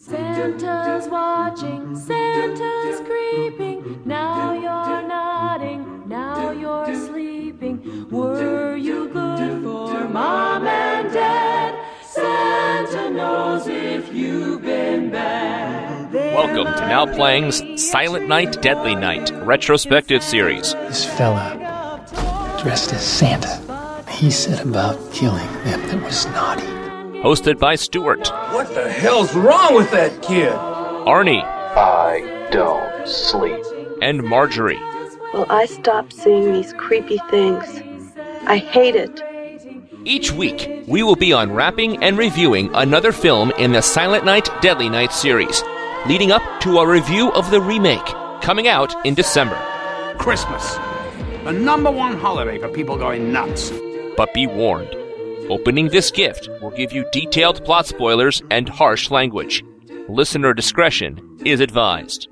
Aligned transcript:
Santa's 0.00 1.08
watching, 1.08 1.96
Santa's 1.96 3.00
creeping. 3.00 4.00
Now 4.04 4.52
you're 4.52 5.08
nodding, 5.08 6.04
now 6.06 6.52
you're 6.52 6.94
sleeping. 6.94 8.08
Were 8.08 8.76
you 8.76 9.08
good 9.08 9.64
for 9.64 10.08
mom 10.08 10.68
and 10.68 11.12
dad? 11.12 11.74
Santa 12.04 13.10
knows 13.10 13.66
if 13.66 14.14
you've 14.14 14.62
been 14.62 15.10
bad. 15.10 16.14
Welcome 16.14 16.72
to 16.74 16.86
Now 16.86 17.04
Playing's 17.12 17.90
Silent 17.90 18.28
Night, 18.28 18.62
Deadly 18.62 18.94
Night 18.94 19.32
retrospective 19.44 20.22
series. 20.22 20.74
This 20.74 21.04
fella 21.04 22.06
dressed 22.62 22.92
as 22.92 23.04
Santa. 23.04 24.04
He 24.08 24.30
said 24.30 24.64
about 24.64 25.12
killing 25.12 25.52
them 25.64 25.80
that 25.88 26.04
was 26.04 26.24
naughty. 26.26 26.77
Hosted 27.22 27.58
by 27.58 27.74
Stuart, 27.74 28.28
What 28.52 28.72
the 28.74 28.88
hell's 28.90 29.34
wrong 29.34 29.74
with 29.74 29.90
that 29.90 30.22
kid? 30.22 30.52
Arnie, 30.52 31.42
I 31.42 32.48
don't 32.52 33.08
sleep. 33.08 33.60
and 34.00 34.22
Marjorie. 34.22 34.78
Well, 35.34 35.46
I 35.50 35.66
stopped 35.66 36.12
seeing 36.12 36.52
these 36.52 36.72
creepy 36.74 37.18
things. 37.28 37.64
I 38.46 38.58
hate 38.58 38.94
it. 38.94 39.20
Each 40.04 40.30
week, 40.30 40.84
we 40.86 41.02
will 41.02 41.16
be 41.16 41.32
unwrapping 41.32 42.02
and 42.04 42.16
reviewing 42.16 42.72
another 42.74 43.10
film 43.10 43.50
in 43.58 43.72
the 43.72 43.82
Silent 43.82 44.24
Night, 44.24 44.48
Deadly 44.60 44.88
Night 44.88 45.12
series, 45.12 45.62
leading 46.06 46.30
up 46.30 46.42
to 46.60 46.78
a 46.78 46.86
review 46.88 47.32
of 47.32 47.50
the 47.50 47.60
remake, 47.60 48.06
coming 48.42 48.68
out 48.68 48.94
in 49.04 49.14
December. 49.14 49.56
Christmas. 50.18 50.76
The 51.44 51.52
number 51.52 51.90
one 51.90 52.16
holiday 52.16 52.58
for 52.58 52.68
people 52.68 52.96
going 52.96 53.32
nuts. 53.32 53.72
But 54.16 54.32
be 54.34 54.46
warned 54.46 54.94
opening 55.50 55.88
this 55.88 56.10
gift 56.10 56.48
will 56.60 56.70
give 56.70 56.92
you 56.92 57.04
detailed 57.12 57.64
plot 57.64 57.86
spoilers 57.86 58.42
and 58.50 58.68
harsh 58.68 59.10
language. 59.10 59.64
Listener 60.08 60.54
discretion 60.54 61.38
is 61.44 61.60
advised. 61.60 62.28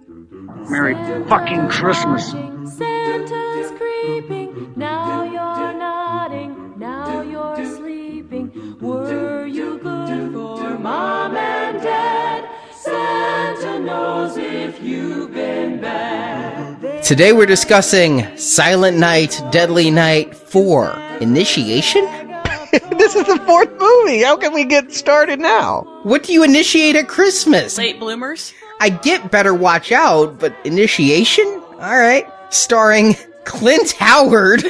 Merry 0.69 0.95
fucking 1.29 1.69
Christmas. 1.69 2.31
Santa's 2.77 3.71
creeping. 3.79 4.73
Now 4.77 5.23
you're 5.23 5.79
nodding, 5.79 6.79
now 6.79 7.23
you're 7.23 7.77
sleeping. 7.77 8.79
Were 8.81 9.47
you 9.47 9.79
good 9.79 10.33
for 10.33 10.79
mom 10.79 11.37
and 11.37 11.83
dad? 11.83 12.49
Santa 12.75 13.79
knows 13.81 14.37
if 14.37 14.83
you've 14.83 15.33
been 15.33 15.81
bad. 15.81 17.03
Today 17.03 17.33
we're 17.33 17.47
discussing 17.47 18.37
Silent 18.37 18.97
Night, 18.99 19.41
Deadly 19.51 19.91
Night 19.91 20.35
4 20.35 20.91
Initiation? 21.21 22.26
this 22.99 23.15
is 23.15 23.27
the 23.27 23.41
fourth 23.47 23.71
movie. 23.79 24.23
How 24.23 24.37
can 24.37 24.53
we 24.53 24.65
get 24.65 24.93
started 24.93 25.41
now? 25.41 25.83
What 26.03 26.23
do 26.23 26.33
you 26.33 26.43
initiate 26.43 26.97
at 26.97 27.09
Christmas? 27.09 27.79
Late 27.79 27.99
bloomers? 27.99 28.53
I 28.81 28.91
get 28.91 29.31
Better 29.31 29.55
Watch 29.55 29.93
Out, 29.93 30.39
but 30.39 30.55
Initiation? 30.65 31.47
Alright. 31.75 32.27
Starring 32.51 33.17
Clint 33.45 33.93
Howard, 33.93 34.65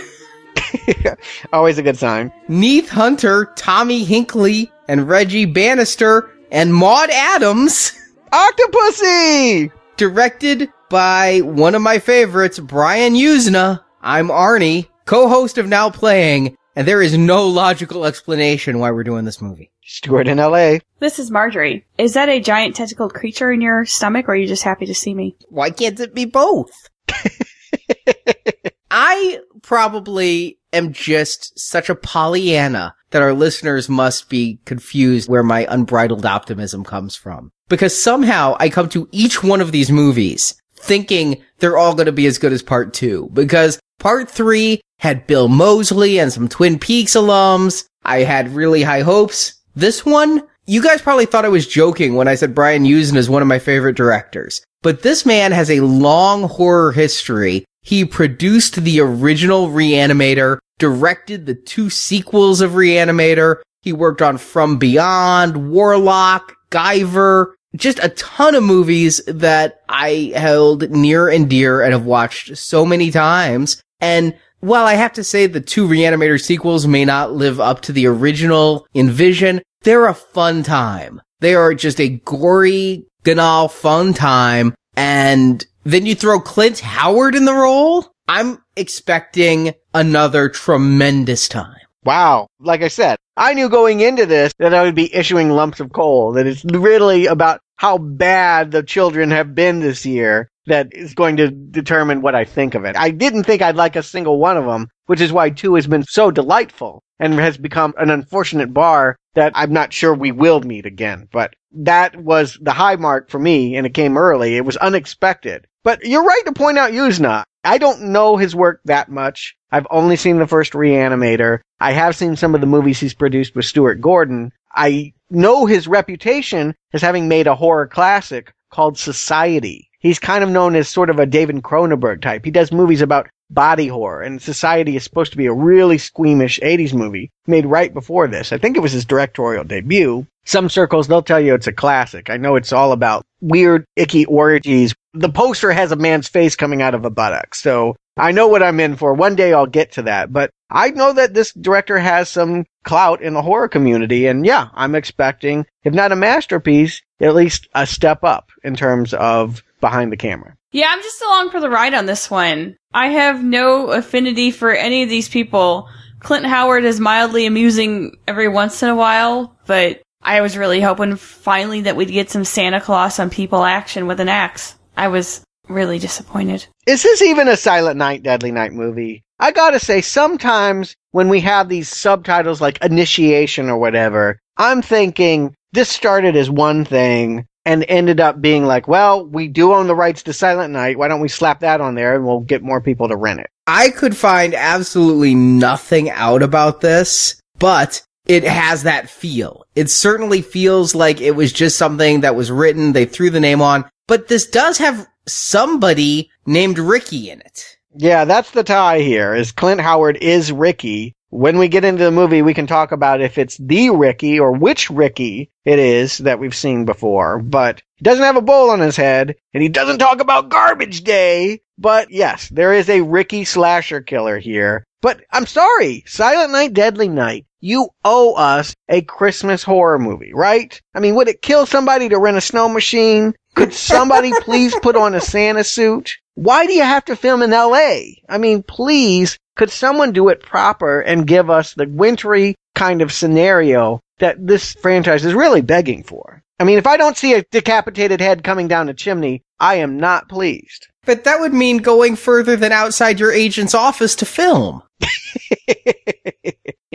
Always 1.53 1.79
a 1.79 1.83
good 1.83 1.97
sign. 1.97 2.33
Neith 2.49 2.89
Hunter, 2.89 3.53
Tommy 3.57 4.05
Hinkley, 4.05 4.71
and 4.89 5.09
Reggie 5.09 5.45
Bannister, 5.45 6.31
and 6.51 6.75
Maud 6.75 7.11
Adams. 7.11 7.93
Octopussy! 8.33 9.71
Directed 9.97 10.71
by 10.91 11.41
one 11.41 11.75
of 11.75 11.83
my 11.83 11.99
favorites, 11.99 12.59
Brian 12.59 13.15
Yuzna. 13.15 13.83
I'm 14.03 14.29
Arnie, 14.29 14.89
co-host 15.05 15.59
of 15.59 15.67
Now 15.67 15.91
Playing, 15.91 16.57
and 16.77 16.87
there 16.87 17.01
is 17.03 17.17
no 17.17 17.47
logical 17.47 18.05
explanation 18.05 18.79
why 18.79 18.91
we're 18.91 19.03
doing 19.03 19.25
this 19.25 19.41
movie. 19.41 19.73
Stuart 19.83 20.29
in 20.29 20.39
L.A. 20.39 20.81
This 21.01 21.19
is 21.19 21.31
Marjorie. 21.31 21.87
Is 21.97 22.13
that 22.15 22.29
a 22.29 22.39
giant 22.39 22.77
tentacled 22.77 23.15
creature 23.15 23.51
in 23.51 23.63
your 23.63 23.87
stomach, 23.87 24.29
or 24.29 24.33
are 24.33 24.37
you 24.37 24.47
just 24.47 24.63
happy 24.63 24.85
to 24.87 24.95
see 24.95 25.15
me? 25.15 25.37
Why 25.49 25.71
can't 25.71 25.99
it 25.99 26.15
be 26.15 26.27
both? 26.27 26.71
I 28.91 29.41
probably 29.63 30.59
am 30.73 30.93
just 30.93 31.59
such 31.59 31.89
a 31.89 31.95
Pollyanna 31.95 32.95
that 33.11 33.23
our 33.23 33.33
listeners 33.33 33.89
must 33.89 34.29
be 34.29 34.59
confused 34.65 35.29
where 35.29 35.43
my 35.43 35.67
unbridled 35.71 36.27
optimism 36.27 36.85
comes 36.85 37.17
from. 37.17 37.53
Because 37.69 38.01
somehow 38.01 38.57
I 38.61 38.69
come 38.69 38.89
to 38.91 39.09
each 39.13 39.43
one 39.43 39.61
of 39.61 39.73
these 39.73 39.91
movies 39.91 40.55
thinking 40.77 41.43
they're 41.59 41.79
all 41.79 41.95
going 41.95 42.07
to 42.07 42.13
be 42.13 42.27
as 42.27 42.39
good 42.39 42.53
as 42.53 42.63
part 42.63 42.93
two. 42.93 43.31
Because 43.33 43.81
part 43.99 44.31
three 44.31 44.81
had 44.99 45.27
Bill 45.27 45.49
Moseley 45.49 46.19
and 46.19 46.33
some 46.33 46.49
Twin 46.49 46.79
Peaks 46.79 47.15
alums. 47.15 47.85
I 48.05 48.21
had 48.21 48.55
really 48.55 48.83
high 48.83 49.03
hopes. 49.03 49.61
This 49.75 50.07
one, 50.07 50.43
you 50.67 50.83
guys 50.83 51.03
probably 51.03 51.27
thought 51.27 51.45
I 51.45 51.51
was 51.51 51.67
joking 51.67 52.15
when 52.15 52.29
I 52.29 52.35
said 52.35 52.55
Brian 52.55 52.85
Yuzna 52.85 53.17
is 53.17 53.29
one 53.29 53.43
of 53.43 53.49
my 53.49 53.59
favorite 53.59 53.97
directors. 53.97 54.63
But 54.83 55.03
this 55.03 55.27
man 55.27 55.53
has 55.53 55.71
a 55.71 55.81
long 55.81 56.45
horror 56.45 56.93
history. 56.93 57.65
He 57.83 58.05
produced 58.05 58.77
the 58.77 59.01
original 59.01 59.69
Reanimator, 59.69 60.59
directed 60.79 61.47
the 61.47 61.55
two 61.55 61.91
sequels 61.91 62.61
of 62.61 62.73
Reanimator. 62.73 63.57
He 63.83 63.93
worked 63.93 64.23
on 64.23 64.39
From 64.39 64.79
Beyond, 64.79 65.71
Warlock, 65.71 66.55
Guyver, 66.71 67.53
just 67.77 68.01
a 68.03 68.09
ton 68.11 68.55
of 68.55 68.65
movies 68.65 69.21
that 69.27 69.83
I 69.89 70.33
held 70.35 70.91
near 70.91 71.29
and 71.29 71.49
dear 71.49 71.83
and 71.83 71.93
have 71.93 72.07
watched 72.07 72.57
so 72.57 72.85
many 72.85 73.11
times. 73.11 73.81
And 74.01 74.37
while 74.61 74.87
I 74.87 74.95
have 74.95 75.13
to 75.15 75.25
say 75.25 75.47
the 75.47 75.61
two 75.61 75.87
Reanimator 75.87 76.41
sequels 76.41 76.87
may 76.87 77.05
not 77.05 77.33
live 77.33 77.61
up 77.61 77.83
to 77.83 77.93
the 77.93 78.07
original 78.07 78.87
Envision, 78.95 79.63
they're 79.83 80.07
a 80.07 80.15
fun 80.15 80.63
time. 80.63 81.21
They 81.41 81.55
are 81.55 81.75
just 81.75 82.01
a 82.01 82.09
gory, 82.09 83.07
banal 83.23 83.69
fun 83.69 84.15
time. 84.15 84.75
And 84.97 85.65
then 85.85 86.07
you 86.07 86.15
throw 86.15 86.41
Clint 86.41 86.81
Howard 86.81 87.35
in 87.35 87.45
the 87.45 87.55
role. 87.55 88.07
I'm 88.29 88.63
expecting 88.77 89.75
another 89.95 90.49
tremendous 90.49 91.49
time. 91.49 91.77
Wow. 92.05 92.49
Like 92.61 92.83
I 92.83 92.89
said, 92.89 93.19
I 93.37 93.55
knew 93.55 93.69
going 93.69 94.01
into 94.01 94.27
this 94.27 94.53
that 94.59 94.75
I 94.75 94.83
would 94.83 94.95
be 94.95 95.15
issuing 95.15 95.51
lumps 95.51 95.81
of 95.81 95.93
coal, 95.93 96.33
that 96.33 96.47
it's 96.47 96.65
really 96.65 97.27
about 97.27 97.61
how 97.77 97.99
bad 97.99 98.71
the 98.71 98.83
children 98.83 99.31
have 99.31 99.55
been 99.55 99.81
this 99.81 100.07
year 100.07 100.49
that 100.67 100.89
is 100.93 101.15
going 101.15 101.37
to 101.37 101.51
determine 101.51 102.23
what 102.23 102.35
I 102.35 102.45
think 102.45 102.75
of 102.75 102.85
it. 102.85 102.97
I 102.97 103.11
didn't 103.11 103.45
think 103.45 103.63
I'd 103.63 103.77
like 103.77 103.97
a 103.97 104.03
single 104.03 104.39
one 104.39 104.57
of 104.57 104.67
them, 104.67 104.89
which 105.07 105.21
is 105.21 105.33
why 105.33 105.51
two 105.51 105.75
has 105.75 105.87
been 105.87 106.03
so 106.03 106.31
delightful 106.31 107.03
and 107.19 107.35
has 107.35 107.57
become 107.57 107.95
an 107.99 108.11
unfortunate 108.11 108.75
bar 108.75 109.17
that 109.35 109.53
I'm 109.55 109.73
not 109.73 109.93
sure 109.93 110.15
we 110.15 110.33
will 110.33 110.61
meet 110.61 110.87
again. 110.87 111.29
But 111.33 111.55
that 111.73 112.17
was 112.17 112.59
the 112.61 112.73
high 112.73 112.97
mark 112.97 113.31
for 113.31 113.39
me 113.39 113.77
and 113.77 113.87
it 113.87 113.95
came 113.95 114.19
early. 114.19 114.57
It 114.57 114.65
was 114.65 114.77
unexpected. 114.77 115.67
But 115.85 116.05
you're 116.05 116.25
right 116.25 116.43
to 116.47 116.53
point 116.53 116.79
out 116.79 116.93
Yuzna. 116.93 117.45
I 117.63 117.79
don't 117.79 118.13
know 118.13 118.37
his 118.37 118.55
work 118.55 118.81
that 118.85 119.09
much. 119.09 119.57
I've 119.71 119.87
only 119.91 120.17
seen 120.17 120.39
the 120.39 120.47
first 120.47 120.73
Reanimator. 120.73 121.61
I 121.81 121.93
have 121.93 122.17
seen 122.17 122.37
some 122.37 122.55
of 122.55 122.61
the 122.61 122.67
movies 122.67 123.01
he's 123.01 123.15
produced 123.15 123.55
with 123.55 123.67
Stuart 123.67 124.01
Gordon. 124.01 124.53
I 124.75 125.13
know 125.31 125.67
his 125.67 125.89
reputation 125.89 126.75
as 126.93 127.03
having 127.03 127.29
made 127.29 127.47
a 127.47 127.55
horror 127.55 127.87
classic 127.87 128.53
called 128.71 128.99
Society. 128.99 129.91
He's 130.07 130.21
kind 130.21 130.45
of 130.45 130.51
known 130.51 130.77
as 130.77 130.89
sort 130.89 131.11
of 131.11 131.19
a 131.19 131.27
David 131.27 131.57
Cronenberg 131.63 132.23
type. 132.23 132.45
He 132.45 132.53
does 132.53 132.71
movies 132.71 133.01
about 133.01 133.29
body 133.51 133.89
horror, 133.89 134.23
and 134.23 134.41
Society 134.41 134.95
is 134.95 135.03
supposed 135.03 135.33
to 135.33 135.37
be 135.37 135.47
a 135.47 135.53
really 135.53 135.99
squeamish 135.99 136.61
80s 136.61 136.95
movie 136.95 137.33
made 137.49 137.67
right 137.67 137.93
before 137.93 138.29
this. 138.29 138.53
I 138.53 138.59
think 138.59 138.77
it 138.77 138.83
was 138.85 138.93
his 138.93 139.05
directorial 139.05 139.65
debut. 139.65 140.25
Some 140.45 140.69
circles, 140.69 141.09
they'll 141.09 141.23
tell 141.23 141.41
you 141.41 141.55
it's 141.55 141.67
a 141.67 141.73
classic. 141.73 142.31
I 142.31 142.37
know 142.37 142.55
it's 142.55 142.73
all 142.73 142.93
about 142.93 143.25
weird, 143.41 143.85
icky 143.97 144.27
orgies. 144.27 144.95
The 145.13 145.29
poster 145.29 145.73
has 145.73 145.91
a 145.91 145.97
man's 145.97 146.29
face 146.29 146.55
coming 146.55 146.83
out 146.83 146.95
of 146.95 147.05
a 147.05 147.11
buttock, 147.11 147.57
so 147.57 147.97
I 148.17 148.31
know 148.31 148.47
what 148.47 148.63
I'm 148.63 148.79
in 148.79 148.95
for. 148.95 149.13
One 149.13 149.35
day 149.35 149.53
I'll 149.53 149.67
get 149.67 149.91
to 149.93 150.03
that, 150.03 150.33
but 150.33 150.51
I 150.71 150.91
know 150.91 151.13
that 151.15 151.35
this 151.35 151.53
director 151.53 151.99
has 151.99 152.29
some 152.29 152.65
clout 152.85 153.23
in 153.23 153.35
the 153.35 153.43
horror 153.43 153.69
community, 153.69 154.27
and 154.27 154.47
yeah, 154.47 154.69
I'm 154.73 154.95
expecting, 154.95 155.67
if 155.83 155.93
not 155.93 156.13
a 156.13 156.17
masterpiece, 156.17 157.03
at 157.21 157.35
least 157.35 157.67
a 157.75 157.87
step 157.87 158.23
up 158.23 158.51
in 158.63 158.77
terms 158.77 159.13
of 159.13 159.65
behind 159.81 160.13
the 160.13 160.17
camera. 160.17 160.57
Yeah, 160.73 160.89
I'm 160.91 161.03
just 161.03 161.23
along 161.23 161.51
for 161.51 161.61
the 161.61 161.71
ride 161.71 161.95
on 161.95 162.07
this 162.07 162.31
one. 162.31 162.77
I 162.93 163.09
have 163.09 163.43
no 163.43 163.89
affinity 163.89 164.51
for 164.51 164.73
any 164.73 165.03
of 165.03 165.09
these 165.09 165.29
people. 165.29 165.89
Clint 166.21 166.47
Howard 166.47 166.85
is 166.85 167.01
mildly 167.01 167.47
amusing 167.47 168.17
every 168.27 168.49
once 168.49 168.83
in 168.83 168.89
a 168.89 168.95
while, 168.95 169.57
but 169.67 170.03
I 170.23 170.41
was 170.41 170.57
really 170.57 170.81
hoping 170.81 171.17
finally 171.17 171.83
that 171.83 171.97
we'd 171.97 172.11
get 172.11 172.31
some 172.31 172.45
Santa 172.45 172.81
Claus 172.81 173.19
on 173.19 173.31
people 173.31 173.65
action 173.65 174.07
with 174.07 174.21
an 174.21 174.29
axe. 174.29 174.75
I 174.97 175.09
was 175.09 175.45
really 175.69 175.99
disappointed. 175.99 176.67
Is 176.87 177.03
this 177.03 177.23
even 177.23 177.49
a 177.49 177.57
Silent 177.57 177.97
Night, 177.97 178.23
Deadly 178.23 178.51
Night 178.51 178.73
movie? 178.73 179.23
I 179.39 179.53
gotta 179.53 179.79
say, 179.79 180.01
sometimes 180.01 180.97
when 181.13 181.29
we 181.29 181.41
have 181.41 181.69
these 181.69 181.89
subtitles 181.89 182.61
like 182.61 182.83
Initiation 182.83 183.69
or 183.69 183.79
whatever, 183.79 184.39
I'm 184.57 184.83
thinking 184.83 185.55
this 185.73 185.91
started 185.91 186.37
as 186.37 186.51
one 186.51 186.85
thing 186.85 187.47
and 187.67 187.85
ended 187.89 188.21
up 188.21 188.41
being 188.41 188.65
like, 188.65 188.87
well, 188.87 189.27
we 189.27 189.49
do 189.49 189.75
own 189.75 189.89
the 189.89 189.95
rights 189.95 190.23
to 190.23 190.33
Silent 190.33 190.73
Night. 190.73 190.99
Why 190.99 191.09
don't 191.09 191.21
we 191.21 191.29
slap 191.29 191.61
that 191.61 191.81
on 191.81 191.97
there 191.97 192.15
and 192.15 192.25
we'll 192.25 192.41
get 192.41 192.63
more 192.63 192.81
people 192.81 193.09
to 193.09 193.17
rent 193.17 193.41
it? 193.41 193.51
I 193.67 193.91
could 193.91 194.17
find 194.17 194.55
absolutely 194.55 195.35
nothing 195.35 196.09
out 196.09 196.45
about 196.45 196.81
this, 196.81 197.43
but 197.59 198.03
it 198.27 198.45
has 198.45 198.85
that 198.85 199.11
feel. 199.11 199.67
It 199.75 199.91
certainly 199.91 200.43
feels 200.43 200.95
like 200.95 201.21
it 201.21 201.33
was 201.33 201.53
just 201.53 201.77
something 201.77 202.21
that 202.21 202.37
was 202.37 202.53
written, 202.53 202.93
they 202.93 203.05
threw 203.05 203.31
the 203.31 203.41
name 203.41 203.61
on, 203.61 203.85
but 204.07 204.29
this 204.29 204.47
does 204.47 204.79
have 204.79 205.09
somebody 205.27 206.31
named 206.47 206.79
Ricky 206.79 207.31
in 207.31 207.41
it. 207.41 207.77
Yeah, 207.97 208.27
that's 208.27 208.53
the 208.53 208.63
tie 208.63 209.01
here. 209.01 209.35
Is 209.35 209.51
Clint 209.51 209.81
Howard 209.81 210.19
is 210.19 210.53
Ricky. 210.53 211.16
When 211.31 211.59
we 211.59 211.69
get 211.69 211.85
into 211.85 212.05
the 212.05 212.11
movie, 212.11 212.43
we 212.43 212.55
can 212.55 212.67
talk 212.67 212.93
about 212.93 213.21
if 213.21 213.37
it's 213.37 213.57
the 213.59 213.91
Ricky 213.91 214.39
or 214.39 214.53
which 214.53 214.91
Ricky 214.91 215.51
it 215.65 215.79
is 215.79 216.19
that 216.19 216.39
we've 216.39 216.55
seen 216.55 216.85
before. 216.85 217.41
But 217.41 217.83
he 217.97 218.05
doesn't 218.05 218.25
have 218.25 218.37
a 218.37 218.43
bowl 218.43 218.71
on 218.71 218.81
his 218.81 218.97
head, 218.97 219.35
and 219.53 219.63
he 219.63 219.69
doesn't 219.69 219.99
talk 219.99 220.21
about 220.21 220.51
garbage 220.51 221.03
day. 221.03 221.63
But 221.79 222.11
yes, 222.11 222.49
there 222.49 222.73
is 222.73 222.89
a 222.89 223.03
Ricky 223.03 223.45
slasher 223.45 224.01
killer 224.01 224.39
here. 224.39 224.85
But 225.03 225.23
I'm 225.31 225.47
sorry, 225.47 226.05
Silent 226.07 226.53
Night, 226.53 226.73
Deadly 226.73 227.09
Night. 227.09 227.47
You 227.61 227.91
owe 228.05 228.35
us 228.35 228.75
a 228.89 229.03
Christmas 229.03 229.63
horror 229.63 229.99
movie, 229.99 230.33
right? 230.33 230.81
I 230.95 231.01
mean, 231.01 231.17
would 231.17 231.29
it 231.29 231.43
kill 231.43 231.67
somebody 231.67 232.09
to 232.09 232.19
rent 232.19 232.37
a 232.37 232.41
snow 232.41 232.69
machine? 232.69 233.35
Could 233.55 233.73
somebody 233.73 234.33
please 234.43 234.75
put 234.81 234.97
on 234.97 235.15
a 235.15 235.21
Santa 235.21 235.65
suit? 235.65 236.17
Why 236.37 236.67
do 236.67 236.75
you 236.75 236.83
have 236.83 237.05
to 237.07 237.17
film 237.17 237.43
in 237.43 237.51
LA? 237.51 238.01
I 238.29 238.37
mean, 238.39 238.63
please, 238.63 239.39
could 239.57 239.71
someone 239.71 240.13
do 240.13 240.29
it 240.29 240.43
proper 240.43 241.01
and 241.01 241.27
give 241.27 241.49
us 241.49 241.73
the 241.73 241.89
wintry 241.89 242.55
kind 242.75 243.01
of 243.01 243.11
scenario 243.11 244.01
that 244.19 244.47
this 244.47 244.75
franchise 244.75 245.25
is 245.25 245.33
really 245.33 245.63
begging 245.63 246.03
for? 246.03 246.43
I 246.61 246.65
mean, 246.65 246.77
if 246.77 246.87
I 246.87 246.99
don't 246.99 247.17
see 247.17 247.33
a 247.33 247.43
decapitated 247.51 248.21
head 248.21 248.45
coming 248.45 248.69
down 248.69 248.91
a 248.91 248.95
chimney, 248.95 249.43
I 249.59 249.77
am 249.77 249.99
not 249.99 250.29
pleased. 250.29 250.89
But 251.07 251.25
that 251.25 251.41
would 251.41 251.55
mean 251.55 251.79
going 251.79 252.17
further 252.17 252.55
than 252.55 252.71
outside 252.71 253.19
your 253.19 253.33
agent's 253.33 253.75
office 253.75 254.15
to 254.17 254.27
film. 254.27 254.83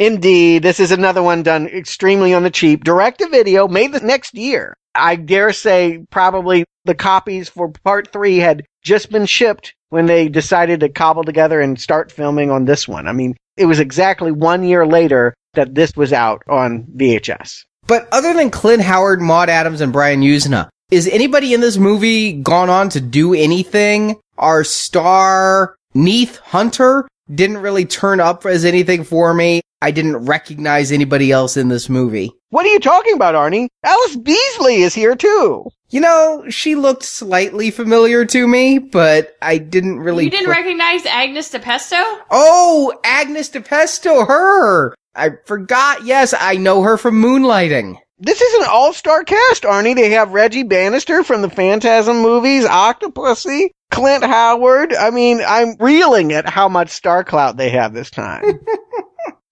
Indeed, 0.01 0.63
this 0.63 0.79
is 0.79 0.89
another 0.89 1.21
one 1.21 1.43
done 1.43 1.67
extremely 1.67 2.33
on 2.33 2.41
the 2.41 2.49
cheap. 2.49 2.83
Direct 2.83 3.19
to 3.19 3.29
video, 3.29 3.67
made 3.67 3.91
the 3.91 3.99
next 3.99 4.33
year. 4.33 4.75
I 4.95 5.15
dare 5.15 5.53
say 5.53 6.03
probably 6.09 6.65
the 6.85 6.95
copies 6.95 7.49
for 7.49 7.69
part 7.69 8.11
three 8.11 8.37
had 8.37 8.65
just 8.81 9.11
been 9.11 9.27
shipped 9.27 9.75
when 9.89 10.07
they 10.07 10.27
decided 10.27 10.79
to 10.79 10.89
cobble 10.89 11.23
together 11.23 11.61
and 11.61 11.79
start 11.79 12.11
filming 12.11 12.49
on 12.49 12.65
this 12.65 12.87
one. 12.87 13.07
I 13.07 13.11
mean, 13.11 13.37
it 13.57 13.67
was 13.67 13.79
exactly 13.79 14.31
one 14.31 14.63
year 14.63 14.87
later 14.87 15.35
that 15.53 15.75
this 15.75 15.95
was 15.95 16.11
out 16.11 16.41
on 16.49 16.85
VHS. 16.97 17.63
But 17.85 18.07
other 18.11 18.33
than 18.33 18.49
Clint 18.49 18.81
Howard, 18.81 19.21
Maud 19.21 19.49
Adams, 19.49 19.81
and 19.81 19.93
Brian 19.93 20.21
Yuzna, 20.21 20.67
is 20.89 21.07
anybody 21.09 21.53
in 21.53 21.61
this 21.61 21.77
movie 21.77 22.33
gone 22.33 22.71
on 22.71 22.89
to 22.89 23.01
do 23.01 23.35
anything? 23.35 24.19
Our 24.39 24.63
star, 24.63 25.75
Neith 25.93 26.37
Hunter, 26.37 27.07
didn't 27.31 27.59
really 27.59 27.85
turn 27.85 28.19
up 28.19 28.47
as 28.47 28.65
anything 28.65 29.03
for 29.03 29.31
me. 29.31 29.61
I 29.81 29.91
didn't 29.91 30.17
recognize 30.25 30.91
anybody 30.91 31.31
else 31.31 31.57
in 31.57 31.69
this 31.69 31.89
movie. 31.89 32.31
What 32.49 32.65
are 32.65 32.69
you 32.69 32.79
talking 32.79 33.15
about, 33.15 33.33
Arnie? 33.35 33.67
Allyce 33.83 34.15
Beasley 34.17 34.81
is 34.83 34.93
here 34.93 35.15
too. 35.15 35.65
You 35.89 35.99
know, 36.01 36.45
she 36.49 36.75
looked 36.75 37.03
slightly 37.03 37.71
familiar 37.71 38.23
to 38.25 38.47
me, 38.47 38.77
but 38.79 39.35
I 39.41 39.57
didn't 39.57 39.99
really. 39.99 40.25
You 40.25 40.29
didn't 40.29 40.45
put- 40.45 40.55
recognize 40.57 41.05
Agnes 41.05 41.51
DiPesto? 41.51 42.19
Oh, 42.29 42.93
Agnes 43.03 43.49
DiPesto, 43.49 44.27
her! 44.27 44.93
I 45.15 45.31
forgot, 45.45 46.05
yes, 46.05 46.33
I 46.39 46.55
know 46.55 46.83
her 46.83 46.95
from 46.97 47.21
Moonlighting. 47.21 47.97
This 48.19 48.39
is 48.39 48.53
an 48.61 48.69
all-star 48.69 49.23
cast, 49.23 49.63
Arnie. 49.63 49.95
They 49.95 50.11
have 50.11 50.31
Reggie 50.31 50.63
Bannister 50.63 51.23
from 51.23 51.41
the 51.41 51.49
Phantasm 51.49 52.21
movies, 52.21 52.65
Octopussy, 52.65 53.71
Clint 53.89 54.23
Howard. 54.23 54.93
I 54.93 55.09
mean, 55.09 55.41
I'm 55.45 55.75
reeling 55.79 56.31
at 56.31 56.47
how 56.47 56.69
much 56.69 56.89
star 56.91 57.23
clout 57.23 57.57
they 57.57 57.69
have 57.71 57.93
this 57.93 58.11
time. 58.11 58.43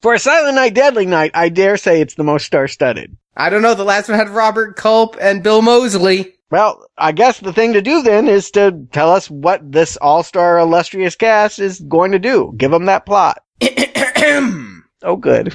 For 0.02 0.14
a 0.14 0.20
Silent 0.20 0.56
Night, 0.56 0.74
Deadly 0.74 1.06
Night, 1.06 1.32
I 1.34 1.50
dare 1.50 1.76
say 1.76 2.00
it's 2.00 2.16
the 2.16 2.24
most 2.24 2.46
star-studded. 2.46 3.18
I 3.36 3.50
don't 3.50 3.62
know, 3.62 3.76
the 3.76 3.84
last 3.84 4.08
one 4.08 4.18
had 4.18 4.30
Robert 4.30 4.78
Culp 4.78 5.18
and 5.20 5.44
Bill 5.44 5.62
Moseley. 5.62 6.36
Well, 6.50 6.88
I 6.98 7.12
guess 7.12 7.42
the 7.42 7.52
thing 7.52 7.74
to 7.74 7.82
do 7.82 8.02
then 8.02 8.30
is 8.30 8.50
to 8.52 8.88
tell 8.94 9.12
us 9.12 9.30
what 9.30 9.70
this 9.70 9.98
all-star 9.98 10.58
illustrious 10.58 11.18
cast 11.18 11.60
is 11.60 11.82
going 11.82 12.14
to 12.14 12.20
do. 12.20 12.54
Give 12.56 12.72
them 12.72 12.86
that 12.86 13.06
plot. 13.06 13.42
oh, 13.62 15.18
good. 15.20 15.54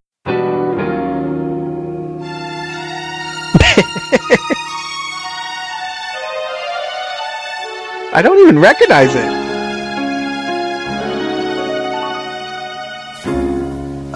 I 8.13 8.21
don't 8.23 8.41
even 8.41 8.59
recognize 8.59 9.15
it. 9.15 9.54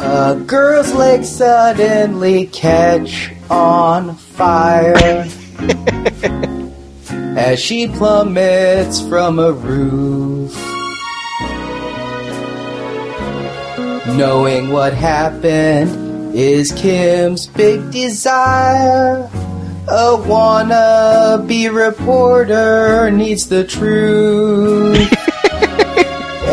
A 0.01 0.37
girl's 0.47 0.95
legs 0.95 1.29
suddenly 1.29 2.47
catch 2.47 3.33
on 3.51 4.15
fire 4.15 4.95
as 7.37 7.59
she 7.59 7.89
plummets 7.89 9.01
from 9.09 9.41
a 9.41 9.51
roof. 9.51 10.55
Knowing 14.17 14.71
what 14.71 14.95
happened 14.95 16.35
is 16.35 16.71
Kim's 16.73 17.49
big 17.49 17.91
desire. 17.91 19.29
A 19.89 20.17
wannabe 20.17 21.75
reporter 21.75 23.11
needs 23.11 23.49
the 23.49 23.65
truth. 23.65 25.13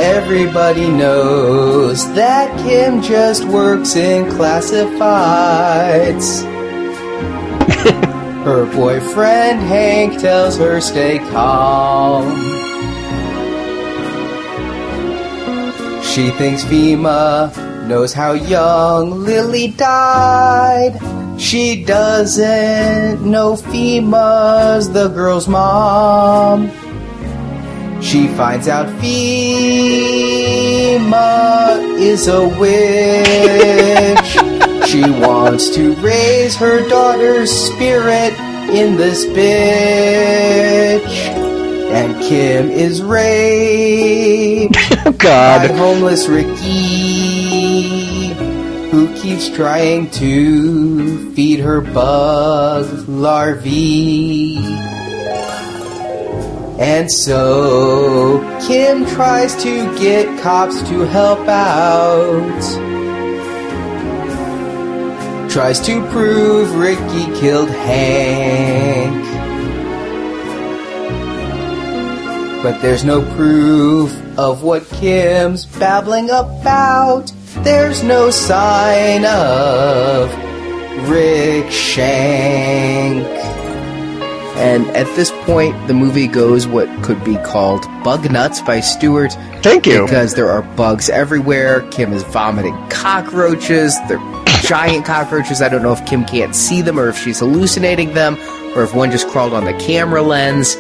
Everybody 0.06 0.88
knows 0.88 2.06
that 2.14 2.56
Kim 2.60 3.02
just 3.02 3.44
works 3.46 3.96
in 3.96 4.26
classifieds. 4.28 4.94
her 8.46 8.68
boyfriend 8.68 9.62
Hank 9.62 10.22
tells 10.22 10.60
her 10.60 10.80
stay 10.80 11.18
calm. 11.32 12.24
She 16.04 16.30
thinks 16.38 16.64
Fima 16.64 17.52
knows 17.88 18.14
how 18.14 18.34
young 18.34 19.10
Lily 19.10 19.70
died. 19.70 21.00
She 21.42 21.84
doesn't 21.84 23.24
know 23.24 23.56
Fima's 23.56 24.92
the 24.92 25.08
girl's 25.08 25.48
mom. 25.48 26.70
She 28.06 28.28
finds 28.28 28.68
out 28.68 28.86
Fima 29.02 29.66
is 32.00 32.28
a 32.28 32.48
witch. 32.60 34.30
she 34.88 35.02
wants 35.20 35.70
to 35.72 35.96
raise 35.96 36.56
her 36.56 36.88
daughter's 36.88 37.50
spirit 37.52 38.34
in 38.70 38.96
this 38.96 39.26
bitch. 39.26 41.02
And 41.92 42.22
Kim 42.22 42.70
is 42.70 43.02
raped 43.02 44.76
by 45.24 45.68
homeless 45.76 46.28
Ricky, 46.28 46.68
who 48.92 49.12
keeps 49.16 49.50
trying 49.50 50.12
to 50.12 51.34
feed 51.34 51.60
her 51.60 51.82
bug 51.82 53.10
larvae. 53.10 54.60
And 56.78 57.10
so 57.10 58.42
Kim 58.68 59.06
tries 59.06 59.56
to 59.64 59.98
get 59.98 60.42
cops 60.42 60.82
to 60.90 61.06
help 61.08 61.48
out. 61.48 62.62
Tries 65.50 65.80
to 65.86 66.06
prove 66.12 66.76
Ricky 66.76 67.26
killed 67.40 67.70
Hank. 67.70 69.24
But 72.62 72.82
there's 72.82 73.06
no 73.06 73.22
proof 73.36 74.14
of 74.38 74.64
what 74.64 74.86
Kim's 74.90 75.66
babbling 75.66 76.30
about. 76.30 77.32
There's 77.60 78.04
no 78.04 78.32
sign 78.32 79.24
of 79.24 80.30
Rick 81.10 81.72
Shank. 81.72 83.26
And 84.56 84.88
at 84.92 85.06
this 85.16 85.32
point, 85.44 85.76
the 85.88 85.94
movie 85.94 86.28
goes 86.28 86.66
what 86.66 86.88
could 87.04 87.22
be 87.26 87.36
called 87.38 87.84
Bug 88.04 88.32
Nuts 88.32 88.62
by 88.62 88.80
Stuart. 88.80 89.34
Thank 89.62 89.86
you. 89.86 90.06
Because 90.06 90.34
there 90.36 90.50
are 90.50 90.62
bugs 90.62 91.10
everywhere. 91.10 91.82
Kim 91.92 92.14
is 92.14 92.24
vomiting 92.24 92.76
cockroaches. 92.90 93.98
They're 94.08 94.18
giant 94.64 95.06
cockroaches. 95.06 95.62
I 95.62 95.68
don't 95.68 95.84
know 95.84 95.92
if 95.92 96.06
Kim 96.06 96.24
can't 96.24 96.56
see 96.56 96.82
them 96.82 96.98
or 96.98 97.10
if 97.10 97.18
she's 97.18 97.40
hallucinating 97.40 98.14
them 98.14 98.38
or 98.78 98.84
if 98.84 98.96
one 98.96 99.12
just 99.12 99.28
crawled 99.28 99.54
on 99.54 99.66
the 99.66 99.74
camera 99.74 100.22
lens. 100.22 100.78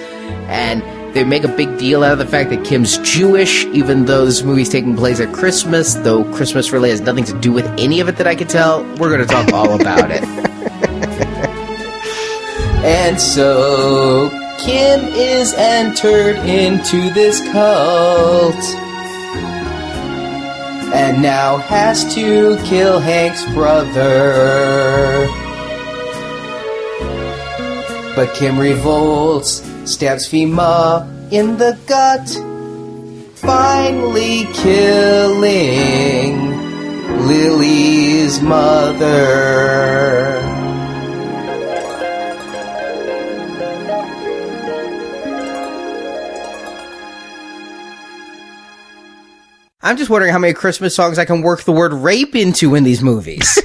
And 0.47 0.81
they 1.13 1.25
make 1.25 1.43
a 1.43 1.49
big 1.49 1.77
deal 1.77 2.03
out 2.03 2.13
of 2.13 2.17
the 2.17 2.27
fact 2.27 2.49
that 2.51 2.65
Kim's 2.65 2.97
Jewish, 2.99 3.65
even 3.65 4.05
though 4.05 4.25
this 4.25 4.43
movie's 4.43 4.69
taking 4.69 4.95
place 4.95 5.19
at 5.19 5.33
Christmas, 5.33 5.95
though 5.95 6.23
Christmas 6.33 6.71
really 6.71 6.89
has 6.89 7.01
nothing 7.01 7.25
to 7.25 7.39
do 7.39 7.51
with 7.51 7.65
any 7.77 7.99
of 7.99 8.07
it 8.07 8.15
that 8.17 8.27
I 8.27 8.35
can 8.35 8.47
tell. 8.47 8.83
We're 8.95 9.09
going 9.09 9.19
to 9.19 9.25
talk 9.25 9.51
all 9.51 9.79
about 9.79 10.11
it. 10.11 10.23
And 12.85 13.19
so 13.19 14.29
Kim 14.59 15.01
is 15.13 15.53
entered 15.53 16.37
into 16.37 17.13
this 17.13 17.41
cult. 17.51 18.55
and 20.95 21.21
now 21.21 21.57
has 21.57 22.15
to 22.15 22.57
kill 22.63 22.99
Hank's 22.99 23.43
brother. 23.53 25.27
But 28.15 28.33
Kim 28.33 28.57
revolts, 28.57 29.61
stabs 29.83 30.25
Fima 30.29 31.05
in 31.33 31.57
the 31.57 31.77
gut, 31.85 32.29
finally 33.35 34.45
killing 34.53 36.37
Lily's 37.27 38.41
mother. 38.41 40.44
I'm 49.85 49.97
just 49.97 50.09
wondering 50.09 50.31
how 50.31 50.39
many 50.39 50.53
Christmas 50.55 50.95
songs 50.95 51.19
I 51.19 51.25
can 51.25 51.43
work 51.43 51.61
the 51.61 51.71
word 51.71 51.93
rape 51.93 52.35
into 52.35 52.73
in 52.73 52.83
these 52.83 53.03
movies. 53.03 53.61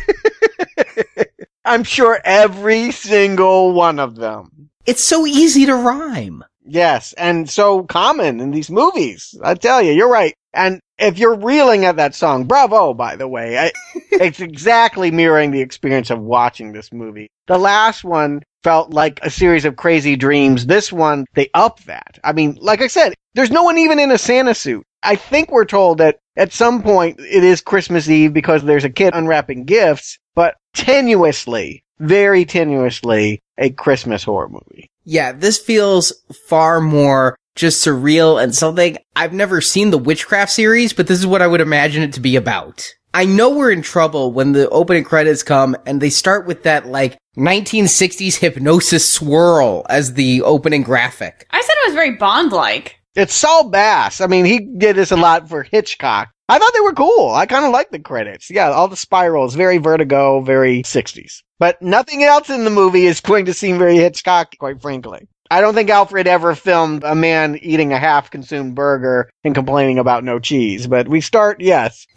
I'm 1.65 1.83
sure 1.83 2.21
every 2.23 2.93
single 2.93 3.73
one 3.73 3.99
of 3.99 4.17
them. 4.17 4.69
it's 4.85 5.03
so 5.03 5.27
easy 5.27 5.65
to 5.65 5.75
rhyme. 5.75 6.45
Yes, 6.63 7.15
and 7.15 7.49
so 7.49 7.85
common 7.85 8.39
in 8.39 8.51
these 8.51 8.71
movies. 8.71 9.35
I 9.43 9.55
tell 9.55 9.81
you, 9.81 9.93
you're 9.93 10.11
right. 10.11 10.35
And 10.53 10.81
if 10.99 11.19
you're 11.19 11.39
reeling 11.39 11.87
at 11.87 11.97
that 11.97 12.15
song, 12.15 12.45
bravo, 12.45 12.93
by 12.93 13.17
the 13.17 13.27
way. 13.27 13.59
I, 13.59 13.73
it's 14.13 14.41
exactly 14.41 15.11
mirroring 15.11 15.53
the 15.53 15.63
experience 15.63 16.11
of 16.11 16.21
watching 16.21 16.73
this 16.73 16.93
movie. 16.93 17.31
The 17.47 17.57
last 17.57 18.05
one 18.05 18.43
felt 18.63 18.93
like 18.93 19.21
a 19.23 19.31
series 19.31 19.65
of 19.65 19.77
crazy 19.77 20.17
dreams. 20.17 20.67
This 20.67 20.93
one, 20.93 21.25
they 21.35 21.51
up 21.55 21.81
that. 21.85 22.19
I 22.25 22.33
mean, 22.33 22.59
like 22.61 22.83
I 22.83 22.87
said, 22.87 23.15
there's 23.35 23.51
no 23.51 23.63
one 23.63 23.79
even 23.79 23.99
in 23.99 24.11
a 24.11 24.19
Santa 24.19 24.55
suit. 24.55 24.85
I 25.03 25.17
think 25.17 25.51
we're 25.51 25.65
told 25.65 25.99
that 25.99 26.19
at 26.37 26.53
some 26.53 26.83
point 26.83 27.21
it 27.21 27.43
is 27.45 27.61
Christmas 27.61 28.09
Eve 28.09 28.33
because 28.33 28.63
there's 28.63 28.85
a 28.85 28.91
kid 28.91 29.15
unwrapping 29.15 29.65
gifts, 29.65 30.19
but 30.35 30.57
tenuously, 30.75 31.83
very 31.99 32.45
tenuously, 32.45 33.39
a 33.59 33.71
Christmas 33.71 34.25
horror 34.25 34.49
movie. 34.49 34.91
Yeah, 35.05 35.33
this 35.33 35.59
feels 35.59 36.13
far 36.49 36.81
more 36.81 37.37
just 37.55 37.85
surreal 37.85 38.43
and 38.43 38.55
something 38.55 38.97
I've 39.17 39.33
never 39.33 39.61
seen 39.61 39.91
the 39.91 39.99
Witchcraft 39.99 40.53
series, 40.53 40.93
but 40.93 41.07
this 41.07 41.19
is 41.19 41.27
what 41.27 41.43
I 41.43 41.47
would 41.47 41.61
imagine 41.61 42.03
it 42.03 42.15
to 42.15 42.21
be 42.21 42.37
about. 42.37 42.95
I 43.13 43.25
know 43.25 43.51
we're 43.51 43.73
in 43.73 43.83
trouble 43.83 44.31
when 44.31 44.53
the 44.53 44.69
opening 44.69 45.03
credits 45.03 45.43
come 45.43 45.77
and 45.85 46.01
they 46.01 46.11
start 46.11 46.47
with 46.47 46.63
that 46.63 46.87
like 46.87 47.19
1960s 47.37 48.37
hypnosis 48.37 49.09
swirl 49.09 49.85
as 49.89 50.15
the 50.15 50.43
opening 50.43 50.83
graphic. 50.83 51.47
I 51.51 51.61
said 51.61 51.73
it 51.73 51.89
was 51.89 51.95
very 51.95 52.13
Bond-like. 52.13 53.01
It's 53.17 53.35
Saul 53.35 53.69
Bass. 53.69 54.21
I 54.21 54.29
mean, 54.29 54.45
he 54.45 54.61
did 54.61 54.95
this 54.95 55.11
a 55.11 55.17
lot 55.17 55.49
for 55.49 55.65
Hitchcock. 55.65 56.31
I 56.49 56.59
thought 56.59 56.73
they 56.73 56.81
were 56.81 56.93
cool. 56.93 57.35
I 57.35 57.47
kind 57.47 57.65
of 57.65 57.73
like 57.73 57.91
the 57.91 57.99
credits. 57.99 58.49
Yeah, 58.49 58.71
all 58.71 58.87
the 58.87 58.97
spirals, 58.97 59.57
very 59.57 59.79
Vertigo, 59.79 60.41
very 60.41 60.83
60s. 60.85 61.43
But 61.59 61.83
nothing 61.83 62.23
else 62.23 62.49
in 62.49 62.63
the 62.63 62.71
movie 62.71 63.07
is 63.07 63.21
going 63.21 63.45
to 63.47 63.55
seem 63.55 63.79
very 63.79 63.97
Hitchcock, 63.97 64.57
quite 64.59 64.81
frankly. 64.81 65.27
I 65.53 65.61
don't 65.61 65.75
think 65.75 65.91
Alfred 65.91 66.29
ever 66.29 66.55
filmed 66.55 67.03
a 67.03 67.17
man 67.17 67.57
eating 67.61 67.93
a 67.93 67.99
half 67.99 68.31
consumed 68.31 68.77
burger 68.77 69.29
and 69.43 69.53
complaining 69.53 69.99
about 69.99 70.23
no 70.23 70.39
cheese. 70.39 70.87
But 70.87 71.09
we 71.09 71.21
start, 71.21 71.61
yes, 71.61 72.07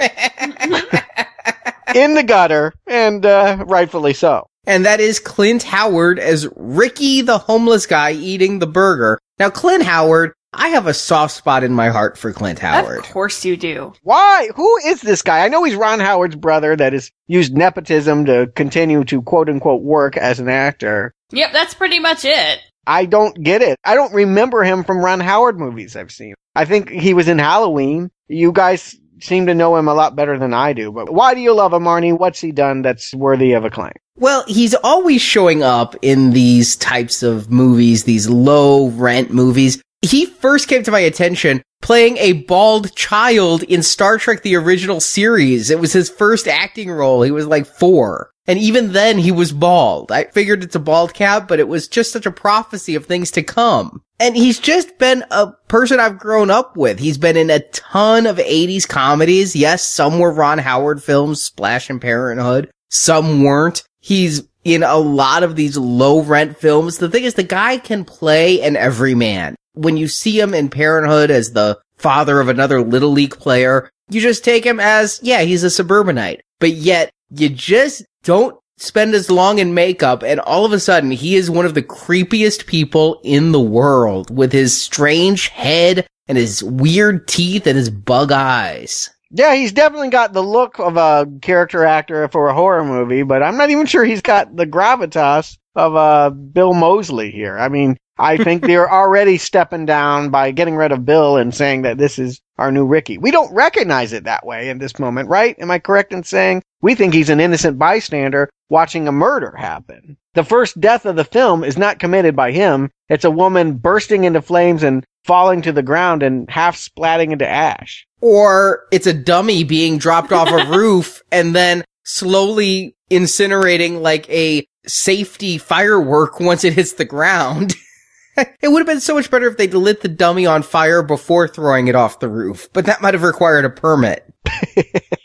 in 1.95 2.13
the 2.13 2.23
gutter, 2.23 2.73
and 2.87 3.25
uh, 3.25 3.63
rightfully 3.67 4.13
so. 4.13 4.47
And 4.65 4.85
that 4.85 4.99
is 4.99 5.19
Clint 5.19 5.63
Howard 5.63 6.19
as 6.19 6.47
Ricky, 6.55 7.21
the 7.21 7.37
homeless 7.37 7.85
guy 7.85 8.11
eating 8.11 8.59
the 8.59 8.67
burger. 8.67 9.19
Now, 9.37 9.49
Clint 9.49 9.83
Howard, 9.83 10.33
I 10.53 10.69
have 10.69 10.87
a 10.87 10.93
soft 10.93 11.35
spot 11.35 11.63
in 11.63 11.73
my 11.73 11.89
heart 11.89 12.17
for 12.17 12.31
Clint 12.31 12.59
Howard. 12.59 12.99
Of 12.99 13.11
course 13.11 13.43
you 13.43 13.57
do. 13.57 13.93
Why? 14.03 14.49
Who 14.55 14.77
is 14.85 15.01
this 15.01 15.21
guy? 15.21 15.43
I 15.43 15.49
know 15.49 15.63
he's 15.63 15.75
Ron 15.75 15.99
Howard's 15.99 16.35
brother 16.35 16.75
that 16.75 16.93
has 16.93 17.11
used 17.27 17.57
nepotism 17.57 18.25
to 18.25 18.47
continue 18.55 19.03
to 19.05 19.21
quote 19.21 19.49
unquote 19.49 19.81
work 19.81 20.15
as 20.15 20.39
an 20.39 20.49
actor. 20.49 21.13
Yep, 21.31 21.51
that's 21.51 21.73
pretty 21.73 21.99
much 21.99 22.23
it. 22.23 22.59
I 22.85 23.05
don't 23.05 23.41
get 23.41 23.61
it. 23.61 23.77
I 23.83 23.95
don't 23.95 24.13
remember 24.13 24.63
him 24.63 24.83
from 24.83 25.03
Ron 25.03 25.19
Howard 25.19 25.59
movies 25.59 25.95
I've 25.95 26.11
seen. 26.11 26.35
I 26.55 26.65
think 26.65 26.89
he 26.89 27.13
was 27.13 27.27
in 27.27 27.39
Halloween. 27.39 28.11
You 28.27 28.51
guys 28.51 28.95
seem 29.21 29.45
to 29.47 29.55
know 29.55 29.75
him 29.75 29.87
a 29.87 29.93
lot 29.93 30.15
better 30.15 30.37
than 30.37 30.53
I 30.53 30.73
do. 30.73 30.91
But 30.91 31.13
why 31.13 31.33
do 31.33 31.41
you 31.41 31.53
love 31.53 31.73
him, 31.73 31.83
Arnie? 31.83 32.17
What's 32.17 32.41
he 32.41 32.51
done 32.51 32.81
that's 32.81 33.13
worthy 33.13 33.53
of 33.53 33.65
acclaim? 33.65 33.93
Well, 34.15 34.43
he's 34.47 34.75
always 34.75 35.21
showing 35.21 35.63
up 35.63 35.95
in 36.01 36.31
these 36.31 36.75
types 36.75 37.23
of 37.23 37.51
movies, 37.51 38.03
these 38.03 38.29
low 38.29 38.89
rent 38.89 39.31
movies. 39.31 39.81
He 40.01 40.25
first 40.25 40.67
came 40.67 40.83
to 40.83 40.91
my 40.91 40.99
attention 40.99 41.63
playing 41.81 42.17
a 42.17 42.33
bald 42.33 42.95
child 42.95 43.63
in 43.63 43.83
Star 43.83 44.17
Trek 44.17 44.41
the 44.41 44.55
original 44.55 44.99
series. 44.99 45.69
It 45.69 45.79
was 45.79 45.93
his 45.93 46.09
first 46.09 46.47
acting 46.47 46.91
role. 46.91 47.21
He 47.21 47.31
was 47.31 47.47
like 47.47 47.65
four. 47.65 48.31
And 48.45 48.59
even 48.59 48.91
then 48.91 49.17
he 49.17 49.31
was 49.31 49.53
bald. 49.53 50.11
I 50.11 50.25
figured 50.25 50.63
it's 50.63 50.75
a 50.75 50.79
bald 50.79 51.13
cap, 51.13 51.47
but 51.47 51.59
it 51.59 51.67
was 51.67 51.87
just 51.87 52.11
such 52.11 52.25
a 52.25 52.31
prophecy 52.31 52.95
of 52.95 53.05
things 53.05 53.31
to 53.31 53.43
come. 53.43 54.03
And 54.19 54.35
he's 54.35 54.59
just 54.59 54.97
been 54.97 55.23
a 55.31 55.51
person 55.67 55.99
I've 55.99 56.19
grown 56.19 56.51
up 56.51 56.75
with. 56.75 56.99
He's 56.99 57.17
been 57.17 57.37
in 57.37 57.49
a 57.49 57.59
ton 57.59 58.25
of 58.25 58.37
80s 58.37 58.87
comedies. 58.87 59.55
Yes, 59.55 59.85
some 59.85 60.19
were 60.19 60.31
Ron 60.31 60.57
Howard 60.59 61.01
films, 61.01 61.41
Splash 61.41 61.89
and 61.89 62.01
Parenthood. 62.01 62.69
Some 62.89 63.43
weren't. 63.43 63.83
He's 63.99 64.43
in 64.63 64.83
a 64.83 64.97
lot 64.97 65.43
of 65.43 65.55
these 65.55 65.77
low 65.77 66.21
rent 66.21 66.57
films. 66.57 66.97
The 66.97 67.09
thing 67.09 67.23
is, 67.23 67.33
the 67.35 67.43
guy 67.43 67.77
can 67.77 68.05
play 68.05 68.61
an 68.61 68.75
everyman. 68.75 69.55
When 69.73 69.97
you 69.97 70.07
see 70.07 70.39
him 70.39 70.53
in 70.53 70.69
Parenthood 70.69 71.31
as 71.31 71.51
the 71.51 71.79
father 71.97 72.39
of 72.39 72.49
another 72.49 72.81
little 72.81 73.11
league 73.11 73.37
player, 73.37 73.89
you 74.09 74.21
just 74.21 74.43
take 74.43 74.65
him 74.65 74.79
as, 74.79 75.19
yeah, 75.23 75.41
he's 75.41 75.63
a 75.63 75.69
suburbanite. 75.69 76.41
But 76.59 76.73
yet, 76.73 77.09
you 77.29 77.49
just 77.49 78.05
don't 78.23 78.57
spend 78.77 79.13
as 79.13 79.29
long 79.29 79.59
in 79.59 79.73
makeup 79.73 80.23
and 80.23 80.39
all 80.39 80.65
of 80.65 80.73
a 80.73 80.79
sudden 80.79 81.11
he 81.11 81.35
is 81.35 81.49
one 81.49 81.65
of 81.65 81.73
the 81.73 81.83
creepiest 81.83 82.65
people 82.65 83.21
in 83.23 83.51
the 83.51 83.61
world 83.61 84.35
with 84.35 84.51
his 84.51 84.79
strange 84.79 85.49
head 85.49 86.07
and 86.27 86.37
his 86.37 86.63
weird 86.63 87.27
teeth 87.27 87.67
and 87.67 87.77
his 87.77 87.89
bug 87.89 88.31
eyes. 88.31 89.09
Yeah, 89.29 89.55
he's 89.55 89.71
definitely 89.71 90.09
got 90.09 90.33
the 90.33 90.43
look 90.43 90.79
of 90.79 90.95
a 90.95 91.27
character 91.41 91.85
actor 91.85 92.27
for 92.27 92.49
a 92.49 92.53
horror 92.53 92.85
movie, 92.85 93.23
but 93.23 93.41
I'm 93.41 93.57
not 93.57 93.71
even 93.71 93.85
sure 93.85 94.05
he's 94.05 94.21
got 94.21 94.55
the 94.55 94.67
gravitas 94.67 95.57
of 95.75 95.95
uh, 95.95 96.29
Bill 96.29 96.73
Moseley 96.73 97.31
here. 97.31 97.57
I 97.57 97.67
mean, 97.67 97.97
I 98.19 98.37
think 98.37 98.61
they're 98.65 98.91
already 98.91 99.37
stepping 99.37 99.85
down 99.85 100.29
by 100.29 100.51
getting 100.51 100.75
rid 100.75 100.91
of 100.91 101.05
Bill 101.05 101.37
and 101.37 101.53
saying 101.53 101.81
that 101.81 101.97
this 101.97 102.19
is 102.19 102.41
our 102.59 102.71
new 102.71 102.85
Ricky. 102.85 103.17
We 103.17 103.31
don't 103.31 103.53
recognize 103.53 104.13
it 104.13 104.25
that 104.25 104.45
way 104.45 104.69
in 104.69 104.77
this 104.77 104.99
moment, 104.99 105.29
right? 105.29 105.57
Am 105.57 105.71
I 105.71 105.79
correct 105.79 106.13
in 106.13 106.23
saying 106.23 106.61
we 106.83 106.93
think 106.93 107.13
he's 107.13 107.29
an 107.29 107.39
innocent 107.39 107.79
bystander 107.79 108.49
watching 108.69 109.07
a 109.07 109.11
murder 109.11 109.55
happen? 109.57 110.17
The 110.33 110.43
first 110.43 110.79
death 110.79 111.05
of 111.05 111.15
the 111.15 111.23
film 111.23 111.63
is 111.63 111.77
not 111.77 111.97
committed 111.97 112.35
by 112.35 112.51
him. 112.51 112.91
It's 113.07 113.23
a 113.23 113.31
woman 113.31 113.77
bursting 113.77 114.25
into 114.25 114.41
flames 114.41 114.83
and 114.83 115.05
falling 115.23 115.61
to 115.61 115.71
the 115.71 115.81
ground 115.81 116.23
and 116.23 116.49
half 116.49 116.75
splatting 116.75 117.31
into 117.31 117.47
ash. 117.47 118.05
Or 118.19 118.83
it's 118.91 119.07
a 119.07 119.13
dummy 119.13 119.63
being 119.63 119.97
dropped 119.97 120.33
off 120.33 120.49
a 120.49 120.69
roof 120.77 121.21
and 121.31 121.55
then 121.55 121.85
slowly 122.03 122.95
incinerating 123.09 124.01
like 124.01 124.29
a 124.29 124.67
safety 124.85 125.57
firework 125.57 126.41
once 126.41 126.65
it 126.65 126.73
hits 126.73 126.93
the 126.93 127.05
ground. 127.05 127.75
it 128.37 128.67
would 128.67 128.79
have 128.79 128.87
been 128.87 128.99
so 128.99 129.15
much 129.15 129.31
better 129.31 129.47
if 129.47 129.55
they'd 129.55 129.73
lit 129.73 130.01
the 130.01 130.09
dummy 130.09 130.45
on 130.45 130.63
fire 130.63 131.01
before 131.01 131.47
throwing 131.47 131.87
it 131.87 131.95
off 131.95 132.19
the 132.19 132.27
roof, 132.27 132.67
but 132.73 132.85
that 132.87 133.01
might 133.01 133.13
have 133.13 133.23
required 133.23 133.63
a 133.63 133.69
permit. 133.69 134.25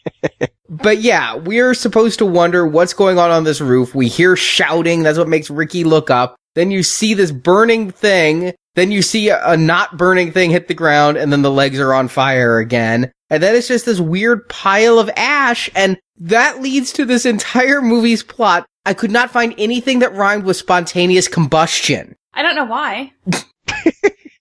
but 0.68 0.98
yeah, 0.98 1.37
we're 1.37 1.75
supposed 1.75 2.18
to 2.18 2.26
wonder 2.26 2.66
what's 2.66 2.94
going 2.94 3.18
on 3.18 3.30
on 3.30 3.44
this 3.44 3.60
roof. 3.60 3.94
We 3.94 4.08
hear 4.08 4.37
shouting. 4.37 5.02
That's 5.02 5.18
what 5.18 5.28
makes 5.28 5.50
Ricky 5.50 5.84
look 5.84 6.10
up. 6.10 6.37
Then 6.54 6.70
you 6.70 6.82
see 6.82 7.14
this 7.14 7.30
burning 7.30 7.90
thing. 7.90 8.54
Then 8.75 8.90
you 8.90 9.02
see 9.02 9.28
a, 9.28 9.52
a 9.52 9.56
not 9.56 9.96
burning 9.96 10.32
thing 10.32 10.50
hit 10.50 10.68
the 10.68 10.75
ground 10.75 11.16
and 11.16 11.32
then 11.32 11.42
the 11.42 11.50
legs 11.50 11.80
are 11.80 11.94
on 11.94 12.08
fire 12.08 12.58
again. 12.58 13.12
And 13.30 13.42
then 13.42 13.54
it's 13.54 13.68
just 13.68 13.87
this 13.87 14.00
weird 14.00 14.48
pile 14.48 14.98
of 14.98 15.10
ash. 15.16 15.70
And 15.75 15.98
that 16.18 16.60
leads 16.60 16.92
to 16.94 17.04
this 17.04 17.26
entire 17.26 17.82
movie's 17.82 18.22
plot. 18.22 18.66
I 18.87 18.94
could 18.94 19.10
not 19.10 19.30
find 19.30 19.54
anything 19.58 19.98
that 19.98 20.14
rhymed 20.14 20.44
with 20.44 20.56
spontaneous 20.56 21.28
combustion. 21.28 22.16
I 22.32 22.42
don't 22.42 22.56
know 22.56 22.64
why. 22.64 23.12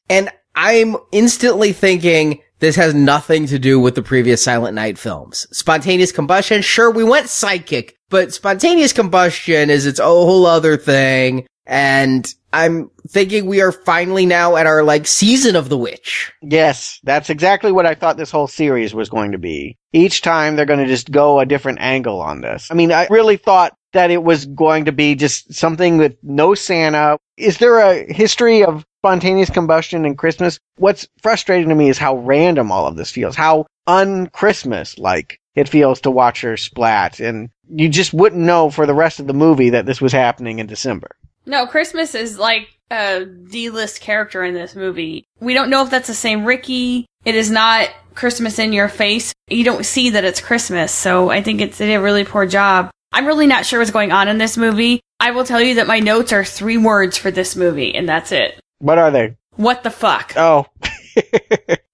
And 0.10 0.30
I'm 0.56 0.98
instantly 1.12 1.74
thinking 1.74 2.42
this 2.60 2.76
has 2.76 2.94
nothing 2.94 3.46
to 3.48 3.60
do 3.60 3.80
with 3.80 3.96
the 3.96 4.02
previous 4.02 4.44
Silent 4.44 4.76
Night 4.76 4.98
films. 4.98 5.48
Spontaneous 5.52 6.12
combustion, 6.12 6.62
sure, 6.62 6.90
we 6.90 7.04
went 7.04 7.30
psychic, 7.30 7.98
but 8.10 8.34
spontaneous 8.34 8.94
combustion 8.94 9.70
is 9.70 9.86
its 9.86 10.00
whole 10.00 10.46
other 10.46 10.78
thing. 10.78 11.46
And 11.66 12.28
I'm 12.54 12.90
thinking 13.10 13.46
we 13.46 13.62
are 13.62 13.72
finally 13.72 14.26
now 14.26 14.56
at 14.56 14.66
our 14.66 14.84
like 14.84 15.06
season 15.06 15.56
of 15.56 15.70
the 15.70 15.78
witch. 15.78 16.32
Yes, 16.42 17.00
that's 17.04 17.30
exactly 17.30 17.72
what 17.72 17.86
I 17.86 17.94
thought 17.94 18.18
this 18.18 18.32
whole 18.32 18.48
series 18.48 18.94
was 18.94 19.10
going 19.10 19.34
to 19.34 19.38
be. 19.38 19.78
Each 19.92 20.22
time 20.22 20.56
they're 20.56 20.66
going 20.66 20.80
to 20.80 20.88
just 20.88 21.12
go 21.12 21.40
a 21.40 21.46
different 21.46 21.80
angle 21.80 22.22
on 22.22 22.42
this. 22.42 22.70
I 22.72 22.74
mean, 22.74 22.92
I 22.92 23.08
really 23.10 23.38
thought 23.38 23.76
that 23.98 24.12
it 24.12 24.24
was 24.24 24.46
going 24.46 24.86
to 24.86 24.92
be 24.92 25.16
just 25.16 25.54
something 25.54 25.98
with 25.98 26.16
no 26.24 26.54
Santa. 26.54 27.18
Is 27.36 27.58
there 27.58 27.80
a 27.80 28.12
history 28.14 28.64
of 28.64 28.86
spontaneous 29.02 29.50
combustion 29.50 30.06
in 30.06 30.16
Christmas? 30.16 30.60
What's 30.78 31.08
frustrating 31.22 31.70
to 31.70 31.76
me 31.76 31.90
is 31.90 31.98
how 31.98 32.18
random 32.18 32.72
all 32.72 32.88
of 32.88 32.96
this 32.96 33.12
feels, 33.12 33.36
how 33.36 33.66
un-Christmas 33.88 34.98
like 34.98 35.40
it 35.56 35.68
feels 35.68 36.02
to 36.02 36.12
watch 36.12 36.42
her 36.42 36.58
splat. 36.58 37.20
And 37.20 37.50
you 37.70 37.90
just 37.90 38.14
wouldn't 38.14 38.42
know 38.42 38.70
for 38.70 38.86
the 38.86 38.94
rest 38.94 39.20
of 39.20 39.28
the 39.28 39.34
movie 39.34 39.72
that 39.72 39.86
this 39.86 40.00
was 40.00 40.14
happening 40.14 40.60
in 40.60 40.68
December. 40.68 41.10
No, 41.46 41.66
Christmas 41.66 42.14
is 42.14 42.38
like 42.38 42.68
a 42.92 43.26
D-list 43.26 44.02
character 44.02 44.44
in 44.44 44.54
this 44.54 44.76
movie. 44.76 45.26
We 45.40 45.54
don't 45.54 45.70
know 45.70 45.84
if 45.84 45.90
that's 45.90 46.08
the 46.08 46.14
same 46.14 46.46
Ricky. 46.46 47.06
It 47.26 47.36
is 47.36 47.50
not 47.50 47.90
Christmas 48.14 48.60
in 48.60 48.74
your 48.74 48.90
face. 48.90 49.34
You 49.50 49.64
don't 49.64 49.86
see 49.86 50.12
that 50.12 50.26
it's 50.26 50.42
Christmas, 50.42 50.92
so 50.92 51.30
I 51.30 51.42
think 51.42 51.62
it's 51.62 51.78
they 51.78 51.88
did 51.88 51.96
a 51.96 52.02
really 52.02 52.26
poor 52.26 52.46
job. 52.46 52.90
I'm 53.12 53.26
really 53.26 53.48
not 53.48 53.66
sure 53.66 53.80
what's 53.80 53.92
going 53.92 54.12
on 54.12 54.28
in 54.28 54.38
this 54.38 54.58
movie. 54.58 55.02
I 55.20 55.32
will 55.32 55.46
tell 55.46 55.62
you 55.62 55.76
that 55.76 55.88
my 55.88 56.00
notes 56.00 56.32
are 56.32 56.46
three 56.46 56.78
words 56.78 57.18
for 57.18 57.32
this 57.32 57.56
movie, 57.56 57.96
and 57.96 58.08
that's 58.08 58.32
it. 58.32 58.60
What 58.80 58.98
are 58.98 59.12
they? 59.12 59.36
What 59.56 59.84
the 59.84 59.90
fuck? 59.90 60.34
Oh, 60.36 60.66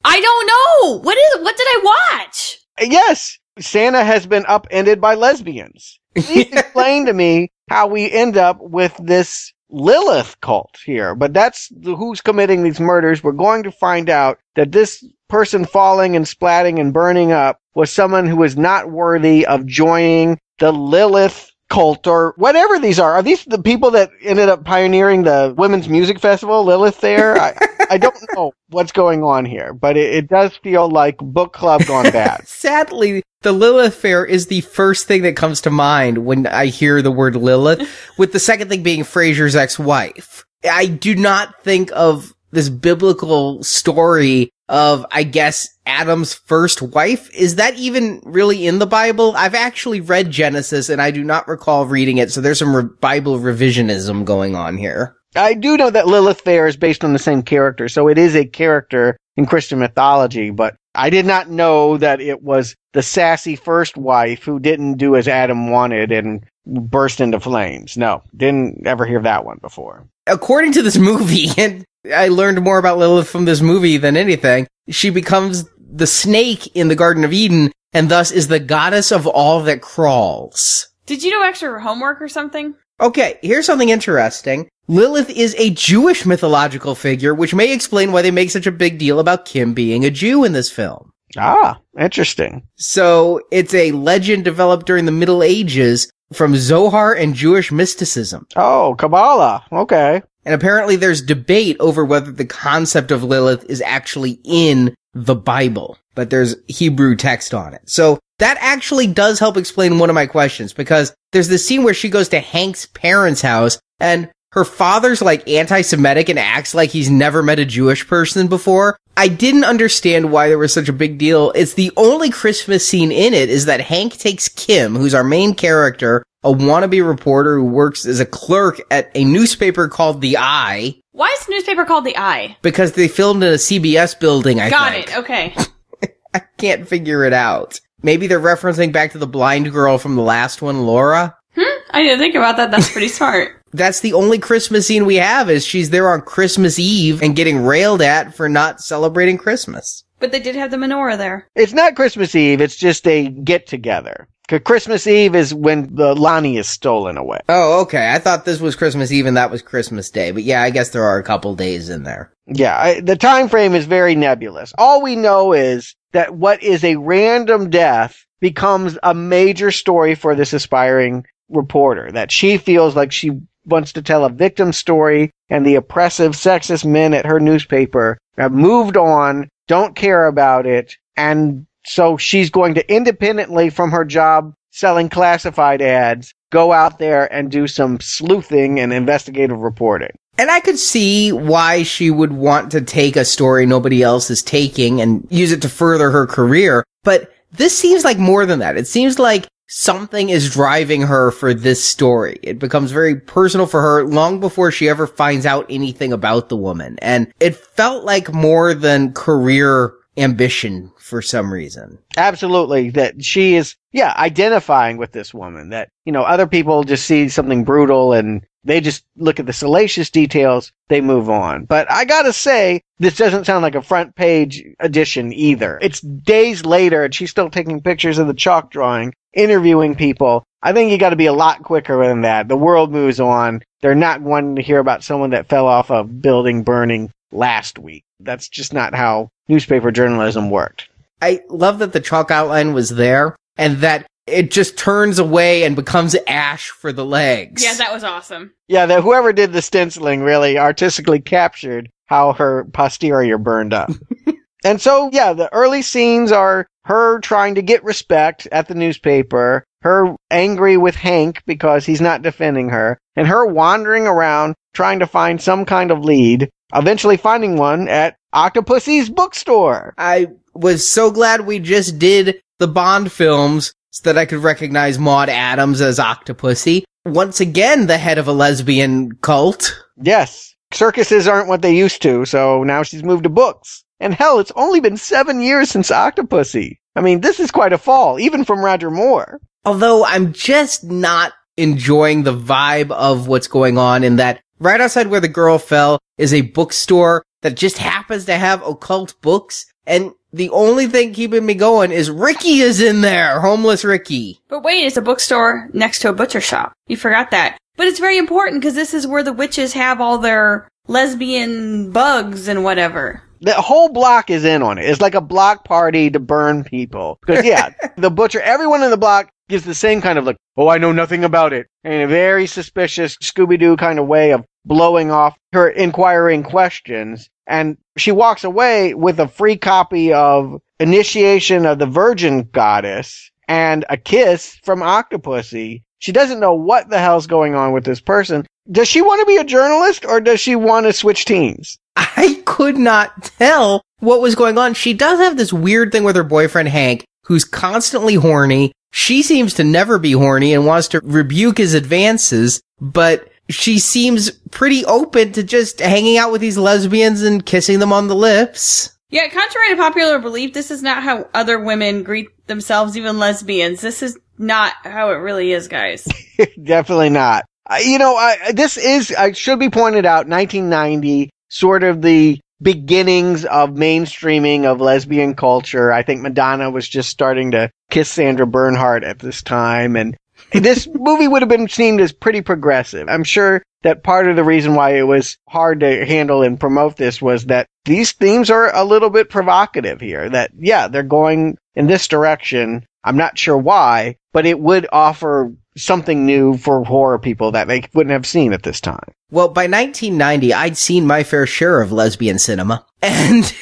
I 0.03 0.19
don't 0.19 0.47
know. 0.47 0.99
What 0.99 1.17
is? 1.17 1.43
What 1.43 1.55
did 1.55 1.67
I 1.67 1.81
watch? 2.19 2.59
yes, 2.81 3.37
Santa 3.59 4.03
has 4.03 4.25
been 4.25 4.45
upended 4.47 4.99
by 4.99 5.15
lesbians. 5.15 5.99
Please 6.15 6.47
explain 6.51 7.05
to 7.05 7.13
me 7.13 7.51
how 7.69 7.87
we 7.87 8.11
end 8.11 8.35
up 8.35 8.57
with 8.59 8.99
this 9.01 9.53
Lilith 9.69 10.39
cult 10.41 10.77
here. 10.85 11.15
But 11.15 11.33
that's 11.33 11.69
the, 11.69 11.95
who's 11.95 12.21
committing 12.21 12.63
these 12.63 12.79
murders. 12.79 13.23
We're 13.23 13.31
going 13.31 13.63
to 13.63 13.71
find 13.71 14.09
out 14.09 14.39
that 14.55 14.71
this 14.71 15.03
person 15.29 15.65
falling 15.65 16.15
and 16.15 16.25
splatting 16.25 16.79
and 16.79 16.93
burning 16.93 17.31
up 17.31 17.59
was 17.75 17.91
someone 17.91 18.27
who 18.27 18.35
was 18.35 18.55
not 18.57 18.91
worthy 18.91 19.45
of 19.45 19.65
joining 19.65 20.37
the 20.59 20.71
Lilith 20.71 21.51
cult 21.69 22.05
or 22.05 22.33
whatever 22.37 22.77
these 22.79 22.99
are. 22.99 23.13
Are 23.13 23.23
these 23.23 23.43
the 23.45 23.61
people 23.61 23.91
that 23.91 24.11
ended 24.21 24.49
up 24.49 24.63
pioneering 24.63 25.23
the 25.23 25.53
women's 25.57 25.89
music 25.89 26.19
festival, 26.19 26.63
Lilith 26.63 27.01
there? 27.01 27.37
I, 27.37 27.55
I 27.89 27.97
don't 27.97 28.15
know 28.35 28.53
what's 28.69 28.91
going 28.91 29.23
on 29.23 29.45
here, 29.45 29.73
but 29.73 29.97
it, 29.97 30.13
it 30.13 30.29
does 30.29 30.55
feel 30.57 30.89
like 30.89 31.17
book 31.17 31.53
club 31.53 31.85
gone 31.85 32.11
bad. 32.11 32.47
Sadly, 32.47 33.23
the 33.41 33.51
Lilith 33.51 33.95
Fair 33.95 34.23
is 34.23 34.47
the 34.47 34.61
first 34.61 35.07
thing 35.07 35.23
that 35.23 35.35
comes 35.35 35.61
to 35.61 35.69
mind 35.69 36.19
when 36.19 36.47
I 36.47 36.67
hear 36.67 37.01
the 37.01 37.11
word 37.11 37.35
Lilith, 37.35 37.89
with 38.17 38.33
the 38.33 38.39
second 38.39 38.69
thing 38.69 38.83
being 38.83 39.03
Frasier's 39.03 39.55
ex-wife. 39.55 40.45
I 40.63 40.85
do 40.85 41.15
not 41.15 41.61
think 41.63 41.91
of 41.93 42.33
this 42.53 42.69
biblical 42.69 43.61
story 43.63 44.49
of, 44.69 45.05
I 45.11 45.23
guess, 45.23 45.67
Adam's 45.85 46.33
first 46.33 46.81
wife. 46.81 47.33
Is 47.33 47.55
that 47.55 47.75
even 47.75 48.21
really 48.23 48.65
in 48.65 48.79
the 48.79 48.85
Bible? 48.85 49.33
I've 49.35 49.55
actually 49.55 50.01
read 50.01 50.31
Genesis 50.31 50.89
and 50.89 51.01
I 51.01 51.11
do 51.11 51.23
not 51.23 51.47
recall 51.47 51.85
reading 51.85 52.17
it, 52.17 52.31
so 52.31 52.41
there's 52.41 52.59
some 52.59 52.75
re- 52.75 52.83
Bible 53.01 53.39
revisionism 53.39 54.25
going 54.25 54.55
on 54.55 54.77
here. 54.77 55.15
I 55.35 55.55
do 55.55 55.77
know 55.77 55.89
that 55.89 56.07
Lilith 56.07 56.41
Fair 56.41 56.67
is 56.67 56.77
based 56.77 57.03
on 57.03 57.13
the 57.13 57.19
same 57.19 57.41
character, 57.41 57.89
so 57.89 58.07
it 58.07 58.17
is 58.17 58.35
a 58.35 58.45
character 58.45 59.17
in 59.35 59.45
Christian 59.45 59.79
mythology, 59.79 60.51
but 60.51 60.75
I 60.95 61.09
did 61.09 61.25
not 61.25 61.49
know 61.49 61.97
that 61.97 62.21
it 62.21 62.43
was 62.43 62.75
the 62.93 63.01
sassy 63.01 63.55
first 63.55 63.97
wife 63.97 64.43
who 64.43 64.59
didn't 64.59 64.97
do 64.97 65.15
as 65.15 65.27
Adam 65.27 65.71
wanted 65.71 66.11
and 66.11 66.45
burst 66.65 67.19
into 67.19 67.39
flames. 67.39 67.97
No, 67.97 68.21
didn't 68.37 68.85
ever 68.85 69.05
hear 69.05 69.21
that 69.21 69.45
one 69.45 69.57
before. 69.59 70.07
According 70.27 70.73
to 70.73 70.83
this 70.83 70.97
movie, 70.99 71.49
and 71.57 71.83
I 72.11 72.27
learned 72.27 72.61
more 72.61 72.77
about 72.77 72.97
Lilith 72.97 73.29
from 73.29 73.45
this 73.45 73.61
movie 73.61 73.97
than 73.97 74.17
anything, 74.17 74.67
she 74.89 75.09
becomes 75.09 75.65
the 75.77 76.07
snake 76.07 76.75
in 76.75 76.87
the 76.87 76.95
Garden 76.95 77.23
of 77.23 77.33
Eden 77.33 77.71
and 77.93 78.09
thus 78.09 78.31
is 78.31 78.47
the 78.47 78.59
goddess 78.59 79.11
of 79.11 79.27
all 79.27 79.61
that 79.63 79.81
crawls. 79.81 80.87
Did 81.05 81.23
you 81.23 81.31
do 81.31 81.43
extra 81.43 81.81
homework 81.81 82.21
or 82.21 82.27
something? 82.27 82.73
Okay, 82.99 83.37
here's 83.41 83.65
something 83.65 83.89
interesting. 83.89 84.67
Lilith 84.87 85.29
is 85.29 85.55
a 85.57 85.69
Jewish 85.71 86.25
mythological 86.25 86.95
figure, 86.95 87.33
which 87.33 87.53
may 87.53 87.71
explain 87.71 88.11
why 88.11 88.21
they 88.21 88.31
make 88.31 88.49
such 88.49 88.67
a 88.67 88.71
big 88.71 88.97
deal 88.97 89.19
about 89.19 89.45
Kim 89.45 89.73
being 89.73 90.03
a 90.03 90.09
Jew 90.09 90.43
in 90.43 90.53
this 90.53 90.71
film. 90.71 91.11
Ah, 91.37 91.79
interesting. 91.99 92.63
So 92.75 93.41
it's 93.51 93.73
a 93.73 93.91
legend 93.91 94.43
developed 94.43 94.85
during 94.85 95.05
the 95.05 95.11
Middle 95.11 95.41
Ages 95.41 96.11
from 96.33 96.55
Zohar 96.55 97.13
and 97.13 97.33
Jewish 97.33 97.71
mysticism. 97.71 98.45
Oh, 98.55 98.95
Kabbalah. 98.97 99.65
Okay. 99.71 100.21
And 100.45 100.53
apparently 100.53 100.95
there's 100.95 101.21
debate 101.21 101.77
over 101.79 102.03
whether 102.03 102.31
the 102.31 102.45
concept 102.45 103.11
of 103.11 103.23
Lilith 103.23 103.65
is 103.69 103.81
actually 103.81 104.39
in 104.43 104.95
the 105.13 105.35
Bible, 105.35 105.97
but 106.15 106.29
there's 106.29 106.55
Hebrew 106.67 107.15
text 107.15 107.53
on 107.53 107.73
it. 107.73 107.81
So 107.85 108.19
that 108.39 108.57
actually 108.59 109.07
does 109.07 109.39
help 109.39 109.57
explain 109.57 109.99
one 109.99 110.09
of 110.09 110.15
my 110.15 110.25
questions 110.25 110.73
because 110.73 111.15
there's 111.31 111.47
this 111.47 111.65
scene 111.65 111.83
where 111.83 111.93
she 111.93 112.09
goes 112.09 112.29
to 112.29 112.39
Hank's 112.39 112.87
parents' 112.87 113.41
house 113.41 113.79
and 113.99 114.29
her 114.51 114.65
father's 114.65 115.21
like 115.21 115.47
anti-Semitic 115.47 116.29
and 116.29 116.37
acts 116.37 116.75
like 116.75 116.89
he's 116.89 117.09
never 117.09 117.41
met 117.41 117.59
a 117.59 117.65
Jewish 117.65 118.07
person 118.07 118.47
before. 118.47 118.97
I 119.15 119.27
didn't 119.27 119.63
understand 119.63 120.31
why 120.31 120.49
there 120.49 120.57
was 120.57 120.73
such 120.73 120.89
a 120.89 120.93
big 120.93 121.17
deal. 121.17 121.51
It's 121.51 121.75
the 121.75 121.91
only 121.95 122.29
Christmas 122.29 122.87
scene 122.87 123.11
in 123.11 123.33
it 123.33 123.49
is 123.49 123.65
that 123.65 123.81
Hank 123.81 124.17
takes 124.17 124.49
Kim, 124.49 124.95
who's 124.95 125.13
our 125.13 125.23
main 125.23 125.53
character, 125.53 126.23
a 126.43 126.51
wannabe 126.51 127.05
reporter 127.07 127.55
who 127.57 127.65
works 127.65 128.05
as 128.05 128.19
a 128.19 128.25
clerk 128.25 128.81
at 128.91 129.11
a 129.15 129.23
newspaper 129.23 129.87
called 129.87 130.21
The 130.21 130.37
Eye, 130.37 130.95
Why 131.11 131.35
is 131.39 131.45
the 131.45 131.51
newspaper 131.53 131.85
called 131.85 132.05
The 132.05 132.17
Eye? 132.17 132.57
because 132.61 132.93
they 132.93 133.07
filmed 133.07 133.43
in 133.43 133.49
a 133.53 133.55
CBS 133.57 134.19
building, 134.19 134.59
I 134.59 134.69
Got 134.69 134.91
think. 134.93 135.07
it. 135.09 135.17
Okay. 135.17 135.55
I 136.33 136.41
can't 136.57 136.87
figure 136.87 137.23
it 137.23 137.33
out. 137.33 137.79
Maybe 138.01 138.27
they're 138.27 138.39
referencing 138.39 138.91
back 138.91 139.11
to 139.13 139.17
the 139.17 139.27
blind 139.27 139.71
girl 139.71 139.97
from 139.97 140.15
the 140.15 140.21
last 140.21 140.61
one, 140.61 140.85
Laura. 140.85 141.37
Hmm? 141.55 141.61
I 141.91 142.01
didn't 142.01 142.19
think 142.19 142.35
about 142.35 142.57
that. 142.57 142.71
That's 142.71 142.91
pretty 142.91 143.07
smart. 143.19 143.61
That's 143.71 144.01
the 144.01 144.13
only 144.13 144.39
Christmas 144.39 144.85
scene 144.87 145.05
we 145.05 145.15
have 145.15 145.49
is 145.49 145.65
she's 145.65 145.89
there 145.91 146.09
on 146.11 146.21
Christmas 146.21 146.77
Eve 146.79 147.21
and 147.23 147.35
getting 147.35 147.63
railed 147.63 148.01
at 148.01 148.35
for 148.35 148.49
not 148.49 148.81
celebrating 148.81 149.37
Christmas. 149.37 150.03
But 150.19 150.31
they 150.31 150.39
did 150.39 150.55
have 150.55 150.71
the 150.71 150.77
menorah 150.77 151.17
there. 151.17 151.47
It's 151.55 151.73
not 151.73 151.95
Christmas 151.95 152.35
Eve, 152.35 152.61
it's 152.61 152.75
just 152.75 153.07
a 153.07 153.29
get 153.29 153.67
together. 153.67 154.27
'Cause 154.47 154.59
Christmas 154.65 155.07
Eve 155.07 155.35
is 155.35 155.53
when 155.53 155.95
the 155.95 156.13
Lonnie 156.15 156.57
is 156.57 156.67
stolen 156.67 157.17
away. 157.17 157.39
Oh, 157.47 157.81
okay. 157.81 158.11
I 158.11 158.19
thought 158.19 158.43
this 158.43 158.59
was 158.59 158.75
Christmas 158.75 159.11
Eve 159.11 159.25
and 159.25 159.37
that 159.37 159.51
was 159.51 159.61
Christmas 159.61 160.09
Day. 160.09 160.31
But 160.31 160.43
yeah, 160.43 160.61
I 160.61 160.69
guess 160.69 160.89
there 160.89 161.05
are 161.05 161.17
a 161.17 161.23
couple 161.23 161.55
days 161.55 161.89
in 161.89 162.03
there. 162.03 162.31
Yeah, 162.47 162.77
I, 162.77 162.99
the 162.99 163.15
time 163.15 163.47
frame 163.47 163.73
is 163.73 163.85
very 163.85 164.15
nebulous. 164.15 164.73
All 164.77 165.01
we 165.01 165.15
know 165.15 165.53
is 165.53 165.95
that 166.11 166.35
what 166.35 166.61
is 166.61 166.83
a 166.83 166.97
random 166.97 167.69
death 167.69 168.25
becomes 168.41 168.97
a 169.01 169.13
major 169.13 169.71
story 169.71 170.13
for 170.13 170.35
this 170.35 170.51
aspiring 170.51 171.25
reporter. 171.49 172.11
That 172.11 172.31
she 172.31 172.57
feels 172.57 172.97
like 172.97 173.13
she 173.13 173.39
wants 173.65 173.93
to 173.93 174.01
tell 174.01 174.25
a 174.25 174.29
victim 174.29 174.73
story, 174.73 175.31
and 175.49 175.65
the 175.65 175.75
oppressive, 175.75 176.33
sexist 176.33 176.83
men 176.83 177.13
at 177.13 177.25
her 177.25 177.39
newspaper 177.39 178.17
have 178.37 178.51
moved 178.51 178.97
on, 178.97 179.47
don't 179.69 179.95
care 179.95 180.27
about 180.27 180.65
it, 180.65 180.97
and 181.15 181.65
so 181.85 182.17
she's 182.17 182.49
going 182.49 182.75
to 182.75 182.93
independently 182.93 183.69
from 183.69 183.91
her 183.91 184.05
job 184.05 184.53
selling 184.71 185.09
classified 185.09 185.81
ads 185.81 186.33
go 186.51 186.71
out 186.71 186.99
there 186.99 187.31
and 187.33 187.51
do 187.51 187.67
some 187.67 187.99
sleuthing 187.99 188.79
and 188.79 188.93
investigative 188.93 189.59
reporting. 189.59 190.11
And 190.37 190.49
I 190.49 190.59
could 190.59 190.79
see 190.79 191.31
why 191.31 191.83
she 191.83 192.09
would 192.09 192.31
want 192.31 192.71
to 192.71 192.81
take 192.81 193.15
a 193.15 193.25
story 193.25 193.65
nobody 193.65 194.01
else 194.01 194.29
is 194.31 194.41
taking 194.41 194.99
and 194.99 195.27
use 195.29 195.51
it 195.51 195.61
to 195.61 195.69
further 195.69 196.09
her 196.09 196.25
career. 196.25 196.83
But 197.03 197.31
this 197.51 197.77
seems 197.77 198.03
like 198.03 198.17
more 198.17 198.45
than 198.45 198.59
that. 198.59 198.77
It 198.77 198.87
seems 198.87 199.19
like 199.19 199.47
something 199.67 200.29
is 200.29 200.51
driving 200.51 201.01
her 201.01 201.31
for 201.31 201.53
this 201.53 201.83
story. 201.83 202.39
It 202.41 202.59
becomes 202.59 202.91
very 202.91 203.19
personal 203.19 203.67
for 203.67 203.81
her 203.81 204.05
long 204.05 204.39
before 204.39 204.71
she 204.71 204.89
ever 204.89 205.05
finds 205.05 205.45
out 205.45 205.65
anything 205.69 206.13
about 206.13 206.49
the 206.49 206.57
woman. 206.57 206.97
And 207.01 207.31
it 207.39 207.55
felt 207.55 208.03
like 208.03 208.33
more 208.33 208.73
than 208.73 209.13
career 209.13 209.93
ambition 210.17 210.91
for 210.97 211.21
some 211.21 211.51
reason. 211.51 211.97
Absolutely. 212.17 212.89
That 212.91 213.23
she 213.23 213.55
is, 213.55 213.75
yeah, 213.91 214.13
identifying 214.17 214.97
with 214.97 215.11
this 215.11 215.33
woman. 215.33 215.69
That, 215.69 215.89
you 216.05 216.11
know, 216.11 216.23
other 216.23 216.47
people 216.47 216.83
just 216.83 217.05
see 217.05 217.29
something 217.29 217.63
brutal 217.63 218.13
and 218.13 218.45
they 218.63 218.79
just 218.79 219.03
look 219.17 219.39
at 219.39 219.45
the 219.45 219.53
salacious 219.53 220.09
details, 220.09 220.71
they 220.87 221.01
move 221.01 221.29
on. 221.29 221.65
But 221.65 221.91
I 221.91 222.05
gotta 222.05 222.31
say, 222.33 222.81
this 222.99 223.17
doesn't 223.17 223.45
sound 223.45 223.63
like 223.63 223.75
a 223.75 223.81
front 223.81 224.15
page 224.15 224.63
edition 224.79 225.33
either. 225.33 225.79
It's 225.81 225.99
days 225.99 226.65
later 226.65 227.03
and 227.03 227.13
she's 227.13 227.31
still 227.31 227.49
taking 227.49 227.81
pictures 227.81 228.19
of 228.19 228.27
the 228.27 228.33
chalk 228.33 228.71
drawing, 228.71 229.13
interviewing 229.33 229.95
people. 229.95 230.43
I 230.61 230.71
think 230.71 230.91
you 230.91 230.97
gotta 230.97 231.17
be 231.17 231.25
a 231.25 231.33
lot 231.33 231.63
quicker 231.63 232.07
than 232.07 232.21
that. 232.21 232.47
The 232.47 232.55
world 232.55 232.91
moves 232.91 233.19
on. 233.19 233.63
They're 233.81 233.95
not 233.95 234.21
wanting 234.21 234.55
to 234.55 234.61
hear 234.61 234.79
about 234.79 235.03
someone 235.03 235.31
that 235.31 235.49
fell 235.49 235.67
off 235.67 235.89
a 235.89 236.05
building 236.05 236.63
burning 236.63 237.11
last 237.33 237.79
week. 237.79 238.03
That's 238.19 238.47
just 238.47 238.73
not 238.73 238.95
how 238.95 239.29
newspaper 239.47 239.91
journalism 239.91 240.49
worked. 240.49 240.89
I 241.21 241.41
love 241.49 241.79
that 241.79 241.93
the 241.93 241.99
chalk 241.99 242.31
outline 242.31 242.73
was 242.73 242.89
there 242.89 243.35
and 243.57 243.77
that 243.77 244.05
it 244.25 244.51
just 244.51 244.77
turns 244.77 245.19
away 245.19 245.63
and 245.63 245.75
becomes 245.75 246.15
ash 246.27 246.69
for 246.69 246.93
the 246.93 247.05
legs. 247.05 247.63
Yeah, 247.63 247.75
that 247.75 247.93
was 247.93 248.03
awesome. 248.03 248.53
Yeah, 248.67 248.85
that 248.85 249.03
whoever 249.03 249.33
did 249.33 249.51
the 249.51 249.61
stenciling 249.61 250.21
really 250.21 250.57
artistically 250.57 251.19
captured 251.19 251.89
how 252.05 252.33
her 252.33 252.65
posterior 252.65 253.37
burned 253.37 253.73
up. 253.73 253.91
and 254.65 254.81
so, 254.81 255.09
yeah, 255.11 255.33
the 255.33 255.51
early 255.53 255.81
scenes 255.81 256.31
are 256.31 256.67
her 256.85 257.19
trying 257.19 257.55
to 257.55 257.61
get 257.61 257.83
respect 257.83 258.47
at 258.51 258.67
the 258.67 258.75
newspaper, 258.75 259.63
her 259.81 260.15
angry 260.29 260.77
with 260.77 260.95
Hank 260.95 261.41
because 261.45 261.85
he's 261.85 262.01
not 262.01 262.21
defending 262.21 262.69
her, 262.69 262.97
and 263.15 263.27
her 263.27 263.45
wandering 263.45 264.07
around 264.07 264.55
trying 264.73 264.99
to 264.99 265.07
find 265.07 265.41
some 265.41 265.65
kind 265.65 265.91
of 265.91 266.03
lead, 266.03 266.49
eventually 266.73 267.17
finding 267.17 267.57
one 267.57 267.87
at 267.87 268.17
Octopussy's 268.33 269.09
bookstore. 269.09 269.93
I 269.97 270.27
was 270.53 270.89
so 270.89 271.11
glad 271.11 271.41
we 271.41 271.59
just 271.59 271.99
did 271.99 272.41
the 272.59 272.67
Bond 272.67 273.11
films 273.11 273.73
so 273.91 274.11
that 274.11 274.17
I 274.17 274.25
could 274.25 274.39
recognize 274.39 274.97
Maud 274.97 275.29
Adams 275.29 275.81
as 275.81 275.99
Octopussy. 275.99 276.83
Once 277.05 277.39
again, 277.39 277.87
the 277.87 277.97
head 277.97 278.17
of 278.17 278.27
a 278.27 278.33
lesbian 278.33 279.11
cult. 279.17 279.83
Yes. 280.01 280.55
Circuses 280.71 281.27
aren't 281.27 281.47
what 281.47 281.61
they 281.61 281.75
used 281.75 282.01
to, 282.01 282.25
so 282.25 282.63
now 282.63 282.81
she's 282.81 283.03
moved 283.03 283.23
to 283.23 283.29
books. 283.29 283.83
And 283.99 284.13
hell, 284.13 284.39
it's 284.39 284.51
only 284.55 284.79
been 284.79 284.97
seven 284.97 285.41
years 285.41 285.69
since 285.69 285.91
Octopussy. 285.91 286.77
I 286.95 287.01
mean, 287.01 287.21
this 287.21 287.39
is 287.39 287.51
quite 287.51 287.73
a 287.73 287.77
fall, 287.77 288.19
even 288.19 288.43
from 288.43 288.63
Roger 288.63 288.89
Moore. 288.89 289.39
Although 289.65 290.05
I'm 290.05 290.33
just 290.33 290.83
not 290.83 291.33
enjoying 291.57 292.23
the 292.23 292.35
vibe 292.35 292.91
of 292.91 293.27
what's 293.27 293.47
going 293.47 293.77
on 293.77 294.03
in 294.03 294.15
that 294.17 294.41
right 294.63 294.81
outside 294.81 295.07
where 295.07 295.19
the 295.19 295.27
girl 295.27 295.57
fell 295.57 295.99
is 296.17 296.33
a 296.33 296.41
bookstore 296.41 297.23
that 297.41 297.55
just 297.55 297.77
happens 297.77 298.25
to 298.25 298.37
have 298.37 298.65
occult 298.65 299.19
books. 299.21 299.65
And 299.85 300.11
the 300.31 300.49
only 300.49 300.87
thing 300.87 301.13
keeping 301.13 301.45
me 301.45 301.53
going 301.53 301.91
is 301.91 302.09
Ricky 302.09 302.59
is 302.59 302.81
in 302.81 303.01
there, 303.01 303.39
homeless 303.41 303.83
Ricky. 303.83 304.39
But 304.47 304.63
wait, 304.63 304.85
it's 304.85 304.97
a 304.97 305.01
bookstore 305.01 305.69
next 305.73 305.99
to 305.99 306.09
a 306.09 306.13
butcher 306.13 306.41
shop. 306.41 306.73
You 306.87 306.97
forgot 306.97 307.31
that. 307.31 307.57
But 307.75 307.87
it's 307.87 307.99
very 307.99 308.17
important 308.17 308.61
because 308.61 308.75
this 308.75 308.93
is 308.93 309.07
where 309.07 309.23
the 309.23 309.33
witches 309.33 309.73
have 309.73 309.99
all 309.99 310.17
their 310.19 310.67
lesbian 310.87 311.91
bugs 311.91 312.47
and 312.47 312.63
whatever. 312.63 313.21
The 313.41 313.53
whole 313.53 313.89
block 313.89 314.29
is 314.29 314.45
in 314.45 314.61
on 314.61 314.77
it. 314.77 314.85
It's 314.85 315.01
like 315.01 315.15
a 315.15 315.21
block 315.21 315.65
party 315.65 316.09
to 316.11 316.19
burn 316.19 316.63
people. 316.63 317.19
Because 317.25 317.43
yeah, 317.43 317.69
the 317.97 318.11
butcher, 318.11 318.39
everyone 318.39 318.83
in 318.83 318.89
the 318.89 318.97
block 318.97 319.29
gives 319.49 319.65
the 319.65 319.75
same 319.75 320.01
kind 320.01 320.17
of 320.17 320.23
look. 320.23 320.37
Oh, 320.55 320.69
I 320.69 320.77
know 320.77 320.91
nothing 320.91 321.23
about 321.23 321.51
it. 321.51 321.67
In 321.83 322.01
a 322.01 322.07
very 322.07 322.47
suspicious 322.47 323.17
Scooby 323.17 323.59
Doo 323.59 323.75
kind 323.75 323.99
of 323.99 324.07
way 324.07 324.31
of 324.31 324.45
blowing 324.65 325.11
off 325.11 325.37
her 325.53 325.69
inquiring 325.69 326.43
questions. 326.43 327.29
And 327.47 327.77
she 327.97 328.11
walks 328.11 328.43
away 328.43 328.93
with 328.93 329.19
a 329.19 329.27
free 329.27 329.57
copy 329.57 330.13
of 330.13 330.61
Initiation 330.79 331.65
of 331.65 331.79
the 331.79 331.85
Virgin 331.85 332.49
Goddess 332.51 333.31
and 333.47 333.85
a 333.89 333.97
kiss 333.97 334.57
from 334.63 334.79
Octopussy. 334.79 335.83
She 335.99 336.11
doesn't 336.11 336.39
know 336.39 336.53
what 336.53 336.89
the 336.89 336.99
hell's 336.99 337.27
going 337.27 337.55
on 337.55 337.71
with 337.71 337.85
this 337.85 338.01
person. 338.01 338.45
Does 338.71 338.87
she 338.87 339.01
want 339.01 339.19
to 339.19 339.25
be 339.25 339.37
a 339.37 339.43
journalist 339.43 340.05
or 340.05 340.21
does 340.21 340.39
she 340.39 340.55
want 340.55 340.85
to 340.85 340.93
switch 340.93 341.25
teams? 341.25 341.77
I 341.95 342.41
could 342.45 342.77
not 342.77 343.23
tell 343.37 343.81
what 343.99 344.21
was 344.21 344.35
going 344.35 344.57
on. 344.57 344.73
She 344.73 344.93
does 344.93 345.19
have 345.19 345.37
this 345.37 345.53
weird 345.53 345.91
thing 345.91 346.03
with 346.03 346.15
her 346.15 346.23
boyfriend 346.23 346.69
Hank, 346.69 347.05
who's 347.25 347.45
constantly 347.45 348.15
horny. 348.15 348.71
She 348.91 349.21
seems 349.23 349.53
to 349.55 349.63
never 349.63 349.97
be 349.97 350.11
horny 350.11 350.53
and 350.53 350.65
wants 350.65 350.87
to 350.89 351.01
rebuke 351.03 351.57
his 351.57 351.73
advances, 351.73 352.61
but 352.79 353.29
she 353.49 353.79
seems 353.79 354.31
pretty 354.51 354.85
open 354.85 355.31
to 355.33 355.43
just 355.43 355.79
hanging 355.79 356.17
out 356.17 356.31
with 356.31 356.41
these 356.41 356.57
lesbians 356.57 357.21
and 357.21 357.45
kissing 357.45 357.79
them 357.79 357.93
on 357.93 358.07
the 358.07 358.15
lips. 358.15 358.97
Yeah, 359.09 359.27
contrary 359.27 359.69
to 359.69 359.75
popular 359.75 360.19
belief, 360.19 360.53
this 360.53 360.71
is 360.71 360.81
not 360.81 361.03
how 361.03 361.27
other 361.33 361.59
women 361.59 362.03
greet 362.03 362.29
themselves, 362.47 362.97
even 362.97 363.19
lesbians. 363.19 363.81
This 363.81 364.01
is 364.01 364.17
not 364.37 364.73
how 364.83 365.11
it 365.11 365.15
really 365.15 365.51
is, 365.51 365.67
guys. 365.67 366.07
Definitely 366.63 367.11
not. 367.11 367.45
Uh, 367.69 367.77
you 367.83 367.99
know, 367.99 368.15
I, 368.15 368.51
this 368.53 368.77
is, 368.77 369.13
I 369.13 369.31
should 369.33 369.59
be 369.59 369.69
pointed 369.69 370.05
out, 370.05 370.27
1990, 370.27 371.29
sort 371.49 371.83
of 371.83 372.01
the 372.01 372.39
beginnings 372.61 373.45
of 373.45 373.71
mainstreaming 373.71 374.65
of 374.65 374.81
lesbian 374.81 375.35
culture. 375.35 375.91
I 375.91 376.01
think 376.01 376.21
Madonna 376.21 376.71
was 376.71 376.87
just 376.87 377.09
starting 377.09 377.51
to 377.51 377.69
kiss 377.91 378.09
Sandra 378.09 378.47
Bernhard 378.47 379.03
at 379.03 379.19
this 379.19 379.43
time. 379.43 379.95
And 379.95 380.17
this 380.53 380.87
movie 380.87 381.27
would 381.27 381.41
have 381.41 381.49
been 381.49 381.67
seen 381.67 381.99
as 381.99 382.11
pretty 382.11 382.41
progressive. 382.41 383.07
I'm 383.09 383.23
sure 383.23 383.63
that 383.83 384.03
part 384.03 384.27
of 384.27 384.35
the 384.35 384.43
reason 384.43 384.75
why 384.75 384.97
it 384.97 385.07
was 385.07 385.37
hard 385.49 385.81
to 385.81 386.05
handle 386.05 386.41
and 386.41 386.59
promote 386.59 386.95
this 386.95 387.21
was 387.21 387.45
that 387.45 387.67
these 387.85 388.13
themes 388.13 388.49
are 388.49 388.73
a 388.73 388.85
little 388.85 389.09
bit 389.09 389.29
provocative 389.29 389.99
here. 389.99 390.29
That, 390.29 390.51
yeah, 390.57 390.87
they're 390.87 391.03
going 391.03 391.57
in 391.75 391.87
this 391.87 392.07
direction. 392.07 392.85
I'm 393.03 393.17
not 393.17 393.37
sure 393.37 393.57
why, 393.57 394.17
but 394.31 394.45
it 394.45 394.59
would 394.59 394.87
offer 394.91 395.53
something 395.75 396.25
new 396.25 396.55
for 396.57 396.83
horror 396.83 397.19
people 397.19 397.51
that 397.51 397.67
they 397.67 397.83
wouldn't 397.93 398.13
have 398.13 398.25
seen 398.25 398.53
at 398.53 398.63
this 398.63 398.79
time. 398.79 399.11
Well, 399.31 399.49
by 399.49 399.63
1990, 399.63 400.53
I'd 400.53 400.77
seen 400.77 401.07
my 401.07 401.23
fair 401.23 401.45
share 401.45 401.81
of 401.81 401.91
lesbian 401.91 402.39
cinema 402.39 402.85
and 403.01 403.53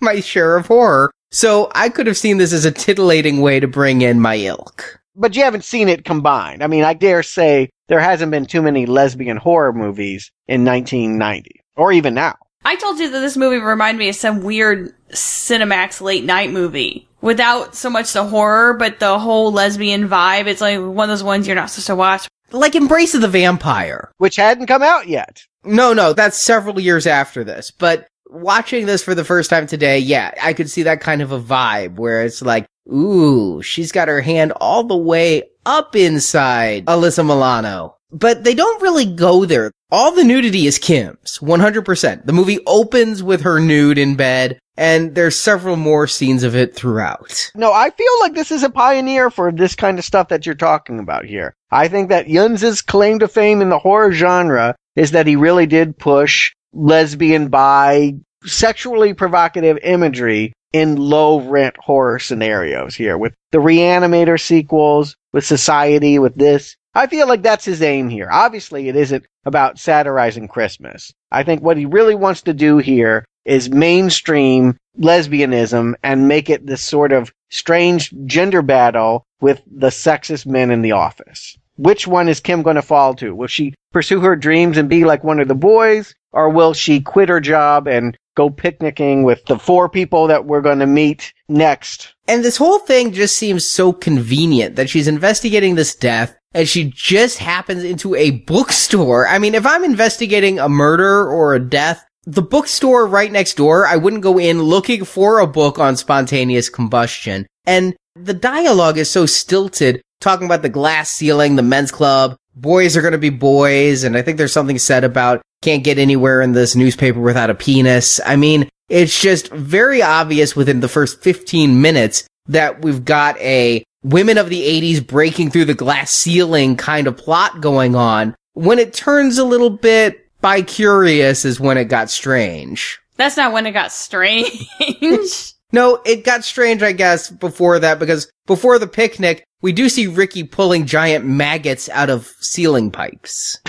my 0.00 0.20
share 0.20 0.56
of 0.56 0.66
horror. 0.68 1.10
So 1.30 1.70
I 1.74 1.88
could 1.88 2.06
have 2.06 2.18
seen 2.18 2.36
this 2.36 2.52
as 2.52 2.64
a 2.64 2.70
titillating 2.70 3.40
way 3.40 3.58
to 3.60 3.66
bring 3.66 4.02
in 4.02 4.20
my 4.20 4.36
ilk. 4.36 5.01
But 5.14 5.36
you 5.36 5.42
haven't 5.42 5.64
seen 5.64 5.88
it 5.88 6.04
combined. 6.04 6.62
I 6.62 6.66
mean, 6.66 6.84
I 6.84 6.94
dare 6.94 7.22
say 7.22 7.70
there 7.88 8.00
hasn't 8.00 8.30
been 8.30 8.46
too 8.46 8.62
many 8.62 8.86
lesbian 8.86 9.36
horror 9.36 9.72
movies 9.72 10.30
in 10.46 10.64
1990 10.64 11.60
or 11.76 11.92
even 11.92 12.14
now. 12.14 12.36
I 12.64 12.76
told 12.76 12.98
you 12.98 13.10
that 13.10 13.20
this 13.20 13.36
movie 13.36 13.58
reminded 13.58 13.98
me 13.98 14.08
of 14.08 14.14
some 14.16 14.42
weird 14.42 14.94
Cinemax 15.10 16.00
late 16.00 16.24
night 16.24 16.50
movie 16.50 17.08
without 17.20 17.74
so 17.74 17.90
much 17.90 18.12
the 18.12 18.24
horror, 18.24 18.74
but 18.74 18.98
the 19.00 19.18
whole 19.18 19.52
lesbian 19.52 20.08
vibe. 20.08 20.46
It's 20.46 20.60
like 20.60 20.78
one 20.78 21.08
of 21.08 21.08
those 21.08 21.24
ones 21.24 21.46
you're 21.46 21.56
not 21.56 21.70
supposed 21.70 21.88
to 21.88 21.96
watch. 21.96 22.28
Like 22.50 22.74
Embrace 22.74 23.14
of 23.14 23.20
the 23.20 23.28
Vampire. 23.28 24.12
Which 24.18 24.36
hadn't 24.36 24.66
come 24.66 24.82
out 24.82 25.08
yet. 25.08 25.42
No, 25.64 25.92
no, 25.92 26.12
that's 26.12 26.36
several 26.36 26.78
years 26.80 27.06
after 27.06 27.44
this. 27.44 27.70
But 27.70 28.06
watching 28.32 28.86
this 28.86 29.02
for 29.02 29.14
the 29.14 29.24
first 29.24 29.50
time 29.50 29.66
today, 29.66 29.98
yeah, 29.98 30.32
I 30.42 30.52
could 30.54 30.70
see 30.70 30.84
that 30.84 31.00
kind 31.00 31.22
of 31.22 31.32
a 31.32 31.40
vibe 31.40 31.96
where 31.96 32.24
it's 32.24 32.42
like, 32.42 32.66
ooh, 32.92 33.62
she's 33.62 33.92
got 33.92 34.08
her 34.08 34.20
hand 34.20 34.52
all 34.52 34.84
the 34.84 34.96
way 34.96 35.44
up 35.64 35.94
inside 35.94 36.86
Alyssa 36.86 37.24
Milano. 37.24 37.96
But 38.10 38.44
they 38.44 38.54
don't 38.54 38.82
really 38.82 39.06
go 39.06 39.46
there. 39.46 39.72
All 39.90 40.12
the 40.12 40.24
nudity 40.24 40.66
is 40.66 40.78
Kim's, 40.78 41.38
100%. 41.38 42.26
The 42.26 42.32
movie 42.32 42.58
opens 42.66 43.22
with 43.22 43.42
her 43.42 43.58
nude 43.58 43.96
in 43.96 44.16
bed, 44.16 44.58
and 44.76 45.14
there's 45.14 45.38
several 45.38 45.76
more 45.76 46.06
scenes 46.06 46.42
of 46.42 46.54
it 46.54 46.74
throughout. 46.74 47.50
No, 47.54 47.72
I 47.72 47.88
feel 47.88 48.20
like 48.20 48.34
this 48.34 48.50
is 48.50 48.62
a 48.62 48.70
pioneer 48.70 49.30
for 49.30 49.50
this 49.50 49.74
kind 49.74 49.98
of 49.98 50.04
stuff 50.04 50.28
that 50.28 50.44
you're 50.44 50.54
talking 50.54 50.98
about 50.98 51.24
here. 51.24 51.54
I 51.70 51.88
think 51.88 52.10
that 52.10 52.26
Yuzna's 52.26 52.82
claim 52.82 53.18
to 53.20 53.28
fame 53.28 53.62
in 53.62 53.70
the 53.70 53.78
horror 53.78 54.12
genre 54.12 54.76
is 54.94 55.12
that 55.12 55.26
he 55.26 55.36
really 55.36 55.66
did 55.66 55.98
push 55.98 56.52
lesbian, 56.72 57.48
bi, 57.48 58.14
sexually 58.44 59.14
provocative 59.14 59.78
imagery 59.82 60.52
in 60.72 60.96
low 60.96 61.40
rent 61.40 61.76
horror 61.78 62.18
scenarios 62.18 62.94
here 62.94 63.18
with 63.18 63.34
the 63.50 63.58
Reanimator 63.58 64.40
sequels, 64.40 65.16
with 65.32 65.44
Society, 65.44 66.18
with 66.18 66.34
this. 66.34 66.76
I 66.94 67.06
feel 67.06 67.26
like 67.26 67.42
that's 67.42 67.64
his 67.64 67.82
aim 67.82 68.08
here. 68.08 68.28
Obviously, 68.30 68.88
it 68.88 68.96
isn't 68.96 69.24
about 69.44 69.78
satirizing 69.78 70.48
Christmas. 70.48 71.12
I 71.30 71.42
think 71.42 71.62
what 71.62 71.76
he 71.76 71.86
really 71.86 72.14
wants 72.14 72.42
to 72.42 72.54
do 72.54 72.78
here 72.78 73.24
is 73.44 73.70
mainstream 73.70 74.76
lesbianism 74.98 75.94
and 76.02 76.28
make 76.28 76.50
it 76.50 76.66
this 76.66 76.82
sort 76.82 77.12
of 77.12 77.32
strange 77.50 78.12
gender 78.26 78.62
battle 78.62 79.24
with 79.40 79.62
the 79.66 79.88
sexist 79.88 80.46
men 80.46 80.70
in 80.70 80.82
the 80.82 80.92
office. 80.92 81.56
Which 81.76 82.06
one 82.06 82.28
is 82.28 82.40
Kim 82.40 82.62
going 82.62 82.76
to 82.76 82.82
fall 82.82 83.14
to? 83.14 83.34
Will 83.34 83.46
she 83.46 83.74
pursue 83.92 84.20
her 84.20 84.36
dreams 84.36 84.76
and 84.76 84.88
be 84.88 85.04
like 85.04 85.24
one 85.24 85.40
of 85.40 85.48
the 85.48 85.54
boys? 85.54 86.14
Or 86.32 86.48
will 86.48 86.72
she 86.72 87.00
quit 87.00 87.28
her 87.28 87.40
job 87.40 87.86
and 87.86 88.16
go 88.34 88.48
picnicking 88.48 89.22
with 89.22 89.44
the 89.44 89.58
four 89.58 89.88
people 89.88 90.26
that 90.28 90.46
we're 90.46 90.62
going 90.62 90.78
to 90.78 90.86
meet 90.86 91.32
next? 91.48 92.14
And 92.26 92.44
this 92.44 92.56
whole 92.56 92.78
thing 92.78 93.12
just 93.12 93.36
seems 93.36 93.68
so 93.68 93.92
convenient 93.92 94.76
that 94.76 94.88
she's 94.88 95.08
investigating 95.08 95.74
this 95.74 95.94
death 95.94 96.36
and 96.54 96.68
she 96.68 96.92
just 96.94 97.38
happens 97.38 97.84
into 97.84 98.14
a 98.14 98.30
bookstore. 98.30 99.26
I 99.26 99.38
mean, 99.38 99.54
if 99.54 99.66
I'm 99.66 99.84
investigating 99.84 100.58
a 100.58 100.68
murder 100.68 101.28
or 101.28 101.54
a 101.54 101.60
death, 101.60 102.04
the 102.24 102.42
bookstore 102.42 103.06
right 103.06 103.32
next 103.32 103.56
door, 103.56 103.86
I 103.86 103.96
wouldn't 103.96 104.22
go 104.22 104.38
in 104.38 104.62
looking 104.62 105.04
for 105.04 105.38
a 105.38 105.46
book 105.46 105.78
on 105.78 105.96
spontaneous 105.96 106.68
combustion. 106.68 107.46
And 107.66 107.94
the 108.14 108.34
dialogue 108.34 108.98
is 108.98 109.10
so 109.10 109.26
stilted, 109.26 110.02
talking 110.20 110.46
about 110.46 110.62
the 110.62 110.68
glass 110.68 111.10
ceiling, 111.10 111.56
the 111.56 111.62
men's 111.62 111.90
club, 111.90 112.36
boys 112.54 112.96
are 112.96 113.02
going 113.02 113.12
to 113.12 113.18
be 113.18 113.30
boys. 113.30 114.04
And 114.04 114.16
I 114.16 114.22
think 114.22 114.38
there's 114.38 114.52
something 114.52 114.78
said 114.78 115.04
about 115.04 115.42
can't 115.62 115.84
get 115.84 115.98
anywhere 115.98 116.42
in 116.42 116.52
this 116.52 116.74
newspaper 116.74 117.20
without 117.20 117.50
a 117.50 117.54
penis. 117.54 118.20
I 118.24 118.36
mean, 118.36 118.68
it's 118.88 119.18
just 119.18 119.48
very 119.50 120.02
obvious 120.02 120.56
within 120.56 120.80
the 120.80 120.88
first 120.88 121.22
15 121.22 121.80
minutes 121.80 122.24
that 122.46 122.82
we've 122.82 123.04
got 123.04 123.38
a 123.38 123.84
women 124.02 124.38
of 124.38 124.48
the 124.48 124.62
80s 124.62 125.06
breaking 125.06 125.50
through 125.50 125.66
the 125.66 125.74
glass 125.74 126.10
ceiling 126.10 126.76
kind 126.76 127.06
of 127.06 127.16
plot 127.16 127.60
going 127.60 127.94
on. 127.94 128.34
When 128.54 128.78
it 128.78 128.92
turns 128.92 129.38
a 129.38 129.44
little 129.44 129.70
bit 129.70 130.28
by 130.40 130.62
curious 130.62 131.44
is 131.44 131.60
when 131.60 131.78
it 131.78 131.84
got 131.84 132.10
strange. 132.10 133.00
That's 133.16 133.36
not 133.36 133.52
when 133.52 133.66
it 133.66 133.72
got 133.72 133.92
strange. 133.92 134.66
no, 135.72 136.00
it 136.04 136.24
got 136.24 136.44
strange, 136.44 136.82
I 136.82 136.92
guess, 136.92 137.30
before 137.30 137.78
that, 137.78 137.98
because 137.98 138.30
before 138.46 138.78
the 138.78 138.86
picnic, 138.86 139.44
we 139.62 139.72
do 139.72 139.88
see 139.88 140.06
Ricky 140.06 140.44
pulling 140.44 140.86
giant 140.86 141.24
maggots 141.24 141.88
out 141.88 142.10
of 142.10 142.30
ceiling 142.40 142.90
pipes. 142.90 143.58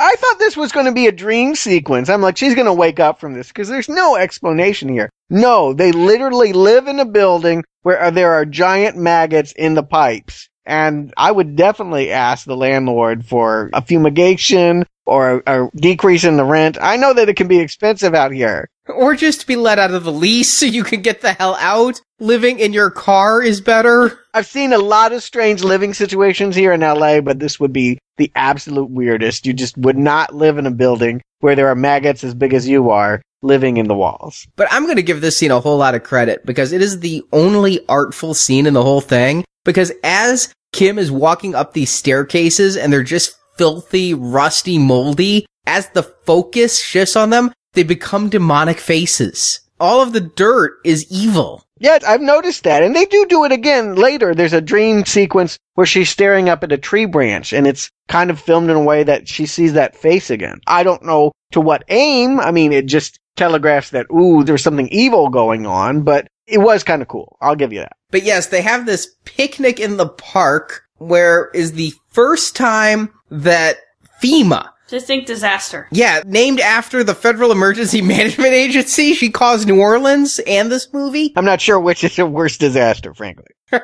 I 0.00 0.14
thought 0.16 0.38
this 0.38 0.56
was 0.56 0.72
going 0.72 0.86
to 0.86 0.92
be 0.92 1.08
a 1.08 1.12
dream 1.12 1.54
sequence. 1.54 2.08
I'm 2.08 2.22
like, 2.22 2.38
she's 2.38 2.54
going 2.54 2.66
to 2.66 2.72
wake 2.72 3.00
up 3.00 3.20
from 3.20 3.34
this 3.34 3.48
because 3.48 3.68
there's 3.68 3.88
no 3.88 4.16
explanation 4.16 4.88
here. 4.88 5.10
No, 5.28 5.74
they 5.74 5.92
literally 5.92 6.54
live 6.54 6.86
in 6.86 7.00
a 7.00 7.04
building 7.04 7.64
where 7.82 8.00
uh, 8.00 8.10
there 8.10 8.32
are 8.32 8.46
giant 8.46 8.96
maggots 8.96 9.52
in 9.52 9.74
the 9.74 9.82
pipes. 9.82 10.48
And 10.64 11.12
I 11.16 11.32
would 11.32 11.56
definitely 11.56 12.12
ask 12.12 12.46
the 12.46 12.56
landlord 12.56 13.26
for 13.26 13.68
a 13.72 13.82
fumigation 13.82 14.86
or 15.10 15.42
a, 15.44 15.64
a 15.64 15.70
decrease 15.74 16.24
in 16.24 16.36
the 16.36 16.44
rent. 16.44 16.78
I 16.80 16.96
know 16.96 17.12
that 17.12 17.28
it 17.28 17.34
can 17.34 17.48
be 17.48 17.58
expensive 17.58 18.14
out 18.14 18.30
here. 18.30 18.70
Or 18.88 19.14
just 19.16 19.46
be 19.46 19.56
let 19.56 19.78
out 19.78 19.92
of 19.92 20.04
the 20.04 20.12
lease 20.12 20.48
so 20.48 20.66
you 20.66 20.84
can 20.84 21.02
get 21.02 21.20
the 21.20 21.32
hell 21.32 21.56
out. 21.58 22.00
Living 22.20 22.60
in 22.60 22.72
your 22.72 22.90
car 22.90 23.42
is 23.42 23.60
better. 23.60 24.18
I've 24.34 24.46
seen 24.46 24.72
a 24.72 24.78
lot 24.78 25.12
of 25.12 25.22
strange 25.22 25.64
living 25.64 25.94
situations 25.94 26.54
here 26.54 26.72
in 26.72 26.80
LA, 26.80 27.20
but 27.20 27.40
this 27.40 27.58
would 27.58 27.72
be 27.72 27.98
the 28.18 28.30
absolute 28.36 28.90
weirdest. 28.90 29.46
You 29.46 29.52
just 29.52 29.76
would 29.78 29.98
not 29.98 30.34
live 30.34 30.58
in 30.58 30.66
a 30.66 30.70
building 30.70 31.22
where 31.40 31.56
there 31.56 31.68
are 31.68 31.74
maggots 31.74 32.22
as 32.22 32.34
big 32.34 32.54
as 32.54 32.68
you 32.68 32.90
are 32.90 33.20
living 33.42 33.78
in 33.78 33.88
the 33.88 33.96
walls. 33.96 34.46
But 34.56 34.68
I'm 34.70 34.84
going 34.84 34.96
to 34.96 35.02
give 35.02 35.20
this 35.20 35.36
scene 35.36 35.50
a 35.50 35.60
whole 35.60 35.78
lot 35.78 35.94
of 35.94 36.04
credit 36.04 36.46
because 36.46 36.72
it 36.72 36.82
is 36.82 37.00
the 37.00 37.22
only 37.32 37.80
artful 37.88 38.34
scene 38.34 38.66
in 38.66 38.74
the 38.74 38.82
whole 38.82 39.00
thing. 39.00 39.44
Because 39.64 39.92
as 40.04 40.52
Kim 40.72 40.98
is 40.98 41.10
walking 41.10 41.54
up 41.54 41.72
these 41.72 41.90
staircases 41.90 42.76
and 42.76 42.92
they're 42.92 43.02
just 43.02 43.34
filthy, 43.60 44.14
rusty, 44.14 44.78
moldy, 44.78 45.44
as 45.66 45.90
the 45.90 46.02
focus 46.02 46.82
shifts 46.82 47.14
on 47.14 47.28
them, 47.28 47.52
they 47.74 47.82
become 47.82 48.30
demonic 48.30 48.78
faces. 48.78 49.60
All 49.78 50.00
of 50.00 50.14
the 50.14 50.22
dirt 50.22 50.78
is 50.82 51.06
evil. 51.12 51.62
Yeah, 51.78 51.98
I've 52.08 52.22
noticed 52.22 52.64
that. 52.64 52.82
And 52.82 52.96
they 52.96 53.04
do 53.04 53.26
do 53.28 53.44
it 53.44 53.52
again 53.52 53.96
later. 53.96 54.34
There's 54.34 54.54
a 54.54 54.62
dream 54.62 55.04
sequence 55.04 55.58
where 55.74 55.86
she's 55.86 56.08
staring 56.08 56.48
up 56.48 56.64
at 56.64 56.72
a 56.72 56.78
tree 56.78 57.04
branch 57.04 57.52
and 57.52 57.66
it's 57.66 57.90
kind 58.08 58.30
of 58.30 58.40
filmed 58.40 58.70
in 58.70 58.76
a 58.76 58.82
way 58.82 59.02
that 59.02 59.28
she 59.28 59.44
sees 59.44 59.74
that 59.74 59.94
face 59.94 60.30
again. 60.30 60.62
I 60.66 60.82
don't 60.82 61.04
know 61.04 61.32
to 61.52 61.60
what 61.60 61.84
aim. 61.90 62.40
I 62.40 62.52
mean, 62.52 62.72
it 62.72 62.86
just 62.86 63.18
telegraphs 63.36 63.90
that, 63.90 64.06
ooh, 64.10 64.42
there's 64.42 64.62
something 64.62 64.88
evil 64.88 65.28
going 65.28 65.66
on, 65.66 66.00
but 66.00 66.28
it 66.46 66.58
was 66.58 66.82
kind 66.82 67.02
of 67.02 67.08
cool. 67.08 67.36
I'll 67.42 67.56
give 67.56 67.74
you 67.74 67.80
that. 67.80 67.92
But 68.10 68.22
yes, 68.22 68.46
they 68.46 68.62
have 68.62 68.86
this 68.86 69.14
picnic 69.26 69.78
in 69.78 69.98
the 69.98 70.08
park 70.08 70.82
where 70.96 71.50
is 71.54 71.72
the 71.72 71.92
first 72.08 72.56
time 72.56 73.10
that 73.30 73.78
FEMA 74.22 74.70
Distinct 74.90 75.28
disaster. 75.28 75.86
Yeah, 75.92 76.20
named 76.26 76.58
after 76.58 77.04
the 77.04 77.14
Federal 77.14 77.52
Emergency 77.52 78.02
Management 78.02 78.52
Agency. 78.52 79.14
She 79.14 79.30
caused 79.30 79.68
New 79.68 79.80
Orleans 79.80 80.40
and 80.48 80.70
this 80.70 80.92
movie. 80.92 81.32
I'm 81.36 81.44
not 81.44 81.60
sure 81.60 81.78
which 81.78 82.02
is 82.02 82.16
the 82.16 82.26
worst 82.26 82.58
disaster, 82.58 83.14
frankly. 83.14 83.46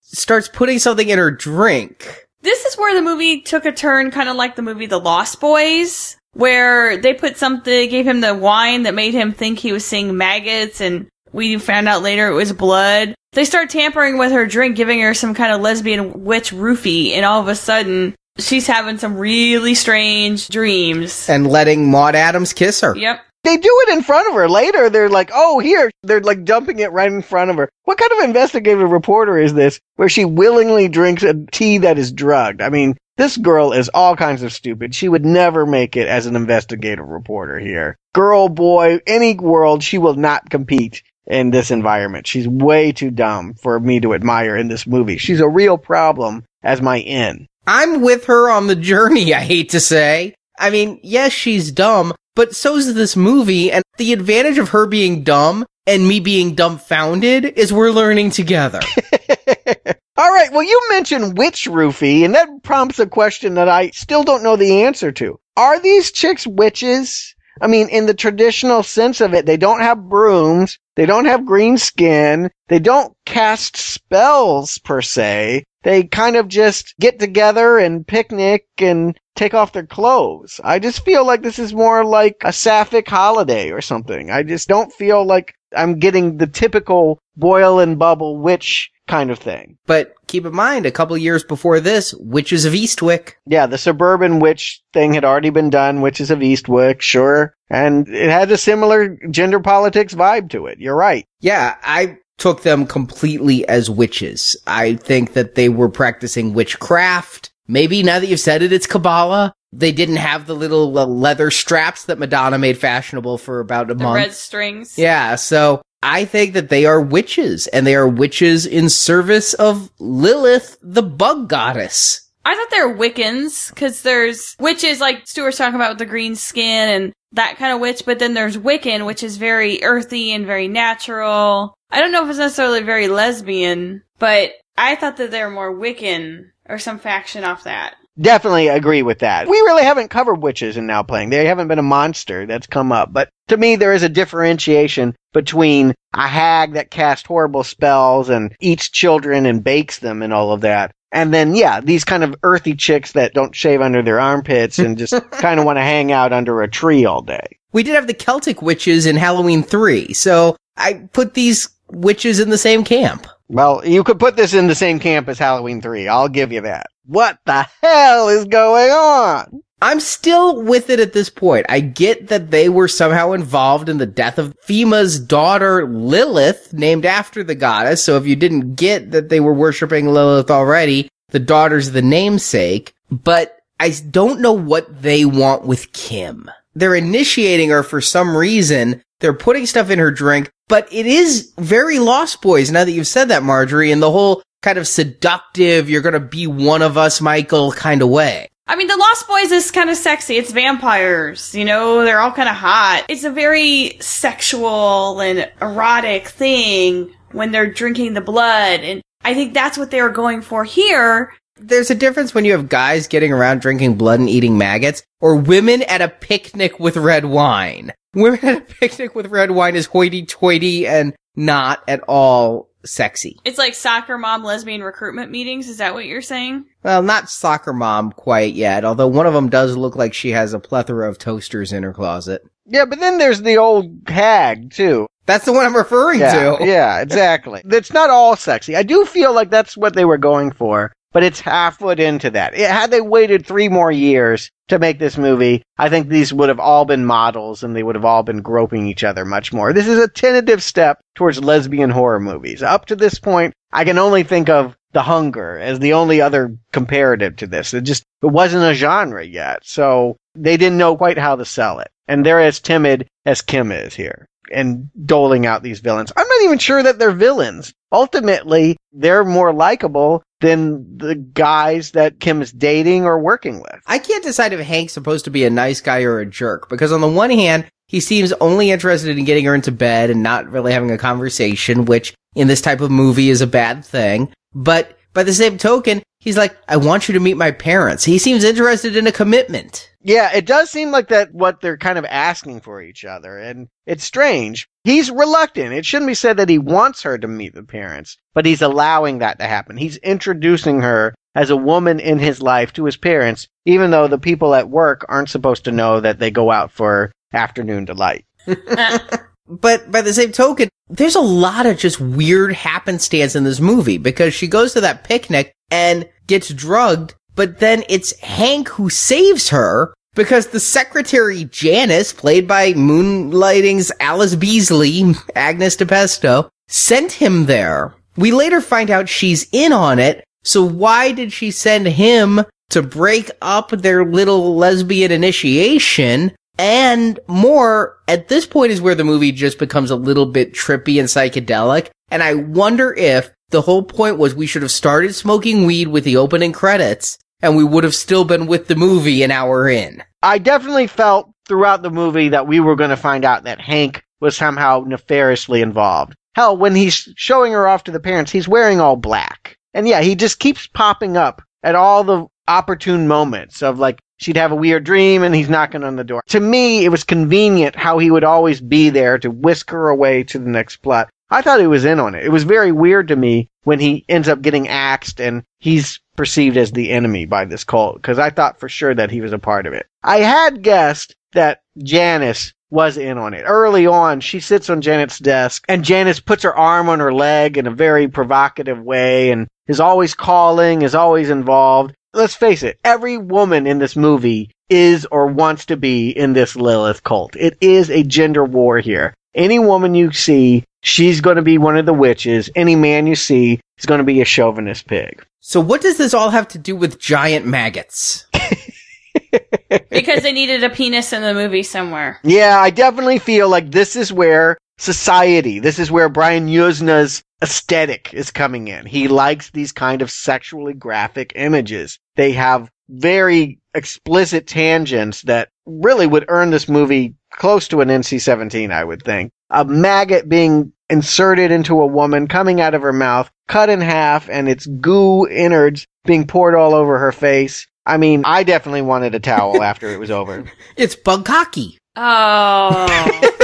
Starts 0.00 0.48
putting 0.48 0.80
something 0.80 1.08
in 1.08 1.18
her 1.18 1.30
drink. 1.30 2.26
This 2.42 2.64
is 2.64 2.76
where 2.76 2.92
the 2.92 3.02
movie 3.02 3.40
took 3.42 3.64
a 3.64 3.70
turn, 3.70 4.10
kind 4.10 4.28
of 4.28 4.34
like 4.34 4.56
the 4.56 4.62
movie 4.62 4.86
The 4.86 4.98
Lost 4.98 5.40
Boys, 5.40 6.16
where 6.32 6.96
they 6.96 7.14
put 7.14 7.36
something, 7.36 7.88
gave 7.88 8.08
him 8.08 8.20
the 8.20 8.34
wine 8.34 8.82
that 8.82 8.94
made 8.94 9.14
him 9.14 9.30
think 9.30 9.60
he 9.60 9.72
was 9.72 9.86
seeing 9.86 10.16
maggots, 10.16 10.80
and 10.80 11.06
we 11.32 11.56
found 11.58 11.86
out 11.86 12.02
later 12.02 12.26
it 12.26 12.34
was 12.34 12.52
blood. 12.52 13.14
They 13.32 13.44
start 13.44 13.70
tampering 13.70 14.18
with 14.18 14.32
her 14.32 14.46
drink, 14.46 14.74
giving 14.74 15.00
her 15.02 15.14
some 15.14 15.34
kind 15.34 15.52
of 15.52 15.60
lesbian 15.60 16.24
witch 16.24 16.50
roofie, 16.50 17.12
and 17.12 17.24
all 17.24 17.40
of 17.40 17.46
a 17.46 17.54
sudden, 17.54 18.16
she's 18.40 18.66
having 18.66 18.98
some 18.98 19.16
really 19.16 19.74
strange 19.74 20.48
dreams. 20.48 21.28
And 21.28 21.46
letting 21.46 21.90
Maud 21.90 22.14
Adams 22.14 22.52
kiss 22.52 22.80
her. 22.80 22.96
Yep. 22.96 23.20
They 23.42 23.56
do 23.56 23.84
it 23.86 23.94
in 23.94 24.02
front 24.02 24.28
of 24.28 24.34
her. 24.34 24.48
Later, 24.48 24.90
they're 24.90 25.08
like, 25.08 25.30
oh, 25.32 25.60
here. 25.60 25.90
They're 26.02 26.20
like 26.20 26.44
dumping 26.44 26.78
it 26.78 26.92
right 26.92 27.10
in 27.10 27.22
front 27.22 27.50
of 27.50 27.56
her. 27.56 27.70
What 27.84 27.96
kind 27.96 28.12
of 28.12 28.24
investigative 28.24 28.90
reporter 28.90 29.38
is 29.38 29.54
this 29.54 29.80
where 29.96 30.10
she 30.10 30.26
willingly 30.26 30.88
drinks 30.88 31.22
a 31.22 31.34
tea 31.50 31.78
that 31.78 31.98
is 31.98 32.12
drugged? 32.12 32.60
I 32.60 32.68
mean, 32.68 32.96
this 33.16 33.36
girl 33.36 33.72
is 33.72 33.90
all 33.94 34.14
kinds 34.14 34.42
of 34.42 34.52
stupid. 34.52 34.94
She 34.94 35.08
would 35.08 35.24
never 35.24 35.64
make 35.64 35.96
it 35.96 36.06
as 36.06 36.26
an 36.26 36.36
investigative 36.36 37.06
reporter 37.06 37.58
here. 37.58 37.96
Girl, 38.14 38.48
boy, 38.48 39.00
any 39.06 39.34
world, 39.34 39.82
she 39.82 39.98
will 39.98 40.14
not 40.14 40.50
compete 40.50 41.02
in 41.26 41.50
this 41.50 41.70
environment. 41.70 42.26
She's 42.26 42.48
way 42.48 42.92
too 42.92 43.10
dumb 43.10 43.54
for 43.54 43.78
me 43.78 44.00
to 44.00 44.14
admire 44.14 44.56
in 44.56 44.68
this 44.68 44.86
movie. 44.86 45.16
She's 45.16 45.40
a 45.40 45.48
real 45.48 45.78
problem 45.78 46.44
as 46.62 46.82
my 46.82 46.98
in. 46.98 47.46
I'm 47.66 48.00
with 48.00 48.24
her 48.26 48.50
on 48.50 48.66
the 48.66 48.76
journey, 48.76 49.34
I 49.34 49.40
hate 49.40 49.70
to 49.70 49.80
say. 49.80 50.34
I 50.58 50.70
mean, 50.70 51.00
yes, 51.02 51.32
she's 51.32 51.72
dumb, 51.72 52.12
but 52.34 52.54
so's 52.54 52.92
this 52.94 53.16
movie, 53.16 53.72
and 53.72 53.82
the 53.98 54.12
advantage 54.12 54.58
of 54.58 54.70
her 54.70 54.86
being 54.86 55.22
dumb 55.24 55.64
and 55.86 56.06
me 56.06 56.20
being 56.20 56.54
dumbfounded 56.54 57.44
is 57.44 57.72
we're 57.72 57.90
learning 57.90 58.30
together. 58.30 58.80
All 60.16 60.30
right, 60.30 60.52
well, 60.52 60.62
you 60.62 60.80
mentioned 60.90 61.38
witch 61.38 61.66
roofie, 61.66 62.24
and 62.24 62.34
that 62.34 62.48
prompts 62.62 62.98
a 62.98 63.06
question 63.06 63.54
that 63.54 63.68
I 63.68 63.90
still 63.90 64.22
don't 64.22 64.42
know 64.42 64.56
the 64.56 64.82
answer 64.82 65.10
to. 65.12 65.40
Are 65.56 65.80
these 65.80 66.12
chicks 66.12 66.46
witches? 66.46 67.34
I 67.62 67.66
mean, 67.66 67.88
in 67.88 68.06
the 68.06 68.14
traditional 68.14 68.82
sense 68.82 69.20
of 69.20 69.34
it, 69.34 69.46
they 69.46 69.56
don't 69.56 69.80
have 69.80 70.08
brooms, 70.08 70.78
they 70.96 71.06
don't 71.06 71.24
have 71.24 71.46
green 71.46 71.78
skin, 71.78 72.50
they 72.68 72.78
don't 72.78 73.14
cast 73.26 73.76
spells 73.76 74.78
per 74.78 75.02
se. 75.02 75.64
They 75.82 76.04
kind 76.04 76.36
of 76.36 76.48
just 76.48 76.94
get 77.00 77.18
together 77.18 77.78
and 77.78 78.06
picnic 78.06 78.66
and 78.78 79.18
take 79.34 79.54
off 79.54 79.72
their 79.72 79.86
clothes. 79.86 80.60
I 80.62 80.78
just 80.78 81.04
feel 81.04 81.26
like 81.26 81.42
this 81.42 81.58
is 81.58 81.72
more 81.72 82.04
like 82.04 82.36
a 82.44 82.52
sapphic 82.52 83.08
holiday 83.08 83.70
or 83.70 83.80
something. 83.80 84.30
I 84.30 84.42
just 84.42 84.68
don't 84.68 84.92
feel 84.92 85.24
like 85.24 85.54
I'm 85.74 85.98
getting 85.98 86.36
the 86.36 86.46
typical 86.46 87.20
boil 87.36 87.80
and 87.80 87.98
bubble 87.98 88.38
witch 88.38 88.90
kind 89.08 89.30
of 89.30 89.38
thing. 89.38 89.76
But 89.86 90.14
keep 90.28 90.46
in 90.46 90.54
mind, 90.54 90.86
a 90.86 90.90
couple 90.92 91.16
years 91.18 91.42
before 91.42 91.80
this, 91.80 92.14
Witches 92.14 92.64
of 92.64 92.74
Eastwick. 92.74 93.32
Yeah, 93.46 93.66
the 93.66 93.78
suburban 93.78 94.38
witch 94.38 94.82
thing 94.92 95.14
had 95.14 95.24
already 95.24 95.50
been 95.50 95.70
done, 95.70 96.00
Witches 96.00 96.30
of 96.30 96.38
Eastwick, 96.38 97.00
sure. 97.00 97.54
And 97.68 98.08
it 98.08 98.30
had 98.30 98.50
a 98.50 98.56
similar 98.56 99.16
gender 99.30 99.60
politics 99.60 100.14
vibe 100.14 100.50
to 100.50 100.66
it. 100.66 100.78
You're 100.78 100.96
right. 100.96 101.26
Yeah, 101.40 101.76
I 101.82 102.18
took 102.40 102.62
them 102.62 102.86
completely 102.86 103.66
as 103.68 103.88
witches. 103.88 104.56
I 104.66 104.96
think 104.96 105.34
that 105.34 105.54
they 105.54 105.68
were 105.68 105.88
practicing 105.88 106.52
witchcraft. 106.54 107.50
Maybe 107.68 108.02
now 108.02 108.18
that 108.18 108.26
you've 108.26 108.40
said 108.40 108.62
it, 108.62 108.72
it's 108.72 108.86
Kabbalah. 108.86 109.52
They 109.72 109.92
didn't 109.92 110.16
have 110.16 110.46
the 110.46 110.56
little 110.56 110.98
uh, 110.98 111.06
leather 111.06 111.52
straps 111.52 112.06
that 112.06 112.18
Madonna 112.18 112.58
made 112.58 112.76
fashionable 112.78 113.38
for 113.38 113.60
about 113.60 113.90
a 113.90 113.94
The 113.94 114.02
month. 114.02 114.16
red 114.16 114.32
strings. 114.32 114.98
Yeah, 114.98 115.36
so 115.36 115.80
I 116.02 116.24
think 116.24 116.54
that 116.54 116.70
they 116.70 116.86
are 116.86 117.00
witches, 117.00 117.68
and 117.68 117.86
they 117.86 117.94
are 117.94 118.08
witches 118.08 118.66
in 118.66 118.88
service 118.88 119.54
of 119.54 119.90
Lilith, 120.00 120.76
the 120.82 121.02
bug 121.04 121.48
goddess. 121.48 122.26
I 122.44 122.56
thought 122.56 122.70
they 122.70 122.80
were 122.82 122.96
Wiccans 122.96 123.68
because 123.68 124.02
there's 124.02 124.56
witches 124.58 124.98
like 124.98 125.26
Stuart's 125.28 125.58
talking 125.58 125.74
about 125.76 125.90
with 125.90 125.98
the 125.98 126.06
green 126.06 126.34
skin 126.34 126.88
and 126.88 127.12
that 127.32 127.58
kind 127.58 127.72
of 127.72 127.80
witch, 127.80 128.02
but 128.06 128.18
then 128.18 128.34
there's 128.34 128.56
Wiccan, 128.56 129.06
which 129.06 129.22
is 129.22 129.36
very 129.36 129.84
earthy 129.84 130.32
and 130.32 130.46
very 130.46 130.66
natural. 130.66 131.74
I 131.90 132.00
don't 132.00 132.12
know 132.12 132.24
if 132.24 132.30
it's 132.30 132.38
necessarily 132.38 132.82
very 132.82 133.08
lesbian, 133.08 134.02
but 134.18 134.52
I 134.76 134.96
thought 134.96 135.16
that 135.18 135.30
they 135.30 135.42
were 135.42 135.50
more 135.50 135.74
Wiccan 135.74 136.50
or 136.68 136.78
some 136.78 136.98
faction 136.98 137.44
off 137.44 137.64
that. 137.64 137.94
Definitely 138.20 138.68
agree 138.68 139.02
with 139.02 139.20
that. 139.20 139.48
We 139.48 139.56
really 139.60 139.82
haven't 139.82 140.08
covered 140.08 140.42
witches 140.42 140.76
in 140.76 140.86
now 140.86 141.02
playing. 141.02 141.30
They 141.30 141.46
haven't 141.46 141.68
been 141.68 141.78
a 141.78 141.82
monster 141.82 142.44
that's 142.44 142.66
come 142.66 142.92
up. 142.92 143.12
But 143.12 143.30
to 143.48 143.56
me, 143.56 143.76
there 143.76 143.94
is 143.94 144.02
a 144.02 144.08
differentiation 144.08 145.16
between 145.32 145.94
a 146.14 146.26
hag 146.26 146.74
that 146.74 146.90
casts 146.90 147.26
horrible 147.26 147.64
spells 147.64 148.28
and 148.28 148.54
eats 148.60 148.90
children 148.90 149.46
and 149.46 149.64
bakes 149.64 150.00
them 150.00 150.22
and 150.22 150.32
all 150.32 150.52
of 150.52 150.60
that. 150.62 150.92
And 151.12 151.32
then, 151.32 151.54
yeah, 151.54 151.80
these 151.80 152.04
kind 152.04 152.22
of 152.22 152.36
earthy 152.42 152.74
chicks 152.74 153.12
that 153.12 153.32
don't 153.32 153.54
shave 153.54 153.80
under 153.80 154.02
their 154.02 154.20
armpits 154.20 154.78
and 154.78 154.98
just 154.98 155.12
kind 155.32 155.58
of 155.58 155.66
want 155.66 155.78
to 155.78 155.82
hang 155.82 156.12
out 156.12 156.32
under 156.32 156.62
a 156.62 156.68
tree 156.68 157.04
all 157.04 157.22
day. 157.22 157.58
We 157.72 157.82
did 157.82 157.94
have 157.94 158.06
the 158.06 158.14
Celtic 158.14 158.60
witches 158.62 159.06
in 159.06 159.16
Halloween 159.16 159.62
3, 159.62 160.12
so 160.12 160.56
I 160.76 161.08
put 161.12 161.34
these 161.34 161.68
witches 161.92 162.40
in 162.40 162.50
the 162.50 162.58
same 162.58 162.84
camp. 162.84 163.26
Well, 163.48 163.84
you 163.84 164.04
could 164.04 164.20
put 164.20 164.36
this 164.36 164.54
in 164.54 164.68
the 164.68 164.74
same 164.74 165.00
camp 165.00 165.28
as 165.28 165.38
Halloween 165.38 165.80
3. 165.80 166.08
I'll 166.08 166.28
give 166.28 166.52
you 166.52 166.60
that. 166.60 166.86
What 167.06 167.38
the 167.46 167.66
hell 167.82 168.28
is 168.28 168.44
going 168.44 168.90
on? 168.90 169.62
I'm 169.82 170.00
still 170.00 170.62
with 170.62 170.90
it 170.90 171.00
at 171.00 171.14
this 171.14 171.30
point. 171.30 171.66
I 171.68 171.80
get 171.80 172.28
that 172.28 172.50
they 172.50 172.68
were 172.68 172.86
somehow 172.86 173.32
involved 173.32 173.88
in 173.88 173.98
the 173.98 174.06
death 174.06 174.38
of 174.38 174.54
Fima's 174.62 175.18
daughter 175.18 175.88
Lilith, 175.88 176.72
named 176.74 177.06
after 177.06 177.42
the 177.42 177.54
goddess. 177.54 178.04
So 178.04 178.16
if 178.16 178.26
you 178.26 178.36
didn't 178.36 178.74
get 178.74 179.10
that 179.12 179.30
they 179.30 179.40
were 179.40 179.54
worshiping 179.54 180.08
Lilith 180.08 180.50
already, 180.50 181.08
the 181.30 181.38
daughter's 181.38 181.92
the 181.92 182.02
namesake. 182.02 182.92
But 183.10 183.56
I 183.80 183.90
don't 184.10 184.40
know 184.40 184.52
what 184.52 185.02
they 185.02 185.24
want 185.24 185.64
with 185.64 185.92
Kim. 185.92 186.50
They're 186.74 186.94
initiating 186.94 187.70
her 187.70 187.82
for 187.82 188.02
some 188.02 188.36
reason. 188.36 189.02
They're 189.20 189.32
putting 189.32 189.66
stuff 189.66 189.90
in 189.90 189.98
her 189.98 190.10
drink, 190.10 190.50
but 190.70 190.90
it 190.92 191.04
is 191.04 191.52
very 191.58 191.98
Lost 191.98 192.40
Boys 192.40 192.70
now 192.70 192.84
that 192.84 192.92
you've 192.92 193.08
said 193.08 193.28
that, 193.28 193.42
Marjorie, 193.42 193.90
in 193.90 194.00
the 194.00 194.10
whole 194.10 194.42
kind 194.62 194.78
of 194.78 194.86
seductive, 194.86 195.90
you're 195.90 196.00
gonna 196.00 196.20
be 196.20 196.46
one 196.46 196.80
of 196.80 196.96
us, 196.96 197.20
Michael 197.20 197.72
kind 197.72 198.00
of 198.00 198.08
way. 198.08 198.46
I 198.68 198.76
mean, 198.76 198.86
the 198.86 198.96
Lost 198.96 199.26
Boys 199.26 199.50
is 199.50 199.72
kind 199.72 199.90
of 199.90 199.96
sexy. 199.96 200.36
It's 200.36 200.52
vampires, 200.52 201.56
you 201.56 201.64
know, 201.64 202.04
they're 202.04 202.20
all 202.20 202.30
kind 202.30 202.48
of 202.48 202.54
hot. 202.54 203.04
It's 203.08 203.24
a 203.24 203.30
very 203.30 203.96
sexual 204.00 205.20
and 205.20 205.50
erotic 205.60 206.28
thing 206.28 207.12
when 207.32 207.50
they're 207.50 207.70
drinking 207.70 208.14
the 208.14 208.20
blood. 208.20 208.80
And 208.80 209.02
I 209.24 209.34
think 209.34 209.54
that's 209.54 209.76
what 209.76 209.90
they 209.90 210.00
were 210.00 210.10
going 210.10 210.40
for 210.40 210.62
here. 210.62 211.34
There's 211.60 211.90
a 211.90 211.94
difference 211.94 212.34
when 212.34 212.44
you 212.44 212.52
have 212.52 212.68
guys 212.68 213.06
getting 213.06 213.32
around 213.32 213.60
drinking 213.60 213.96
blood 213.96 214.18
and 214.20 214.28
eating 214.28 214.58
maggots, 214.58 215.02
or 215.20 215.36
women 215.36 215.82
at 215.82 216.00
a 216.00 216.08
picnic 216.08 216.80
with 216.80 216.96
red 216.96 217.24
wine. 217.24 217.92
Women 218.14 218.40
at 218.44 218.56
a 218.58 218.60
picnic 218.62 219.14
with 219.14 219.26
red 219.26 219.50
wine 219.50 219.76
is 219.76 219.86
hoity 219.86 220.24
toity 220.24 220.86
and 220.86 221.14
not 221.36 221.82
at 221.86 222.00
all 222.08 222.68
sexy. 222.84 223.38
It's 223.44 223.58
like 223.58 223.74
soccer 223.74 224.16
mom 224.18 224.42
lesbian 224.42 224.82
recruitment 224.82 225.30
meetings. 225.30 225.68
Is 225.68 225.76
that 225.78 225.92
what 225.94 226.06
you're 226.06 226.22
saying? 226.22 226.64
Well, 226.82 227.02
not 227.02 227.28
soccer 227.28 227.72
mom 227.74 228.12
quite 228.12 228.54
yet, 228.54 228.84
although 228.84 229.06
one 229.06 229.26
of 229.26 229.34
them 229.34 229.50
does 229.50 229.76
look 229.76 229.96
like 229.96 230.14
she 230.14 230.30
has 230.30 230.54
a 230.54 230.58
plethora 230.58 231.08
of 231.08 231.18
toasters 231.18 231.72
in 231.72 231.82
her 231.82 231.92
closet. 231.92 232.42
Yeah, 232.66 232.86
but 232.86 232.98
then 233.00 233.18
there's 233.18 233.42
the 233.42 233.58
old 233.58 233.90
hag 234.08 234.70
too. 234.72 235.06
That's 235.26 235.44
the 235.44 235.52
one 235.52 235.64
I'm 235.66 235.76
referring 235.76 236.20
Yeah, 236.20 236.56
to. 236.56 236.64
yeah, 236.66 237.00
exactly. 237.00 237.60
It's 237.64 237.92
not 237.92 238.10
all 238.10 238.34
sexy. 238.34 238.74
I 238.74 238.82
do 238.82 239.04
feel 239.04 239.32
like 239.32 239.50
that's 239.50 239.76
what 239.76 239.94
they 239.94 240.04
were 240.04 240.18
going 240.18 240.50
for, 240.50 240.92
but 241.12 241.22
it's 241.22 241.40
half 241.40 241.78
foot 241.78 241.98
into 241.98 242.30
that. 242.30 242.54
It, 242.54 242.70
had 242.70 242.90
they 242.90 243.00
waited 243.00 243.44
three 243.44 243.68
more 243.68 243.90
years 243.90 244.50
to 244.68 244.78
make 244.78 244.98
this 244.98 245.18
movie, 245.18 245.62
I 245.76 245.88
think 245.88 246.08
these 246.08 246.32
would 246.32 246.48
have 246.48 246.60
all 246.60 246.84
been 246.84 247.04
models 247.04 247.62
and 247.62 247.74
they 247.74 247.82
would 247.82 247.96
have 247.96 248.04
all 248.04 248.22
been 248.22 248.42
groping 248.42 248.86
each 248.86 249.04
other 249.04 249.24
much 249.24 249.52
more. 249.52 249.72
This 249.72 249.88
is 249.88 249.98
a 249.98 250.08
tentative 250.08 250.62
step 250.62 251.00
towards 251.14 251.42
lesbian 251.42 251.90
horror 251.90 252.20
movies. 252.20 252.62
Up 252.62 252.86
to 252.86 252.96
this 252.96 253.18
point, 253.18 253.52
I 253.72 253.84
can 253.84 253.98
only 253.98 254.22
think 254.22 254.48
of 254.48 254.76
The 254.92 255.02
Hunger 255.02 255.58
as 255.58 255.78
the 255.78 255.94
only 255.94 256.20
other 256.20 256.56
comparative 256.72 257.36
to 257.36 257.46
this. 257.46 257.74
It 257.74 257.82
just, 257.82 258.04
it 258.22 258.26
wasn't 258.26 258.70
a 258.70 258.74
genre 258.74 259.24
yet. 259.24 259.62
So 259.64 260.16
they 260.34 260.56
didn't 260.56 260.78
know 260.78 260.96
quite 260.96 261.18
how 261.18 261.36
to 261.36 261.44
sell 261.44 261.80
it. 261.80 261.88
And 262.06 262.24
they're 262.24 262.40
as 262.40 262.60
timid 262.60 263.08
as 263.24 263.40
Kim 263.40 263.72
is 263.72 263.94
here 263.94 264.26
and 264.52 264.90
doling 265.06 265.46
out 265.46 265.62
these 265.62 265.80
villains. 265.80 266.12
I'm 266.16 266.26
not 266.26 266.42
even 266.44 266.58
sure 266.58 266.82
that 266.82 266.98
they're 266.98 267.12
villains. 267.12 267.72
Ultimately, 267.92 268.76
they're 268.92 269.24
more 269.24 269.52
likable 269.52 270.22
than 270.40 270.98
the 270.98 271.14
guys 271.14 271.92
that 271.92 272.20
Kim 272.20 272.42
is 272.42 272.52
dating 272.52 273.04
or 273.04 273.18
working 273.20 273.60
with. 273.60 273.80
I 273.86 273.98
can't 273.98 274.24
decide 274.24 274.52
if 274.52 274.60
Hank's 274.60 274.92
supposed 274.92 275.24
to 275.26 275.30
be 275.30 275.44
a 275.44 275.50
nice 275.50 275.80
guy 275.80 276.02
or 276.02 276.18
a 276.18 276.26
jerk 276.26 276.68
because 276.68 276.92
on 276.92 277.00
the 277.00 277.08
one 277.08 277.30
hand, 277.30 277.66
he 277.86 278.00
seems 278.00 278.32
only 278.34 278.70
interested 278.70 279.18
in 279.18 279.24
getting 279.24 279.44
her 279.44 279.54
into 279.54 279.72
bed 279.72 280.10
and 280.10 280.22
not 280.22 280.48
really 280.48 280.72
having 280.72 280.90
a 280.90 280.98
conversation, 280.98 281.84
which 281.84 282.14
in 282.34 282.46
this 282.46 282.60
type 282.60 282.80
of 282.80 282.90
movie 282.90 283.30
is 283.30 283.40
a 283.40 283.46
bad 283.46 283.84
thing. 283.84 284.32
But 284.54 284.96
by 285.12 285.24
the 285.24 285.32
same 285.32 285.58
token, 285.58 286.02
he's 286.20 286.36
like, 286.36 286.56
I 286.68 286.76
want 286.76 287.08
you 287.08 287.14
to 287.14 287.20
meet 287.20 287.36
my 287.36 287.50
parents. 287.50 288.04
He 288.04 288.18
seems 288.18 288.44
interested 288.44 288.96
in 288.96 289.06
a 289.06 289.12
commitment. 289.12 289.90
Yeah, 290.02 290.30
it 290.34 290.46
does 290.46 290.70
seem 290.70 290.90
like 290.90 291.08
that 291.08 291.34
what 291.34 291.60
they're 291.60 291.76
kind 291.76 291.98
of 291.98 292.04
asking 292.06 292.60
for 292.60 292.80
each 292.80 293.04
other, 293.04 293.38
and 293.38 293.68
it's 293.86 294.04
strange. 294.04 294.68
He's 294.84 295.10
reluctant. 295.10 295.74
It 295.74 295.84
shouldn't 295.84 296.08
be 296.08 296.14
said 296.14 296.36
that 296.38 296.48
he 296.48 296.58
wants 296.58 297.02
her 297.02 297.18
to 297.18 297.28
meet 297.28 297.54
the 297.54 297.64
parents, 297.64 298.16
but 298.34 298.46
he's 298.46 298.62
allowing 298.62 299.18
that 299.18 299.38
to 299.40 299.46
happen. 299.46 299.76
He's 299.76 299.96
introducing 299.98 300.80
her 300.80 301.14
as 301.34 301.50
a 301.50 301.56
woman 301.56 302.00
in 302.00 302.18
his 302.18 302.40
life 302.40 302.72
to 302.74 302.84
his 302.84 302.96
parents, 302.96 303.48
even 303.66 303.90
though 303.90 304.08
the 304.08 304.18
people 304.18 304.54
at 304.54 304.70
work 304.70 305.04
aren't 305.08 305.28
supposed 305.28 305.64
to 305.64 305.72
know 305.72 306.00
that 306.00 306.18
they 306.18 306.30
go 306.30 306.50
out 306.50 306.70
for 306.72 307.12
afternoon 307.32 307.84
delight. 307.84 308.24
But 309.50 309.90
by 309.90 310.02
the 310.02 310.14
same 310.14 310.30
token, 310.30 310.68
there's 310.88 311.16
a 311.16 311.20
lot 311.20 311.66
of 311.66 311.76
just 311.78 312.00
weird 312.00 312.52
happenstance 312.52 313.34
in 313.34 313.44
this 313.44 313.60
movie 313.60 313.98
because 313.98 314.32
she 314.32 314.46
goes 314.46 314.72
to 314.74 314.80
that 314.80 315.04
picnic 315.04 315.52
and 315.70 316.08
gets 316.26 316.52
drugged, 316.54 317.14
but 317.34 317.58
then 317.58 317.82
it's 317.88 318.18
Hank 318.20 318.68
who 318.68 318.88
saves 318.88 319.48
her 319.48 319.92
because 320.14 320.48
the 320.48 320.60
secretary 320.60 321.44
Janice, 321.44 322.12
played 322.12 322.46
by 322.46 322.74
Moonlighting's 322.74 323.90
Allyce 324.00 324.36
Beasley, 324.36 325.14
Agnes 325.34 325.76
DiPesto, 325.76 326.48
sent 326.68 327.12
him 327.12 327.46
there. 327.46 327.94
We 328.16 328.32
later 328.32 328.60
find 328.60 328.90
out 328.90 329.08
she's 329.08 329.48
in 329.52 329.72
on 329.72 329.98
it, 329.98 330.24
so 330.44 330.64
why 330.64 331.12
did 331.12 331.32
she 331.32 331.50
send 331.50 331.86
him 331.86 332.44
to 332.70 332.82
break 332.82 333.30
up 333.42 333.70
their 333.70 334.04
little 334.04 334.56
lesbian 334.56 335.10
initiation? 335.10 336.32
And 336.60 337.18
more, 337.26 337.96
at 338.06 338.28
this 338.28 338.44
point 338.44 338.70
is 338.70 338.82
where 338.82 338.94
the 338.94 339.02
movie 339.02 339.32
just 339.32 339.58
becomes 339.58 339.90
a 339.90 339.96
little 339.96 340.26
bit 340.26 340.52
trippy 340.52 341.00
and 341.00 341.08
psychedelic. 341.08 341.88
And 342.10 342.22
I 342.22 342.34
wonder 342.34 342.92
if 342.92 343.30
the 343.48 343.62
whole 343.62 343.82
point 343.82 344.18
was 344.18 344.34
we 344.34 344.46
should 344.46 344.60
have 344.60 344.70
started 344.70 345.14
smoking 345.14 345.64
weed 345.64 345.88
with 345.88 346.04
the 346.04 346.18
opening 346.18 346.52
credits 346.52 347.16
and 347.40 347.56
we 347.56 347.64
would 347.64 347.82
have 347.82 347.94
still 347.94 348.26
been 348.26 348.46
with 348.46 348.66
the 348.66 348.76
movie 348.76 349.22
an 349.22 349.30
hour 349.30 349.70
in. 349.70 350.04
I 350.22 350.36
definitely 350.36 350.86
felt 350.86 351.32
throughout 351.48 351.80
the 351.80 351.88
movie 351.88 352.28
that 352.28 352.46
we 352.46 352.60
were 352.60 352.76
going 352.76 352.90
to 352.90 352.96
find 352.98 353.24
out 353.24 353.44
that 353.44 353.58
Hank 353.58 354.04
was 354.20 354.36
somehow 354.36 354.84
nefariously 354.86 355.62
involved. 355.62 356.14
Hell, 356.34 356.58
when 356.58 356.74
he's 356.74 357.08
showing 357.16 357.54
her 357.54 357.68
off 357.68 357.84
to 357.84 357.90
the 357.90 358.00
parents, 358.00 358.30
he's 358.30 358.46
wearing 358.46 358.82
all 358.82 358.96
black. 358.96 359.56
And 359.72 359.88
yeah, 359.88 360.02
he 360.02 360.14
just 360.14 360.38
keeps 360.38 360.66
popping 360.66 361.16
up 361.16 361.40
at 361.62 361.74
all 361.74 362.04
the 362.04 362.26
opportune 362.48 363.08
moments 363.08 363.62
of 363.62 363.78
like, 363.78 363.98
she'd 364.20 364.36
have 364.36 364.52
a 364.52 364.56
weird 364.56 364.84
dream 364.84 365.22
and 365.22 365.34
he's 365.34 365.48
knocking 365.48 365.82
on 365.82 365.96
the 365.96 366.04
door. 366.04 366.22
To 366.28 366.40
me, 366.40 366.84
it 366.84 366.90
was 366.90 367.02
convenient 367.02 367.74
how 367.74 367.98
he 367.98 368.10
would 368.10 368.24
always 368.24 368.60
be 368.60 368.90
there 368.90 369.18
to 369.18 369.30
whisk 369.30 369.70
her 369.70 369.88
away 369.88 370.22
to 370.24 370.38
the 370.38 370.48
next 370.48 370.76
plot. 370.76 371.10
I 371.30 371.42
thought 371.42 371.60
he 371.60 371.66
was 371.66 371.84
in 371.84 372.00
on 372.00 372.14
it. 372.14 372.24
It 372.24 372.30
was 372.30 372.44
very 372.44 372.72
weird 372.72 373.08
to 373.08 373.16
me 373.16 373.48
when 373.64 373.80
he 373.80 374.04
ends 374.08 374.28
up 374.28 374.42
getting 374.42 374.68
axed 374.68 375.20
and 375.20 375.42
he's 375.58 376.00
perceived 376.16 376.56
as 376.56 376.72
the 376.72 376.90
enemy 376.90 377.24
by 377.24 377.44
this 377.44 377.64
cult 377.64 377.96
because 377.96 378.18
I 378.18 378.30
thought 378.30 378.60
for 378.60 378.68
sure 378.68 378.94
that 378.94 379.10
he 379.10 379.20
was 379.20 379.32
a 379.32 379.38
part 379.38 379.66
of 379.66 379.72
it. 379.72 379.86
I 380.02 380.18
had 380.18 380.62
guessed 380.62 381.14
that 381.32 381.62
Janice 381.78 382.52
was 382.70 382.96
in 382.96 383.16
on 383.18 383.34
it. 383.34 383.42
Early 383.42 383.86
on, 383.86 384.20
she 384.20 384.40
sits 384.40 384.70
on 384.70 384.80
Janet's 384.80 385.18
desk 385.18 385.64
and 385.68 385.84
Janice 385.84 386.20
puts 386.20 386.42
her 386.42 386.54
arm 386.54 386.88
on 386.88 387.00
her 387.00 387.12
leg 387.12 387.56
in 387.56 387.66
a 387.66 387.72
very 387.72 388.08
provocative 388.08 388.80
way 388.82 389.30
and 389.30 389.48
is 389.66 389.80
always 389.80 390.14
calling, 390.14 390.82
is 390.82 390.94
always 390.94 391.30
involved. 391.30 391.94
Let's 392.12 392.34
face 392.34 392.64
it, 392.64 392.80
every 392.82 393.16
woman 393.18 393.68
in 393.68 393.78
this 393.78 393.94
movie 393.94 394.50
is 394.68 395.06
or 395.12 395.26
wants 395.26 395.66
to 395.66 395.76
be 395.76 396.10
in 396.10 396.32
this 396.32 396.56
Lilith 396.56 397.04
cult. 397.04 397.36
It 397.36 397.56
is 397.60 397.88
a 397.88 398.02
gender 398.02 398.44
war 398.44 398.80
here. 398.80 399.14
Any 399.32 399.60
woman 399.60 399.94
you 399.94 400.10
see, 400.10 400.64
she's 400.82 401.20
going 401.20 401.36
to 401.36 401.42
be 401.42 401.56
one 401.56 401.76
of 401.76 401.86
the 401.86 401.94
witches. 401.94 402.50
Any 402.56 402.74
man 402.74 403.06
you 403.06 403.14
see 403.14 403.60
is 403.78 403.86
going 403.86 403.98
to 403.98 404.04
be 404.04 404.20
a 404.20 404.24
chauvinist 404.24 404.88
pig. 404.88 405.24
So 405.38 405.60
what 405.60 405.82
does 405.82 405.98
this 405.98 406.12
all 406.12 406.30
have 406.30 406.48
to 406.48 406.58
do 406.58 406.74
with 406.74 406.98
giant 406.98 407.46
maggots? 407.46 408.26
because 409.90 410.24
they 410.24 410.32
needed 410.32 410.64
a 410.64 410.70
penis 410.70 411.12
in 411.12 411.22
the 411.22 411.32
movie 411.32 411.62
somewhere. 411.62 412.18
Yeah, 412.24 412.58
I 412.60 412.70
definitely 412.70 413.20
feel 413.20 413.48
like 413.48 413.70
this 413.70 413.94
is 413.94 414.12
where 414.12 414.58
society, 414.78 415.60
this 415.60 415.78
is 415.78 415.92
where 415.92 416.08
Brian 416.08 416.48
Yuzna's 416.48 417.22
aesthetic 417.42 418.12
is 418.12 418.30
coming 418.30 418.68
in. 418.68 418.86
He 418.86 419.08
likes 419.08 419.50
these 419.50 419.72
kind 419.72 420.02
of 420.02 420.10
sexually 420.10 420.74
graphic 420.74 421.32
images. 421.36 421.98
They 422.16 422.32
have 422.32 422.70
very 422.88 423.58
explicit 423.74 424.46
tangents 424.46 425.22
that 425.22 425.48
really 425.66 426.06
would 426.06 426.26
earn 426.28 426.50
this 426.50 426.68
movie 426.68 427.14
close 427.32 427.68
to 427.68 427.80
an 427.80 427.88
NC-17, 427.88 428.72
I 428.72 428.84
would 428.84 429.02
think. 429.02 429.30
A 429.50 429.64
maggot 429.64 430.28
being 430.28 430.72
inserted 430.88 431.52
into 431.52 431.80
a 431.80 431.86
woman, 431.86 432.26
coming 432.26 432.60
out 432.60 432.74
of 432.74 432.82
her 432.82 432.92
mouth, 432.92 433.30
cut 433.48 433.70
in 433.70 433.80
half, 433.80 434.28
and 434.28 434.48
its 434.48 434.66
goo 434.66 435.26
innards 435.28 435.86
being 436.04 436.26
poured 436.26 436.54
all 436.54 436.74
over 436.74 436.98
her 436.98 437.12
face. 437.12 437.66
I 437.86 437.96
mean, 437.96 438.22
I 438.26 438.42
definitely 438.42 438.82
wanted 438.82 439.14
a 439.14 439.20
towel 439.20 439.62
after 439.62 439.88
it 439.88 439.98
was 439.98 440.10
over. 440.10 440.44
It's 440.76 440.96
Bugcocky. 440.96 441.76
Oh. 441.96 442.86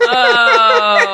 oh, 0.00 1.13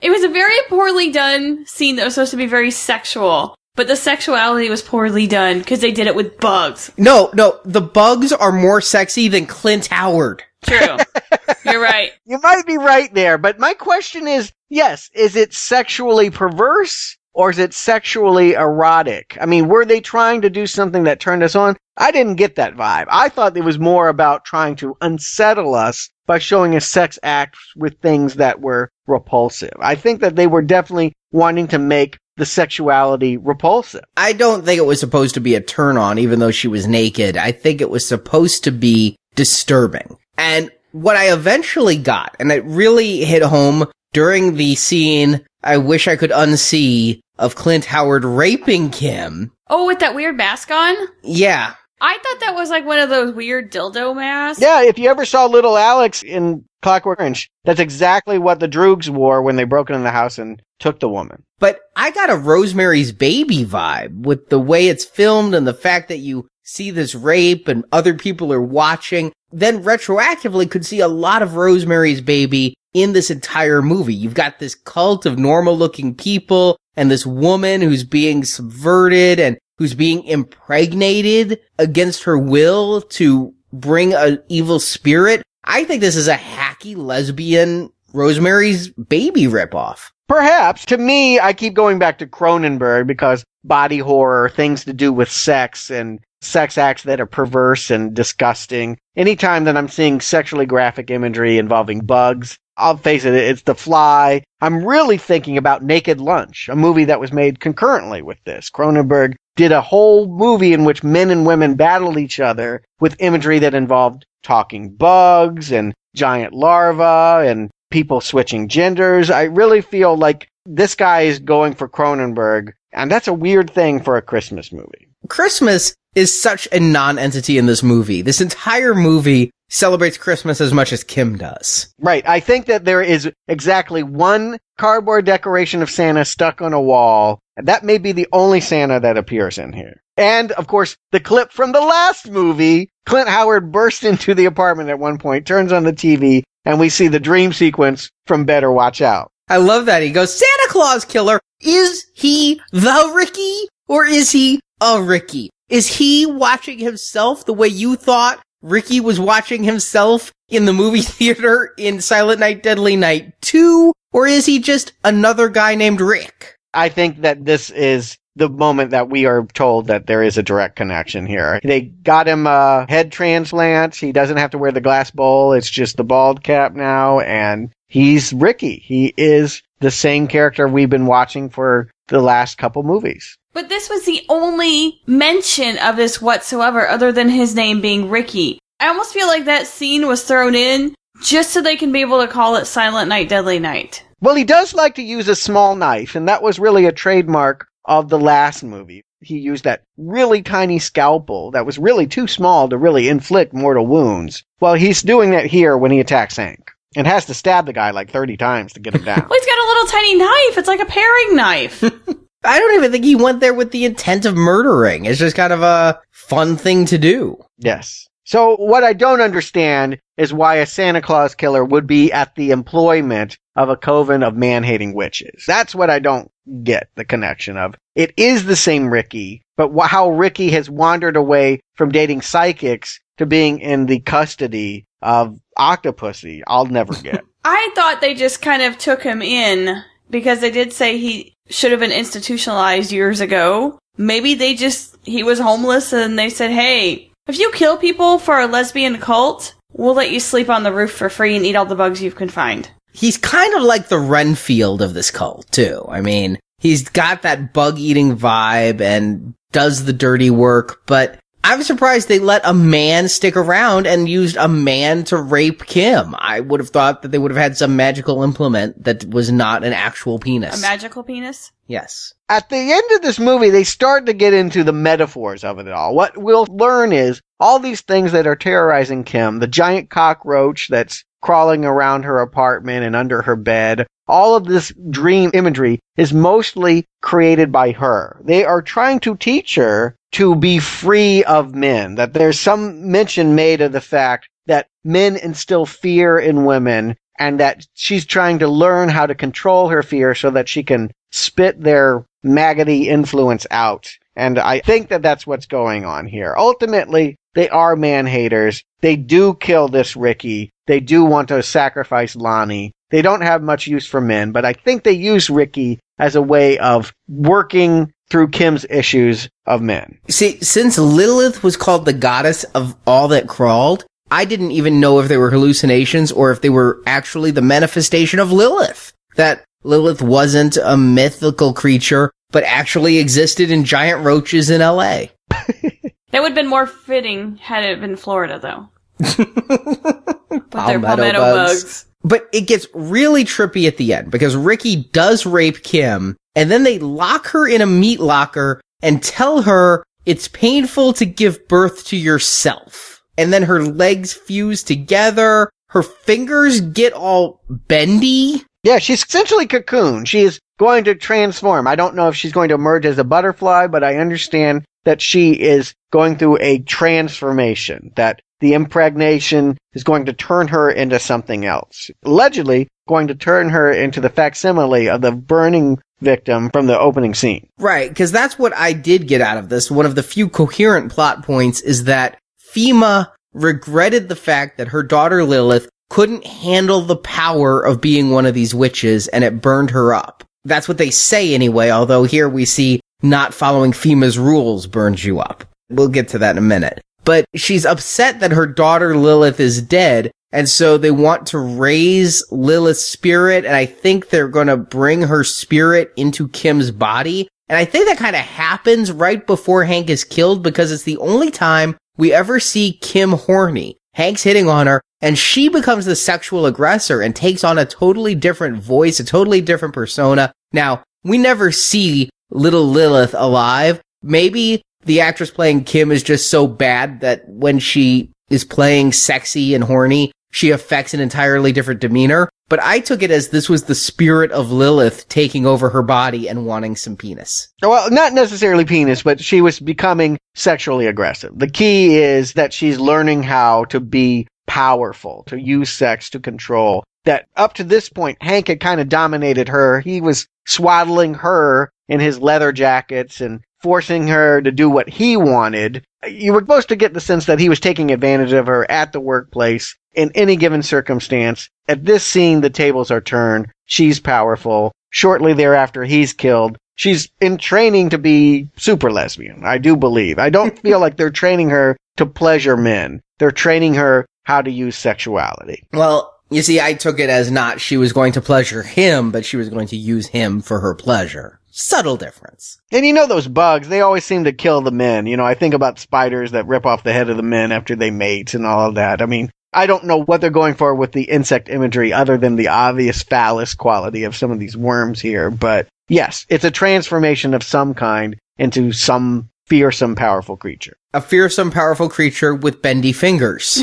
It 0.00 0.10
was 0.10 0.22
a 0.22 0.28
very 0.28 0.56
poorly 0.68 1.10
done 1.10 1.66
scene 1.66 1.96
that 1.96 2.04
was 2.04 2.14
supposed 2.14 2.30
to 2.30 2.36
be 2.36 2.46
very 2.46 2.70
sexual, 2.70 3.56
but 3.74 3.88
the 3.88 3.96
sexuality 3.96 4.70
was 4.70 4.80
poorly 4.80 5.26
done 5.26 5.58
because 5.58 5.80
they 5.80 5.90
did 5.90 6.06
it 6.06 6.14
with 6.14 6.38
bugs. 6.38 6.92
No, 6.96 7.30
no, 7.34 7.58
the 7.64 7.80
bugs 7.80 8.32
are 8.32 8.52
more 8.52 8.80
sexy 8.80 9.26
than 9.26 9.46
Clint 9.46 9.88
Howard. 9.88 10.44
True. 10.64 10.98
You're 11.64 11.82
right. 11.82 12.12
You 12.24 12.38
might 12.40 12.64
be 12.64 12.78
right 12.78 13.12
there, 13.12 13.38
but 13.38 13.58
my 13.58 13.74
question 13.74 14.28
is, 14.28 14.52
yes, 14.68 15.10
is 15.14 15.34
it 15.34 15.52
sexually 15.52 16.30
perverse 16.30 17.16
or 17.32 17.50
is 17.50 17.58
it 17.58 17.74
sexually 17.74 18.52
erotic? 18.52 19.36
I 19.40 19.46
mean, 19.46 19.66
were 19.66 19.84
they 19.84 20.00
trying 20.00 20.42
to 20.42 20.50
do 20.50 20.68
something 20.68 21.04
that 21.04 21.18
turned 21.18 21.42
us 21.42 21.56
on? 21.56 21.76
I 21.96 22.12
didn't 22.12 22.36
get 22.36 22.54
that 22.54 22.76
vibe. 22.76 23.06
I 23.10 23.28
thought 23.28 23.56
it 23.56 23.64
was 23.64 23.80
more 23.80 24.08
about 24.08 24.44
trying 24.44 24.76
to 24.76 24.96
unsettle 25.00 25.74
us 25.74 26.08
by 26.28 26.38
showing 26.38 26.76
a 26.76 26.80
sex 26.80 27.18
act 27.24 27.56
with 27.74 27.98
things 27.98 28.34
that 28.34 28.60
were 28.60 28.90
repulsive. 29.08 29.72
I 29.80 29.96
think 29.96 30.20
that 30.20 30.36
they 30.36 30.46
were 30.46 30.62
definitely 30.62 31.14
wanting 31.32 31.66
to 31.68 31.78
make 31.78 32.18
the 32.36 32.46
sexuality 32.46 33.36
repulsive. 33.36 34.04
I 34.16 34.34
don't 34.34 34.64
think 34.64 34.78
it 34.78 34.86
was 34.86 35.00
supposed 35.00 35.34
to 35.34 35.40
be 35.40 35.56
a 35.56 35.60
turn 35.60 35.96
on, 35.96 36.18
even 36.18 36.38
though 36.38 36.52
she 36.52 36.68
was 36.68 36.86
naked. 36.86 37.36
I 37.36 37.50
think 37.50 37.80
it 37.80 37.90
was 37.90 38.06
supposed 38.06 38.62
to 38.64 38.70
be 38.70 39.16
disturbing. 39.34 40.16
And 40.36 40.70
what 40.92 41.16
I 41.16 41.32
eventually 41.32 41.96
got, 41.96 42.36
and 42.38 42.52
it 42.52 42.62
really 42.64 43.24
hit 43.24 43.42
home 43.42 43.86
during 44.12 44.54
the 44.54 44.76
scene 44.76 45.44
I 45.64 45.78
wish 45.78 46.06
I 46.06 46.16
could 46.16 46.30
unsee 46.30 47.20
of 47.38 47.56
Clint 47.56 47.86
Howard 47.86 48.24
raping 48.24 48.90
Kim. 48.90 49.50
Oh, 49.68 49.86
with 49.86 49.98
that 50.00 50.14
weird 50.14 50.36
mask 50.36 50.70
on? 50.70 50.94
Yeah. 51.22 51.74
I 52.00 52.18
thought 52.18 52.40
that 52.40 52.54
was 52.54 52.70
like 52.70 52.84
one 52.84 52.98
of 52.98 53.08
those 53.08 53.34
weird 53.34 53.72
dildo 53.72 54.14
masks. 54.14 54.60
Yeah, 54.60 54.82
if 54.82 54.98
you 54.98 55.08
ever 55.10 55.24
saw 55.24 55.46
little 55.46 55.76
Alex 55.76 56.22
in 56.22 56.64
Clockwork 56.82 57.18
Orange, 57.18 57.50
that's 57.64 57.80
exactly 57.80 58.38
what 58.38 58.60
the 58.60 58.68
Droogs 58.68 59.08
wore 59.08 59.42
when 59.42 59.56
they 59.56 59.64
broke 59.64 59.90
into 59.90 60.02
the 60.02 60.10
house 60.10 60.38
and 60.38 60.62
took 60.78 61.00
the 61.00 61.08
woman. 61.08 61.42
But 61.58 61.80
I 61.96 62.10
got 62.12 62.30
a 62.30 62.36
Rosemary's 62.36 63.12
Baby 63.12 63.64
vibe 63.64 64.22
with 64.22 64.48
the 64.48 64.60
way 64.60 64.88
it's 64.88 65.04
filmed 65.04 65.54
and 65.54 65.66
the 65.66 65.74
fact 65.74 66.08
that 66.08 66.18
you 66.18 66.48
see 66.62 66.90
this 66.90 67.14
rape 67.14 67.66
and 67.66 67.84
other 67.90 68.14
people 68.14 68.52
are 68.52 68.62
watching. 68.62 69.32
Then 69.50 69.82
retroactively 69.82 70.70
could 70.70 70.86
see 70.86 71.00
a 71.00 71.08
lot 71.08 71.42
of 71.42 71.56
Rosemary's 71.56 72.20
Baby 72.20 72.74
in 72.94 73.12
this 73.12 73.30
entire 73.30 73.82
movie. 73.82 74.14
You've 74.14 74.34
got 74.34 74.58
this 74.58 74.74
cult 74.74 75.26
of 75.26 75.38
normal 75.38 75.76
looking 75.76 76.14
people 76.14 76.76
and 76.96 77.10
this 77.10 77.26
woman 77.26 77.80
who's 77.80 78.04
being 78.04 78.44
subverted 78.44 79.40
and 79.40 79.58
who's 79.78 79.94
being 79.94 80.24
impregnated 80.24 81.60
against 81.78 82.24
her 82.24 82.38
will 82.38 83.00
to 83.00 83.54
bring 83.72 84.12
an 84.12 84.42
evil 84.48 84.80
spirit. 84.80 85.42
I 85.64 85.84
think 85.84 86.00
this 86.00 86.16
is 86.16 86.28
a 86.28 86.36
hacky 86.36 86.96
lesbian 86.96 87.90
Rosemary's 88.12 88.88
baby 88.88 89.44
ripoff. 89.44 90.10
Perhaps. 90.28 90.84
To 90.86 90.98
me, 90.98 91.40
I 91.40 91.52
keep 91.52 91.74
going 91.74 91.98
back 91.98 92.18
to 92.18 92.26
Cronenberg 92.26 93.06
because 93.06 93.44
body 93.64 93.98
horror, 93.98 94.48
things 94.48 94.84
to 94.84 94.92
do 94.92 95.12
with 95.12 95.30
sex 95.30 95.90
and 95.90 96.20
sex 96.40 96.78
acts 96.78 97.02
that 97.04 97.20
are 97.20 97.26
perverse 97.26 97.90
and 97.90 98.14
disgusting. 98.14 98.98
Anytime 99.16 99.64
that 99.64 99.76
I'm 99.76 99.88
seeing 99.88 100.20
sexually 100.20 100.66
graphic 100.66 101.10
imagery 101.10 101.58
involving 101.58 102.00
bugs, 102.00 102.58
I'll 102.76 102.96
face 102.96 103.24
it, 103.24 103.34
it's 103.34 103.62
The 103.62 103.74
Fly. 103.74 104.42
I'm 104.60 104.84
really 104.84 105.18
thinking 105.18 105.56
about 105.56 105.82
Naked 105.82 106.20
Lunch, 106.20 106.68
a 106.68 106.76
movie 106.76 107.04
that 107.04 107.20
was 107.20 107.32
made 107.32 107.58
concurrently 107.58 108.22
with 108.22 108.38
this. 108.44 108.70
Cronenberg 108.70 109.34
did 109.56 109.72
a 109.72 109.80
whole 109.80 110.28
movie 110.28 110.72
in 110.72 110.84
which 110.84 111.02
men 111.02 111.30
and 111.30 111.44
women 111.44 111.74
battled 111.74 112.16
each 112.16 112.38
other 112.38 112.82
with 113.00 113.16
imagery 113.18 113.58
that 113.58 113.74
involved 113.74 114.24
talking 114.44 114.94
bugs 114.94 115.72
and 115.72 115.92
giant 116.14 116.54
larvae 116.54 117.48
and 117.48 117.70
people 117.90 118.20
switching 118.20 118.68
genders. 118.68 119.30
I 119.30 119.44
really 119.44 119.80
feel 119.80 120.16
like 120.16 120.48
this 120.64 120.94
guy 120.94 121.22
is 121.22 121.40
going 121.40 121.74
for 121.74 121.88
Cronenberg, 121.88 122.72
and 122.92 123.10
that's 123.10 123.28
a 123.28 123.32
weird 123.32 123.70
thing 123.70 124.00
for 124.00 124.16
a 124.16 124.22
Christmas 124.22 124.70
movie. 124.72 125.08
Christmas 125.28 125.96
is 126.18 126.38
such 126.38 126.66
a 126.72 126.80
non-entity 126.80 127.56
in 127.56 127.66
this 127.66 127.82
movie. 127.82 128.22
This 128.22 128.40
entire 128.40 128.92
movie 128.92 129.52
celebrates 129.70 130.18
Christmas 130.18 130.60
as 130.60 130.72
much 130.72 130.92
as 130.92 131.04
Kim 131.04 131.38
does. 131.38 131.94
Right. 132.00 132.26
I 132.28 132.40
think 132.40 132.66
that 132.66 132.84
there 132.84 133.02
is 133.02 133.30
exactly 133.46 134.02
one 134.02 134.58
cardboard 134.78 135.24
decoration 135.24 135.80
of 135.80 135.90
Santa 135.90 136.24
stuck 136.24 136.60
on 136.60 136.72
a 136.72 136.80
wall. 136.80 137.38
That 137.56 137.84
may 137.84 137.98
be 137.98 138.10
the 138.10 138.26
only 138.32 138.60
Santa 138.60 138.98
that 138.98 139.16
appears 139.16 139.58
in 139.58 139.72
here. 139.72 140.02
And 140.16 140.50
of 140.52 140.66
course, 140.66 140.96
the 141.12 141.20
clip 141.20 141.52
from 141.52 141.70
the 141.70 141.80
last 141.80 142.28
movie, 142.28 142.90
Clint 143.06 143.28
Howard 143.28 143.70
bursts 143.70 144.02
into 144.02 144.34
the 144.34 144.46
apartment 144.46 144.90
at 144.90 144.98
one 144.98 145.18
point, 145.18 145.46
turns 145.46 145.72
on 145.72 145.84
the 145.84 145.92
TV, 145.92 146.42
and 146.64 146.80
we 146.80 146.88
see 146.88 147.06
the 147.06 147.20
dream 147.20 147.52
sequence 147.52 148.10
from 148.26 148.44
Better 148.44 148.72
Watch 148.72 149.00
Out. 149.00 149.30
I 149.48 149.58
love 149.58 149.86
that. 149.86 150.02
He 150.02 150.10
goes, 150.10 150.36
Santa 150.36 150.68
Claus 150.68 151.04
killer. 151.04 151.38
Is 151.60 152.06
he 152.14 152.60
the 152.72 153.12
Ricky 153.14 153.68
or 153.86 154.04
is 154.04 154.32
he 154.32 154.60
a 154.80 155.00
Ricky? 155.00 155.50
Is 155.68 155.98
he 155.98 156.24
watching 156.24 156.78
himself 156.78 157.44
the 157.44 157.52
way 157.52 157.68
you 157.68 157.96
thought 157.96 158.40
Ricky 158.62 159.00
was 159.00 159.20
watching 159.20 159.64
himself 159.64 160.32
in 160.48 160.64
the 160.64 160.72
movie 160.72 161.02
theater 161.02 161.74
in 161.76 162.00
Silent 162.00 162.40
Night, 162.40 162.62
Deadly 162.62 162.96
Night 162.96 163.34
2? 163.42 163.92
Or 164.12 164.26
is 164.26 164.46
he 164.46 164.58
just 164.58 164.92
another 165.04 165.48
guy 165.48 165.74
named 165.74 166.00
Rick? 166.00 166.56
I 166.72 166.88
think 166.88 167.20
that 167.20 167.44
this 167.44 167.70
is 167.70 168.16
the 168.36 168.48
moment 168.48 168.92
that 168.92 169.10
we 169.10 169.26
are 169.26 169.44
told 169.52 169.88
that 169.88 170.06
there 170.06 170.22
is 170.22 170.38
a 170.38 170.42
direct 170.42 170.76
connection 170.76 171.26
here. 171.26 171.60
They 171.62 171.82
got 171.82 172.28
him 172.28 172.46
a 172.46 172.86
head 172.88 173.12
transplant. 173.12 173.96
He 173.96 174.12
doesn't 174.12 174.36
have 174.36 174.52
to 174.52 174.58
wear 174.58 174.72
the 174.72 174.80
glass 174.80 175.10
bowl. 175.10 175.52
It's 175.52 175.68
just 175.68 175.96
the 175.96 176.04
bald 176.04 176.42
cap 176.42 176.74
now. 176.74 177.20
And 177.20 177.70
he's 177.88 178.32
Ricky. 178.32 178.76
He 178.78 179.12
is 179.16 179.62
the 179.80 179.90
same 179.90 180.28
character 180.28 180.66
we've 180.68 180.88
been 180.88 181.06
watching 181.06 181.50
for 181.50 181.90
the 182.08 182.20
last 182.20 182.58
couple 182.58 182.82
movies. 182.82 183.38
But 183.52 183.68
this 183.68 183.88
was 183.88 184.04
the 184.04 184.24
only 184.28 185.00
mention 185.06 185.78
of 185.78 185.96
this 185.96 186.20
whatsoever 186.20 186.88
other 186.88 187.12
than 187.12 187.28
his 187.28 187.54
name 187.54 187.80
being 187.80 188.10
Ricky. 188.10 188.58
I 188.80 188.88
almost 188.88 189.12
feel 189.12 189.26
like 189.26 189.46
that 189.46 189.66
scene 189.66 190.06
was 190.06 190.24
thrown 190.24 190.54
in 190.54 190.94
just 191.22 191.50
so 191.50 191.60
they 191.60 191.76
can 191.76 191.92
be 191.92 192.00
able 192.00 192.20
to 192.20 192.32
call 192.32 192.56
it 192.56 192.66
Silent 192.66 193.08
Night, 193.08 193.28
Deadly 193.28 193.58
Night. 193.58 194.04
Well, 194.20 194.34
he 194.34 194.44
does 194.44 194.74
like 194.74 194.94
to 194.96 195.02
use 195.02 195.28
a 195.28 195.34
small 195.36 195.76
knife, 195.76 196.14
and 196.14 196.28
that 196.28 196.42
was 196.42 196.58
really 196.58 196.86
a 196.86 196.92
trademark 196.92 197.66
of 197.84 198.08
the 198.08 198.18
last 198.18 198.62
movie. 198.62 199.02
He 199.20 199.38
used 199.38 199.64
that 199.64 199.82
really 199.96 200.42
tiny 200.42 200.78
scalpel 200.78 201.50
that 201.52 201.66
was 201.66 201.78
really 201.78 202.06
too 202.06 202.28
small 202.28 202.68
to 202.68 202.76
really 202.76 203.08
inflict 203.08 203.52
mortal 203.52 203.86
wounds. 203.86 204.44
Well, 204.60 204.74
he's 204.74 205.02
doing 205.02 205.32
that 205.32 205.46
here 205.46 205.76
when 205.76 205.90
he 205.90 205.98
attacks 205.98 206.36
Hank 206.36 206.67
and 206.96 207.06
has 207.06 207.26
to 207.26 207.34
stab 207.34 207.66
the 207.66 207.72
guy 207.72 207.90
like 207.90 208.10
30 208.10 208.36
times 208.36 208.72
to 208.74 208.80
get 208.80 208.94
him 208.94 209.04
down. 209.04 209.18
Well, 209.28 209.38
he's 209.38 209.46
got 209.46 209.58
a 209.58 209.68
little 209.68 209.86
tiny 209.86 210.14
knife. 210.16 210.58
It's 210.58 210.68
like 210.68 210.80
a 210.80 210.86
paring 210.86 211.36
knife. 211.36 211.82
I 212.44 212.58
don't 212.58 212.74
even 212.76 212.92
think 212.92 213.04
he 213.04 213.16
went 213.16 213.40
there 213.40 213.54
with 213.54 213.72
the 213.72 213.84
intent 213.84 214.24
of 214.24 214.36
murdering. 214.36 215.04
It's 215.06 215.18
just 215.18 215.36
kind 215.36 215.52
of 215.52 215.62
a 215.62 216.00
fun 216.10 216.56
thing 216.56 216.86
to 216.86 216.98
do. 216.98 217.36
yes. 217.58 218.06
So 218.24 218.56
what 218.56 218.84
I 218.84 218.92
don't 218.92 219.22
understand 219.22 219.98
is 220.18 220.34
why 220.34 220.56
a 220.56 220.66
Santa 220.66 221.00
Claus 221.00 221.34
killer 221.34 221.64
would 221.64 221.86
be 221.86 222.12
at 222.12 222.34
the 222.34 222.50
employment 222.50 223.38
of 223.56 223.70
a 223.70 223.76
coven 223.76 224.22
of 224.22 224.36
man-hating 224.36 224.92
witches. 224.92 225.44
That's 225.46 225.74
what 225.74 225.88
I 225.88 225.98
don't 225.98 226.30
get 226.62 226.90
the 226.94 227.06
connection 227.06 227.56
of. 227.56 227.74
It 227.94 228.12
is 228.18 228.44
the 228.44 228.54
same 228.54 228.90
Ricky, 228.90 229.40
but 229.56 229.70
how 229.86 230.10
Ricky 230.10 230.50
has 230.50 230.68
wandered 230.68 231.16
away 231.16 231.60
from 231.74 231.90
dating 231.90 232.20
psychics 232.20 233.00
to 233.16 233.24
being 233.24 233.60
in 233.60 233.86
the 233.86 234.00
custody 234.00 234.84
of 235.02 235.38
Octopussy, 235.58 236.42
I'll 236.46 236.66
never 236.66 236.92
get. 237.02 237.24
I 237.44 237.70
thought 237.74 238.00
they 238.00 238.14
just 238.14 238.42
kind 238.42 238.62
of 238.62 238.78
took 238.78 239.02
him 239.02 239.22
in 239.22 239.82
because 240.10 240.40
they 240.40 240.50
did 240.50 240.72
say 240.72 240.98
he 240.98 241.34
should 241.48 241.70
have 241.70 241.80
been 241.80 241.92
institutionalized 241.92 242.92
years 242.92 243.20
ago. 243.20 243.78
Maybe 243.96 244.34
they 244.34 244.54
just, 244.54 244.96
he 245.04 245.22
was 245.22 245.38
homeless 245.38 245.92
and 245.92 246.18
they 246.18 246.30
said, 246.30 246.50
hey, 246.50 247.10
if 247.26 247.38
you 247.38 247.50
kill 247.52 247.76
people 247.76 248.18
for 248.18 248.38
a 248.38 248.46
lesbian 248.46 248.98
cult, 248.98 249.54
we'll 249.72 249.94
let 249.94 250.10
you 250.10 250.20
sleep 250.20 250.48
on 250.48 250.62
the 250.62 250.72
roof 250.72 250.92
for 250.92 251.08
free 251.08 251.36
and 251.36 251.44
eat 251.44 251.56
all 251.56 251.66
the 251.66 251.74
bugs 251.74 252.02
you 252.02 252.10
can 252.10 252.28
find. 252.28 252.70
He's 252.92 253.16
kind 253.16 253.54
of 253.54 253.62
like 253.62 253.88
the 253.88 253.98
Renfield 253.98 254.82
of 254.82 254.94
this 254.94 255.10
cult, 255.10 255.50
too. 255.52 255.84
I 255.88 256.00
mean, 256.00 256.38
he's 256.58 256.88
got 256.88 257.22
that 257.22 257.52
bug 257.52 257.78
eating 257.78 258.16
vibe 258.16 258.80
and 258.80 259.34
does 259.52 259.84
the 259.84 259.92
dirty 259.92 260.30
work, 260.30 260.82
but 260.86 261.18
I'm 261.48 261.62
surprised 261.62 262.08
they 262.08 262.18
let 262.18 262.42
a 262.44 262.52
man 262.52 263.08
stick 263.08 263.34
around 263.34 263.86
and 263.86 264.06
used 264.06 264.36
a 264.36 264.48
man 264.48 265.04
to 265.04 265.16
rape 265.16 265.64
Kim. 265.64 266.14
I 266.18 266.40
would 266.40 266.60
have 266.60 266.68
thought 266.68 267.00
that 267.00 267.08
they 267.08 267.16
would 267.16 267.30
have 267.30 267.42
had 267.42 267.56
some 267.56 267.74
magical 267.74 268.22
implement 268.22 268.84
that 268.84 269.08
was 269.08 269.32
not 269.32 269.64
an 269.64 269.72
actual 269.72 270.18
penis. 270.18 270.58
A 270.58 270.60
magical 270.60 271.02
penis? 271.02 271.50
yes. 271.66 272.12
At 272.28 272.50
the 272.50 272.56
end 272.58 272.90
of 272.92 273.00
this 273.00 273.18
movie, 273.18 273.48
they 273.48 273.64
start 273.64 274.04
to 274.06 274.12
get 274.12 274.34
into 274.34 274.62
the 274.62 274.74
metaphors 274.74 275.42
of 275.42 275.58
it 275.58 275.68
all. 275.68 275.94
What 275.94 276.18
we'll 276.18 276.46
learn 276.50 276.92
is 276.92 277.22
all 277.40 277.58
these 277.58 277.80
things 277.80 278.12
that 278.12 278.26
are 278.26 278.36
terrorizing 278.36 279.04
Kim, 279.04 279.38
the 279.38 279.46
giant 279.46 279.88
cockroach 279.88 280.68
that's 280.68 281.02
crawling 281.22 281.64
around 281.64 282.02
her 282.02 282.20
apartment 282.20 282.84
and 282.84 282.94
under 282.94 283.22
her 283.22 283.36
bed, 283.36 283.86
all 284.06 284.36
of 284.36 284.44
this 284.44 284.70
dream 284.90 285.30
imagery 285.32 285.80
is 285.96 286.12
mostly 286.12 286.84
created 287.00 287.50
by 287.50 287.72
her. 287.72 288.20
They 288.22 288.44
are 288.44 288.60
trying 288.60 289.00
to 289.00 289.16
teach 289.16 289.54
her 289.54 289.96
to 290.12 290.34
be 290.34 290.58
free 290.58 291.24
of 291.24 291.54
men, 291.54 291.96
that 291.96 292.12
there's 292.14 292.40
some 292.40 292.90
mention 292.90 293.34
made 293.34 293.60
of 293.60 293.72
the 293.72 293.80
fact 293.80 294.28
that 294.46 294.68
men 294.84 295.16
instill 295.16 295.66
fear 295.66 296.18
in 296.18 296.44
women 296.44 296.96
and 297.18 297.40
that 297.40 297.66
she's 297.74 298.06
trying 298.06 298.38
to 298.38 298.48
learn 298.48 298.88
how 298.88 299.06
to 299.06 299.14
control 299.14 299.68
her 299.68 299.82
fear 299.82 300.14
so 300.14 300.30
that 300.30 300.48
she 300.48 300.62
can 300.62 300.90
spit 301.10 301.60
their 301.60 302.04
maggoty 302.22 302.88
influence 302.88 303.46
out. 303.50 303.90
And 304.16 304.38
I 304.38 304.60
think 304.60 304.88
that 304.88 305.02
that's 305.02 305.26
what's 305.26 305.46
going 305.46 305.84
on 305.84 306.06
here. 306.06 306.34
Ultimately, 306.36 307.16
they 307.34 307.48
are 307.48 307.76
man 307.76 308.06
haters. 308.06 308.62
They 308.80 308.96
do 308.96 309.34
kill 309.34 309.68
this 309.68 309.94
Ricky. 309.96 310.50
They 310.66 310.80
do 310.80 311.04
want 311.04 311.28
to 311.28 311.42
sacrifice 311.42 312.16
Lonnie. 312.16 312.72
They 312.90 313.02
don't 313.02 313.20
have 313.20 313.42
much 313.42 313.66
use 313.66 313.86
for 313.86 314.00
men, 314.00 314.32
but 314.32 314.44
I 314.44 314.54
think 314.54 314.82
they 314.82 314.92
use 314.92 315.28
Ricky 315.28 315.78
as 315.98 316.16
a 316.16 316.22
way 316.22 316.58
of 316.58 316.92
working 317.08 317.92
through 318.10 318.28
Kim's 318.28 318.64
issues 318.70 319.28
of 319.46 319.62
men. 319.62 319.98
See, 320.08 320.38
since 320.40 320.78
Lilith 320.78 321.42
was 321.42 321.56
called 321.56 321.84
the 321.84 321.92
goddess 321.92 322.44
of 322.44 322.74
all 322.86 323.08
that 323.08 323.28
crawled, 323.28 323.84
I 324.10 324.24
didn't 324.24 324.52
even 324.52 324.80
know 324.80 325.00
if 325.00 325.08
they 325.08 325.18
were 325.18 325.30
hallucinations 325.30 326.10
or 326.12 326.30
if 326.30 326.40
they 326.40 326.48
were 326.48 326.82
actually 326.86 327.30
the 327.30 327.42
manifestation 327.42 328.18
of 328.18 328.32
Lilith. 328.32 328.92
That 329.16 329.44
Lilith 329.64 330.00
wasn't 330.00 330.56
a 330.56 330.76
mythical 330.76 331.52
creature, 331.52 332.10
but 332.30 332.44
actually 332.44 332.98
existed 332.98 333.50
in 333.50 333.64
giant 333.64 334.04
roaches 334.04 334.50
in 334.50 334.60
LA. 334.60 335.06
That 336.10 336.22
would 336.22 336.30
have 336.30 336.36
been 336.36 336.48
more 336.48 336.66
fitting 336.66 337.36
had 337.36 337.64
it 337.64 337.80
been 337.80 337.96
Florida, 337.96 338.38
though. 338.38 338.68
With 338.98 340.50
their 340.50 340.80
Palmetto 340.80 340.80
palmetto 340.80 341.18
bugs. 341.18 341.62
bugs. 341.62 341.86
But 342.02 342.28
it 342.32 342.42
gets 342.42 342.66
really 342.74 343.24
trippy 343.24 343.66
at 343.66 343.76
the 343.76 343.92
end 343.92 344.10
because 344.10 344.34
Ricky 344.34 344.84
does 344.84 345.26
rape 345.26 345.62
Kim 345.62 346.16
and 346.38 346.52
then 346.52 346.62
they 346.62 346.78
lock 346.78 347.26
her 347.30 347.48
in 347.48 347.60
a 347.62 347.66
meat 347.66 347.98
locker 347.98 348.60
and 348.80 349.02
tell 349.02 349.42
her 349.42 349.82
it's 350.06 350.28
painful 350.28 350.92
to 350.92 351.04
give 351.04 351.48
birth 351.48 351.84
to 351.86 351.96
yourself. 351.96 353.02
And 353.16 353.32
then 353.32 353.42
her 353.42 353.60
legs 353.60 354.12
fuse 354.12 354.62
together. 354.62 355.50
Her 355.70 355.82
fingers 355.82 356.60
get 356.60 356.92
all 356.92 357.40
bendy. 357.48 358.44
Yeah, 358.62 358.78
she's 358.78 359.02
essentially 359.02 359.48
cocoon. 359.48 360.04
She 360.04 360.20
is 360.20 360.38
going 360.60 360.84
to 360.84 360.94
transform. 360.94 361.66
I 361.66 361.74
don't 361.74 361.96
know 361.96 362.06
if 362.06 362.14
she's 362.14 362.32
going 362.32 362.50
to 362.50 362.54
emerge 362.54 362.86
as 362.86 362.98
a 362.98 363.04
butterfly, 363.04 363.66
but 363.66 363.82
I 363.82 363.96
understand 363.96 364.64
that 364.84 365.02
she 365.02 365.32
is 365.32 365.74
going 365.90 366.18
through 366.18 366.38
a 366.40 366.60
transformation, 366.60 367.90
that 367.96 368.22
the 368.38 368.54
impregnation 368.54 369.58
is 369.72 369.82
going 369.82 370.06
to 370.06 370.12
turn 370.12 370.46
her 370.46 370.70
into 370.70 371.00
something 371.00 371.44
else. 371.44 371.90
Allegedly, 372.04 372.68
going 372.86 373.08
to 373.08 373.16
turn 373.16 373.48
her 373.48 373.72
into 373.72 374.00
the 374.00 374.08
facsimile 374.08 374.88
of 374.88 375.00
the 375.00 375.10
burning 375.10 375.80
victim 376.00 376.50
from 376.50 376.66
the 376.66 376.78
opening 376.78 377.14
scene. 377.14 377.48
Right, 377.58 377.88
because 377.88 378.12
that's 378.12 378.38
what 378.38 378.54
I 378.56 378.72
did 378.72 379.08
get 379.08 379.20
out 379.20 379.38
of 379.38 379.48
this. 379.48 379.70
One 379.70 379.86
of 379.86 379.94
the 379.94 380.02
few 380.02 380.28
coherent 380.28 380.92
plot 380.92 381.24
points 381.24 381.60
is 381.60 381.84
that 381.84 382.18
Fima 382.54 383.10
regretted 383.34 384.08
the 384.08 384.16
fact 384.16 384.58
that 384.58 384.68
her 384.68 384.82
daughter 384.82 385.24
Lilith 385.24 385.68
couldn't 385.90 386.26
handle 386.26 386.80
the 386.80 386.96
power 386.96 387.60
of 387.60 387.80
being 387.80 388.10
one 388.10 388.26
of 388.26 388.34
these 388.34 388.54
witches 388.54 389.08
and 389.08 389.24
it 389.24 389.40
burned 389.40 389.70
her 389.70 389.94
up. 389.94 390.24
That's 390.44 390.68
what 390.68 390.78
they 390.78 390.90
say 390.90 391.34
anyway, 391.34 391.70
although 391.70 392.04
here 392.04 392.28
we 392.28 392.44
see 392.44 392.80
not 393.02 393.34
following 393.34 393.72
Fima's 393.72 394.18
rules 394.18 394.66
burns 394.66 395.04
you 395.04 395.20
up. 395.20 395.44
We'll 395.70 395.88
get 395.88 396.08
to 396.08 396.18
that 396.18 396.32
in 396.32 396.38
a 396.38 396.42
minute. 396.42 396.80
But 397.04 397.24
she's 397.34 397.64
upset 397.64 398.20
that 398.20 398.32
her 398.32 398.46
daughter 398.46 398.96
Lilith 398.96 399.40
is 399.40 399.62
dead, 399.62 400.10
and 400.32 400.48
so 400.48 400.76
they 400.76 400.90
want 400.90 401.26
to 401.28 401.38
raise 401.38 402.24
Lilith's 402.30 402.84
spirit, 402.84 403.44
and 403.44 403.56
I 403.56 403.66
think 403.66 404.08
they're 404.08 404.28
gonna 404.28 404.56
bring 404.56 405.02
her 405.02 405.24
spirit 405.24 405.92
into 405.96 406.28
Kim's 406.28 406.70
body. 406.70 407.28
And 407.48 407.56
I 407.56 407.64
think 407.64 407.86
that 407.86 407.96
kind 407.96 408.14
of 408.14 408.22
happens 408.22 408.92
right 408.92 409.26
before 409.26 409.64
Hank 409.64 409.88
is 409.88 410.04
killed 410.04 410.42
because 410.42 410.70
it's 410.70 410.82
the 410.82 410.98
only 410.98 411.30
time 411.30 411.76
we 411.96 412.12
ever 412.12 412.38
see 412.40 412.78
Kim 412.82 413.12
horny. 413.12 413.76
Hank's 413.94 414.22
hitting 414.22 414.48
on 414.48 414.66
her, 414.66 414.80
and 415.00 415.18
she 415.18 415.48
becomes 415.48 415.84
the 415.84 415.96
sexual 415.96 416.46
aggressor 416.46 417.00
and 417.00 417.16
takes 417.16 417.42
on 417.42 417.58
a 417.58 417.64
totally 417.64 418.14
different 418.14 418.58
voice, 418.58 419.00
a 419.00 419.04
totally 419.04 419.40
different 419.40 419.74
persona. 419.74 420.32
Now, 420.52 420.82
we 421.04 421.18
never 421.18 421.50
see 421.50 422.10
little 422.30 422.68
Lilith 422.68 423.14
alive. 423.14 423.80
Maybe 424.02 424.62
the 424.84 425.00
actress 425.00 425.30
playing 425.30 425.64
Kim 425.64 425.90
is 425.90 426.02
just 426.02 426.30
so 426.30 426.46
bad 426.46 427.00
that 427.00 427.28
when 427.28 427.58
she 427.58 428.12
is 428.30 428.44
playing 428.44 428.92
sexy 428.92 429.54
and 429.54 429.64
horny, 429.64 430.12
she 430.38 430.50
affects 430.50 430.94
an 430.94 431.00
entirely 431.00 431.50
different 431.50 431.80
demeanor. 431.80 432.30
But 432.48 432.62
I 432.62 432.78
took 432.78 433.02
it 433.02 433.10
as 433.10 433.30
this 433.30 433.48
was 433.48 433.64
the 433.64 433.74
spirit 433.74 434.30
of 434.30 434.52
Lilith 434.52 435.08
taking 435.08 435.46
over 435.46 435.68
her 435.68 435.82
body 435.82 436.28
and 436.28 436.46
wanting 436.46 436.76
some 436.76 436.96
penis. 436.96 437.48
Well, 437.60 437.90
not 437.90 438.12
necessarily 438.12 438.64
penis, 438.64 439.02
but 439.02 439.20
she 439.20 439.40
was 439.40 439.58
becoming 439.58 440.16
sexually 440.36 440.86
aggressive. 440.86 441.36
The 441.36 441.50
key 441.50 441.96
is 441.96 442.34
that 442.34 442.52
she's 442.52 442.78
learning 442.78 443.24
how 443.24 443.64
to 443.64 443.80
be 443.80 444.28
powerful, 444.46 445.24
to 445.26 445.40
use 445.40 445.72
sex 445.72 446.08
to 446.10 446.20
control. 446.20 446.84
That 447.04 447.26
up 447.34 447.54
to 447.54 447.64
this 447.64 447.88
point, 447.88 448.22
Hank 448.22 448.46
had 448.46 448.60
kind 448.60 448.80
of 448.80 448.88
dominated 448.88 449.48
her. 449.48 449.80
He 449.80 450.00
was 450.00 450.28
swaddling 450.46 451.14
her 451.14 451.72
in 451.88 451.98
his 451.98 452.20
leather 452.20 452.52
jackets 452.52 453.20
and 453.20 453.40
forcing 453.60 454.06
her 454.06 454.40
to 454.40 454.52
do 454.52 454.70
what 454.70 454.88
he 454.88 455.16
wanted. 455.16 455.84
You 456.06 456.32
were 456.32 456.40
supposed 456.40 456.68
to 456.68 456.76
get 456.76 456.94
the 456.94 457.00
sense 457.00 457.26
that 457.26 457.40
he 457.40 457.48
was 457.48 457.58
taking 457.58 457.90
advantage 457.90 458.32
of 458.32 458.46
her 458.46 458.70
at 458.70 458.92
the 458.92 459.00
workplace 459.00 459.76
in 459.98 460.12
any 460.14 460.36
given 460.36 460.62
circumstance. 460.62 461.50
At 461.66 461.84
this 461.84 462.04
scene, 462.04 462.40
the 462.40 462.50
tables 462.50 462.92
are 462.92 463.00
turned. 463.00 463.48
She's 463.66 463.98
powerful. 463.98 464.70
Shortly 464.90 465.32
thereafter, 465.32 465.82
he's 465.84 466.12
killed. 466.12 466.56
She's 466.76 467.10
in 467.20 467.36
training 467.36 467.90
to 467.90 467.98
be 467.98 468.48
super 468.56 468.92
lesbian. 468.92 469.42
I 469.44 469.58
do 469.58 469.76
believe. 469.76 470.20
I 470.20 470.30
don't 470.30 470.56
feel 470.62 470.78
like 470.78 470.96
they're 470.96 471.10
training 471.10 471.50
her 471.50 471.76
to 471.96 472.06
pleasure 472.06 472.56
men. 472.56 473.00
They're 473.18 473.32
training 473.32 473.74
her 473.74 474.06
how 474.22 474.40
to 474.40 474.52
use 474.52 474.76
sexuality. 474.76 475.64
Well, 475.72 476.14
you 476.30 476.42
see, 476.42 476.60
I 476.60 476.74
took 476.74 477.00
it 477.00 477.10
as 477.10 477.32
not 477.32 477.60
she 477.60 477.76
was 477.76 477.92
going 477.92 478.12
to 478.12 478.20
pleasure 478.20 478.62
him, 478.62 479.10
but 479.10 479.24
she 479.24 479.36
was 479.36 479.48
going 479.48 479.66
to 479.68 479.76
use 479.76 480.06
him 480.06 480.40
for 480.40 480.60
her 480.60 480.76
pleasure. 480.76 481.40
Subtle 481.50 481.96
difference. 481.96 482.60
And 482.70 482.86
you 482.86 482.92
know 482.92 483.08
those 483.08 483.26
bugs, 483.26 483.68
they 483.68 483.80
always 483.80 484.04
seem 484.04 484.22
to 484.24 484.32
kill 484.32 484.60
the 484.60 484.70
men. 484.70 485.06
You 485.06 485.16
know, 485.16 485.24
I 485.24 485.34
think 485.34 485.54
about 485.54 485.80
spiders 485.80 486.30
that 486.30 486.46
rip 486.46 486.66
off 486.66 486.84
the 486.84 486.92
head 486.92 487.10
of 487.10 487.16
the 487.16 487.22
men 487.24 487.50
after 487.50 487.74
they 487.74 487.90
mate 487.90 488.34
and 488.34 488.46
all 488.46 488.68
of 488.68 488.76
that. 488.76 489.02
I 489.02 489.06
mean, 489.06 489.32
I 489.58 489.66
don't 489.66 489.84
know 489.84 490.04
what 490.04 490.20
they're 490.20 490.30
going 490.30 490.54
for 490.54 490.72
with 490.74 490.92
the 490.92 491.02
insect 491.02 491.48
imagery 491.48 491.92
other 491.92 492.16
than 492.16 492.36
the 492.36 492.46
obvious 492.46 493.02
phallus 493.02 493.54
quality 493.54 494.04
of 494.04 494.14
some 494.16 494.30
of 494.30 494.38
these 494.38 494.56
worms 494.56 495.00
here. 495.00 495.30
But 495.30 495.66
yes, 495.88 496.24
it's 496.28 496.44
a 496.44 496.50
transformation 496.50 497.34
of 497.34 497.42
some 497.42 497.74
kind 497.74 498.16
into 498.38 498.70
some 498.72 499.28
fearsome, 499.46 499.96
powerful 499.96 500.36
creature. 500.36 500.76
A 500.94 501.00
fearsome, 501.00 501.50
powerful 501.50 501.88
creature 501.88 502.36
with 502.36 502.62
bendy 502.62 502.92
fingers. 502.92 503.62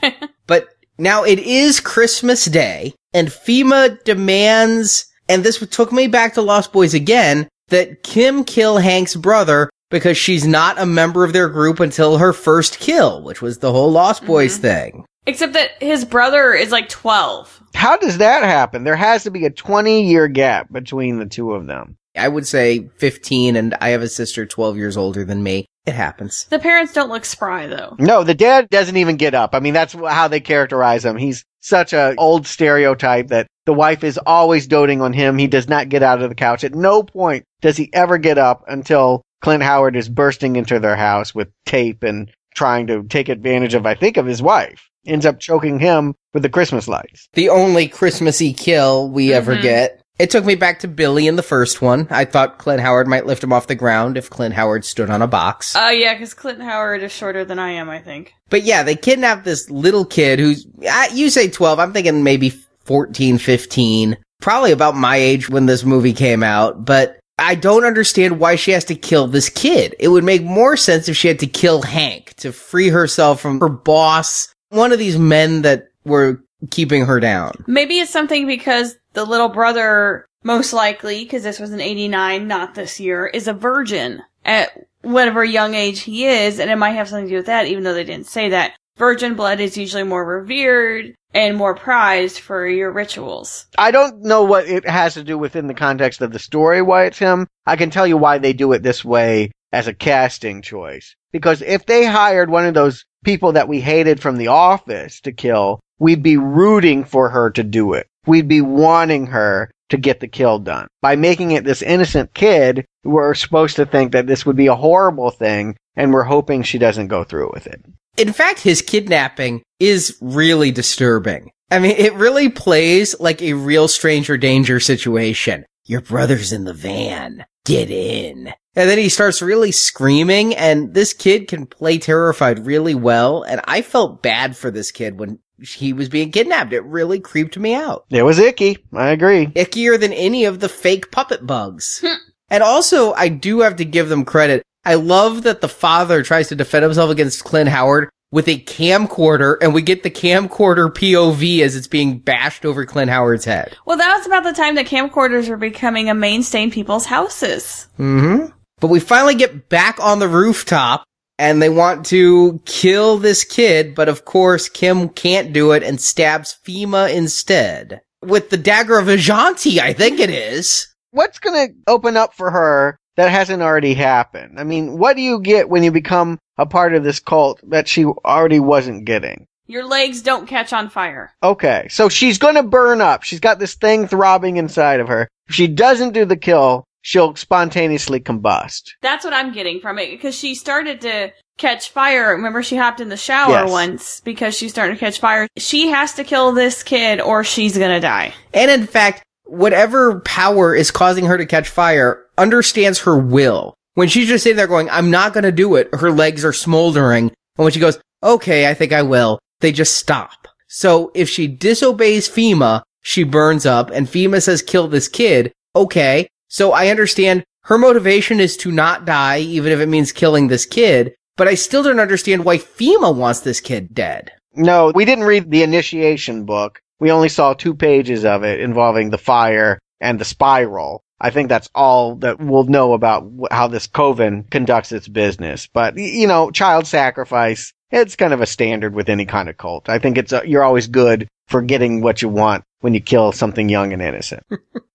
but 0.46 0.68
now 0.96 1.24
it 1.24 1.40
is 1.40 1.80
Christmas 1.80 2.44
Day, 2.44 2.94
and 3.12 3.28
Fima 3.28 3.98
demands, 4.04 5.06
and 5.28 5.42
this 5.42 5.58
took 5.70 5.90
me 5.90 6.06
back 6.06 6.34
to 6.34 6.42
Lost 6.42 6.72
Boys 6.72 6.94
again, 6.94 7.48
that 7.68 8.04
Kim 8.04 8.44
kill 8.44 8.76
Hank's 8.78 9.16
brother 9.16 9.70
because 9.90 10.16
she's 10.16 10.46
not 10.46 10.78
a 10.80 10.86
member 10.86 11.24
of 11.24 11.32
their 11.32 11.48
group 11.48 11.80
until 11.80 12.18
her 12.18 12.32
first 12.32 12.78
kill, 12.78 13.22
which 13.24 13.42
was 13.42 13.58
the 13.58 13.72
whole 13.72 13.90
Lost 13.90 14.24
Boys 14.24 14.54
Mm-hmm. 14.54 14.62
thing. 14.62 15.04
Except 15.26 15.52
that 15.52 15.80
his 15.80 16.04
brother 16.04 16.52
is 16.52 16.70
like 16.70 16.88
12. 16.88 17.62
How 17.74 17.96
does 17.96 18.18
that 18.18 18.42
happen? 18.42 18.84
There 18.84 18.96
has 18.96 19.24
to 19.24 19.30
be 19.30 19.46
a 19.46 19.50
20 19.50 20.06
year 20.06 20.28
gap 20.28 20.72
between 20.72 21.18
the 21.18 21.26
two 21.26 21.52
of 21.52 21.66
them. 21.66 21.96
I 22.16 22.28
would 22.28 22.46
say 22.46 22.90
15, 22.98 23.56
and 23.56 23.74
I 23.80 23.90
have 23.90 24.02
a 24.02 24.08
sister 24.08 24.44
12 24.44 24.76
years 24.76 24.96
older 24.96 25.24
than 25.24 25.42
me. 25.42 25.66
It 25.86 25.94
happens. 25.94 26.46
The 26.50 26.58
parents 26.58 26.92
don't 26.92 27.08
look 27.08 27.24
spry 27.24 27.66
though. 27.66 27.96
No, 27.98 28.22
the 28.22 28.34
dad 28.34 28.68
doesn't 28.70 28.96
even 28.96 29.16
get 29.16 29.34
up. 29.34 29.54
I 29.54 29.60
mean, 29.60 29.74
that's 29.74 29.94
how 29.94 30.28
they 30.28 30.40
characterize 30.40 31.04
him. 31.04 31.16
He's 31.16 31.44
such 31.60 31.92
a 31.92 32.14
old 32.18 32.46
stereotype 32.46 33.28
that 33.28 33.46
the 33.64 33.72
wife 33.72 34.04
is 34.04 34.18
always 34.18 34.66
doting 34.66 35.00
on 35.00 35.12
him. 35.12 35.38
He 35.38 35.46
does 35.46 35.68
not 35.68 35.88
get 35.88 36.02
out 36.02 36.22
of 36.22 36.28
the 36.28 36.36
couch. 36.36 36.62
At 36.62 36.74
no 36.74 37.02
point 37.02 37.44
does 37.62 37.76
he 37.76 37.90
ever 37.92 38.18
get 38.18 38.38
up 38.38 38.64
until 38.68 39.22
Clint 39.40 39.62
Howard 39.62 39.96
is 39.96 40.08
bursting 40.08 40.54
into 40.54 40.78
their 40.78 40.96
house 40.96 41.34
with 41.34 41.48
tape 41.66 42.04
and 42.04 42.30
trying 42.54 42.86
to 42.88 43.02
take 43.04 43.28
advantage 43.28 43.74
of, 43.74 43.86
I 43.86 43.94
think, 43.94 44.16
of 44.16 44.26
his 44.26 44.42
wife. 44.42 44.88
Ends 45.06 45.26
up 45.26 45.40
choking 45.40 45.78
him 45.80 46.14
with 46.32 46.42
the 46.42 46.48
Christmas 46.48 46.86
lights. 46.86 47.28
The 47.34 47.48
only 47.48 47.88
Christmassy 47.88 48.52
kill 48.52 49.08
we 49.10 49.32
ever 49.32 49.56
Mhm. 49.56 49.62
get. 49.62 49.98
It 50.18 50.30
took 50.30 50.44
me 50.44 50.54
back 50.54 50.80
to 50.80 50.88
Billy 50.88 51.26
in 51.26 51.36
the 51.36 51.42
first 51.42 51.82
one. 51.82 52.06
I 52.10 52.24
thought 52.26 52.58
Clint 52.58 52.80
Howard 52.80 53.08
might 53.08 53.26
lift 53.26 53.42
him 53.42 53.52
off 53.52 53.66
the 53.66 53.74
ground 53.74 54.16
if 54.16 54.30
Clint 54.30 54.54
Howard 54.54 54.84
stood 54.84 55.10
on 55.10 55.22
a 55.22 55.26
box. 55.26 55.74
Oh 55.76 55.90
yeah, 55.90 56.12
because 56.12 56.34
Clinton 56.34 56.64
Howard 56.64 57.02
is 57.02 57.10
shorter 57.10 57.44
than 57.44 57.58
I 57.58 57.72
am, 57.72 57.90
I 57.90 57.98
think. 57.98 58.32
But 58.50 58.62
yeah, 58.62 58.82
they 58.84 58.94
kidnapped 58.94 59.44
this 59.44 59.68
little 59.70 60.04
kid 60.04 60.38
who's, 60.38 60.66
uh, 60.88 61.06
you 61.12 61.30
say 61.30 61.48
12, 61.48 61.78
I'm 61.80 61.92
thinking 61.92 62.22
maybe 62.22 62.52
14, 62.84 63.38
15. 63.38 64.16
Probably 64.40 64.70
about 64.72 64.96
my 64.96 65.16
age 65.16 65.48
when 65.48 65.66
this 65.66 65.82
movie 65.84 66.12
came 66.12 66.42
out, 66.42 66.84
but 66.84 67.18
I 67.38 67.54
don't 67.54 67.84
understand 67.84 68.38
why 68.38 68.56
she 68.56 68.72
has 68.72 68.84
to 68.84 68.94
kill 68.94 69.26
this 69.26 69.48
kid. 69.48 69.94
It 69.98 70.08
would 70.08 70.24
make 70.24 70.42
more 70.42 70.76
sense 70.76 71.08
if 71.08 71.16
she 71.16 71.28
had 71.28 71.38
to 71.40 71.46
kill 71.46 71.82
Hank 71.82 72.34
to 72.36 72.52
free 72.52 72.88
herself 72.88 73.40
from 73.40 73.60
her 73.60 73.68
boss, 73.68 74.52
one 74.68 74.92
of 74.92 74.98
these 74.98 75.18
men 75.18 75.62
that 75.62 75.88
were 76.04 76.42
keeping 76.70 77.06
her 77.06 77.20
down. 77.20 77.52
Maybe 77.66 77.98
it's 77.98 78.10
something 78.10 78.46
because 78.46 78.96
the 79.14 79.24
little 79.24 79.48
brother, 79.48 80.26
most 80.44 80.72
likely, 80.72 81.24
because 81.24 81.42
this 81.42 81.58
was 81.58 81.72
in 81.72 81.80
89, 81.80 82.46
not 82.46 82.74
this 82.74 83.00
year, 83.00 83.26
is 83.26 83.48
a 83.48 83.52
virgin 83.52 84.22
at 84.44 84.70
whatever 85.02 85.44
young 85.44 85.74
age 85.74 86.00
he 86.00 86.26
is, 86.26 86.58
and 86.58 86.70
it 86.70 86.76
might 86.76 86.90
have 86.90 87.08
something 87.08 87.26
to 87.26 87.30
do 87.30 87.36
with 87.36 87.46
that, 87.46 87.66
even 87.66 87.82
though 87.82 87.94
they 87.94 88.04
didn't 88.04 88.26
say 88.26 88.50
that. 88.50 88.74
Virgin 88.96 89.34
blood 89.34 89.58
is 89.58 89.76
usually 89.76 90.02
more 90.02 90.24
revered 90.24 91.14
and 91.34 91.56
more 91.56 91.74
prized 91.74 92.38
for 92.38 92.66
your 92.66 92.90
rituals. 92.90 93.66
I 93.78 93.90
don't 93.90 94.22
know 94.22 94.44
what 94.44 94.66
it 94.66 94.88
has 94.88 95.14
to 95.14 95.24
do 95.24 95.38
within 95.38 95.66
the 95.66 95.74
context 95.74 96.20
of 96.20 96.32
the 96.32 96.38
story 96.38 96.82
why 96.82 97.04
it's 97.04 97.18
him. 97.18 97.46
I 97.66 97.76
can 97.76 97.90
tell 97.90 98.06
you 98.06 98.16
why 98.16 98.38
they 98.38 98.52
do 98.52 98.72
it 98.72 98.82
this 98.82 99.04
way 99.04 99.50
as 99.72 99.86
a 99.86 99.94
casting 99.94 100.62
choice. 100.62 101.14
Because 101.32 101.62
if 101.62 101.86
they 101.86 102.04
hired 102.04 102.50
one 102.50 102.66
of 102.66 102.74
those 102.74 103.04
people 103.24 103.52
that 103.52 103.68
we 103.68 103.80
hated 103.80 104.20
from 104.20 104.36
the 104.36 104.48
office 104.48 105.20
to 105.22 105.32
kill, 105.32 105.80
we'd 105.98 106.22
be 106.22 106.36
rooting 106.36 107.04
for 107.04 107.30
her 107.30 107.50
to 107.50 107.62
do 107.62 107.94
it. 107.94 108.06
We'd 108.26 108.48
be 108.48 108.60
wanting 108.60 109.26
her 109.28 109.70
to 109.88 109.96
get 109.96 110.20
the 110.20 110.28
kill 110.28 110.58
done. 110.58 110.88
By 111.00 111.16
making 111.16 111.52
it 111.52 111.64
this 111.64 111.82
innocent 111.82 112.34
kid, 112.34 112.84
we're 113.04 113.34
supposed 113.34 113.76
to 113.76 113.86
think 113.86 114.12
that 114.12 114.26
this 114.26 114.46
would 114.46 114.56
be 114.56 114.66
a 114.66 114.74
horrible 114.74 115.30
thing 115.30 115.76
and 115.96 116.12
we're 116.12 116.22
hoping 116.22 116.62
she 116.62 116.78
doesn't 116.78 117.08
go 117.08 117.24
through 117.24 117.50
with 117.52 117.66
it. 117.66 117.84
In 118.16 118.32
fact, 118.32 118.60
his 118.60 118.82
kidnapping 118.82 119.62
is 119.80 120.16
really 120.20 120.70
disturbing. 120.70 121.50
I 121.70 121.78
mean, 121.78 121.96
it 121.96 122.12
really 122.14 122.50
plays 122.50 123.18
like 123.18 123.40
a 123.40 123.54
real 123.54 123.88
stranger 123.88 124.36
danger 124.36 124.78
situation. 124.80 125.64
Your 125.86 126.02
brother's 126.02 126.52
in 126.52 126.64
the 126.64 126.74
van. 126.74 127.46
Get 127.64 127.90
in. 127.90 128.52
And 128.74 128.88
then 128.88 128.98
he 128.98 129.08
starts 129.08 129.42
really 129.42 129.72
screaming 129.72 130.54
and 130.54 130.94
this 130.94 131.12
kid 131.12 131.48
can 131.48 131.66
play 131.66 131.98
terrified 131.98 132.66
really 132.66 132.94
well. 132.94 133.42
And 133.42 133.60
I 133.64 133.82
felt 133.82 134.22
bad 134.22 134.56
for 134.56 134.70
this 134.70 134.90
kid 134.90 135.18
when 135.18 135.38
he 135.60 135.92
was 135.92 136.08
being 136.08 136.30
kidnapped. 136.30 136.72
It 136.72 136.84
really 136.84 137.20
creeped 137.20 137.58
me 137.58 137.74
out. 137.74 138.04
It 138.10 138.22
was 138.22 138.38
icky. 138.38 138.78
I 138.92 139.10
agree. 139.10 139.46
Ickier 139.46 139.98
than 139.98 140.12
any 140.12 140.44
of 140.44 140.60
the 140.60 140.68
fake 140.68 141.10
puppet 141.10 141.46
bugs. 141.46 142.00
Hmm. 142.04 142.14
and 142.48 142.62
also, 142.62 143.12
I 143.12 143.28
do 143.28 143.60
have 143.60 143.76
to 143.76 143.84
give 143.84 144.08
them 144.08 144.24
credit. 144.24 144.62
I 144.84 144.94
love 144.94 145.44
that 145.44 145.60
the 145.60 145.68
father 145.68 146.22
tries 146.22 146.48
to 146.48 146.56
defend 146.56 146.82
himself 146.82 147.10
against 147.10 147.44
Clint 147.44 147.68
Howard 147.68 148.08
with 148.32 148.48
a 148.48 148.58
camcorder, 148.58 149.56
and 149.60 149.74
we 149.74 149.82
get 149.82 150.02
the 150.02 150.10
camcorder 150.10 150.90
POV 150.90 151.60
as 151.60 151.76
it's 151.76 151.86
being 151.86 152.18
bashed 152.18 152.64
over 152.64 152.84
Clint 152.84 153.10
Howard's 153.10 153.44
head. 153.44 153.76
Well, 153.86 153.98
that 153.98 154.16
was 154.16 154.26
about 154.26 154.42
the 154.42 154.52
time 154.52 154.74
that 154.74 154.86
camcorders 154.86 155.48
were 155.48 155.56
becoming 155.56 156.08
a 156.08 156.14
mainstay 156.14 156.64
in 156.64 156.70
people's 156.70 157.06
houses. 157.06 157.86
Mm-hmm. 157.98 158.46
But 158.80 158.88
we 158.88 158.98
finally 158.98 159.36
get 159.36 159.68
back 159.68 160.00
on 160.00 160.18
the 160.18 160.28
rooftop, 160.28 161.04
and 161.38 161.62
they 161.62 161.68
want 161.68 162.06
to 162.06 162.60
kill 162.64 163.18
this 163.18 163.44
kid, 163.44 163.94
but 163.94 164.08
of 164.08 164.24
course 164.24 164.68
Kim 164.68 165.08
can't 165.08 165.52
do 165.52 165.72
it 165.72 165.82
and 165.82 166.00
stabs 166.00 166.58
Fima 166.66 167.14
instead. 167.14 168.00
With 168.22 168.50
the 168.50 168.56
dagger 168.56 168.98
of 168.98 169.06
Ajanti, 169.06 169.78
I 169.78 169.92
think 169.92 170.18
it 170.18 170.30
is. 170.30 170.88
What's 171.10 171.38
going 171.38 171.68
to 171.68 171.74
open 171.86 172.16
up 172.16 172.34
for 172.34 172.50
her 172.50 172.98
that 173.16 173.30
hasn't 173.30 173.62
already 173.62 173.94
happened? 173.94 174.58
I 174.58 174.64
mean, 174.64 174.98
what 174.98 175.16
do 175.16 175.22
you 175.22 175.40
get 175.40 175.68
when 175.68 175.82
you 175.82 175.90
become 175.90 176.38
a 176.58 176.66
part 176.66 176.94
of 176.94 177.04
this 177.04 177.20
cult 177.20 177.60
that 177.70 177.88
she 177.88 178.04
already 178.04 178.60
wasn't 178.60 179.04
getting? 179.04 179.46
Your 179.66 179.84
legs 179.84 180.22
don't 180.22 180.46
catch 180.46 180.72
on 180.72 180.90
fire. 180.90 181.32
Okay, 181.42 181.86
so 181.88 182.08
she's 182.08 182.38
going 182.38 182.56
to 182.56 182.62
burn 182.62 183.00
up. 183.00 183.22
She's 183.22 183.40
got 183.40 183.58
this 183.58 183.74
thing 183.74 184.06
throbbing 184.06 184.56
inside 184.56 185.00
of 185.00 185.08
her. 185.08 185.28
If 185.48 185.54
she 185.54 185.66
doesn't 185.66 186.12
do 186.12 186.24
the 186.24 186.36
kill, 186.36 186.84
she'll 187.00 187.34
spontaneously 187.36 188.20
combust. 188.20 188.90
That's 189.00 189.24
what 189.24 189.32
I'm 189.34 189.52
getting 189.52 189.80
from 189.80 189.98
it 189.98 190.10
because 190.10 190.34
she 190.34 190.54
started 190.54 191.00
to 191.02 191.32
catch 191.58 191.90
fire. 191.90 192.30
Remember, 192.34 192.62
she 192.62 192.76
hopped 192.76 193.00
in 193.00 193.08
the 193.08 193.16
shower 193.16 193.50
Yes. 193.50 193.70
once 193.70 194.20
because 194.20 194.56
she's 194.56 194.72
starting 194.72 194.96
to 194.96 195.00
catch 195.00 195.20
fire. 195.20 195.46
She 195.56 195.88
has 195.88 196.14
to 196.14 196.24
kill 196.24 196.52
this 196.52 196.82
kid 196.82 197.20
or 197.20 197.44
she's 197.44 197.78
gonna 197.78 198.00
die. 198.00 198.34
And 198.52 198.70
in 198.70 198.86
fact, 198.86 199.22
whatever 199.52 200.20
power 200.20 200.74
is 200.74 200.90
causing 200.90 201.26
her 201.26 201.36
to 201.36 201.44
catch 201.44 201.68
fire 201.68 202.24
understands 202.38 203.00
her 203.00 203.18
will. 203.18 203.74
When 203.94 204.08
she's 204.08 204.28
just 204.28 204.44
sitting 204.44 204.56
there 204.56 204.66
going, 204.66 204.88
I'm 204.88 205.10
not 205.10 205.34
going 205.34 205.44
to 205.44 205.52
do 205.52 205.76
it, 205.76 205.90
her 205.92 206.10
legs 206.10 206.42
are 206.42 206.54
smoldering. 206.54 207.24
And 207.24 207.64
when 207.64 207.70
she 207.70 207.80
goes, 207.80 208.00
okay, 208.22 208.70
I 208.70 208.72
think 208.72 208.94
I 208.94 209.02
will, 209.02 209.38
they 209.60 209.70
just 209.70 209.98
stop. 209.98 210.48
So 210.68 211.12
if 211.14 211.28
she 211.28 211.48
disobeys 211.48 212.30
Fima, 212.30 212.82
she 213.02 213.24
burns 213.24 213.66
up 213.66 213.90
and 213.90 214.06
Fima 214.06 214.42
says 214.42 214.62
kill 214.62 214.88
this 214.88 215.08
kid. 215.08 215.52
Okay. 215.76 216.28
So 216.48 216.72
I 216.72 216.88
understand 216.88 217.44
her 217.64 217.76
motivation 217.76 218.40
is 218.40 218.56
to 218.58 218.72
not 218.72 219.04
die, 219.04 219.40
even 219.40 219.70
if 219.70 219.80
it 219.80 219.86
means 219.86 220.12
killing 220.12 220.48
this 220.48 220.64
kid. 220.64 221.14
But 221.36 221.48
I 221.48 221.56
still 221.56 221.82
don't 221.82 222.00
understand 222.00 222.46
why 222.46 222.56
Fima 222.56 223.14
wants 223.14 223.40
this 223.40 223.60
kid 223.60 223.92
dead. 223.92 224.32
No, 224.54 224.92
we 224.94 225.04
didn't 225.04 225.24
read 225.24 225.50
the 225.50 225.62
initiation 225.62 226.46
book. 226.46 226.80
We 227.02 227.10
only 227.10 227.28
saw 227.28 227.52
two 227.52 227.74
pages 227.74 228.24
of 228.24 228.44
it 228.44 228.60
involving 228.60 229.10
the 229.10 229.18
fire 229.18 229.80
and 230.00 230.20
the 230.20 230.24
spiral. 230.24 231.02
I 231.20 231.30
think 231.30 231.48
that's 231.48 231.68
all 231.74 232.14
that 232.16 232.38
we'll 232.38 232.62
know 232.62 232.92
about 232.92 233.28
how 233.50 233.66
this 233.66 233.88
coven 233.88 234.44
conducts 234.44 234.92
its 234.92 235.08
business. 235.08 235.66
But, 235.66 235.96
you 235.96 236.28
know, 236.28 236.52
child 236.52 236.86
sacrifice, 236.86 237.72
it's 237.90 238.14
kind 238.14 238.32
of 238.32 238.40
a 238.40 238.46
standard 238.46 238.94
with 238.94 239.08
any 239.08 239.26
kind 239.26 239.48
of 239.48 239.56
cult. 239.56 239.88
I 239.88 239.98
think 239.98 240.16
it's, 240.16 240.32
a, 240.32 240.42
you're 240.46 240.62
always 240.62 240.86
good 240.86 241.26
for 241.48 241.60
getting 241.60 242.02
what 242.02 242.22
you 242.22 242.28
want 242.28 242.62
when 242.82 242.94
you 242.94 243.00
kill 243.00 243.32
something 243.32 243.68
young 243.68 243.92
and 243.92 244.00
innocent. 244.00 244.44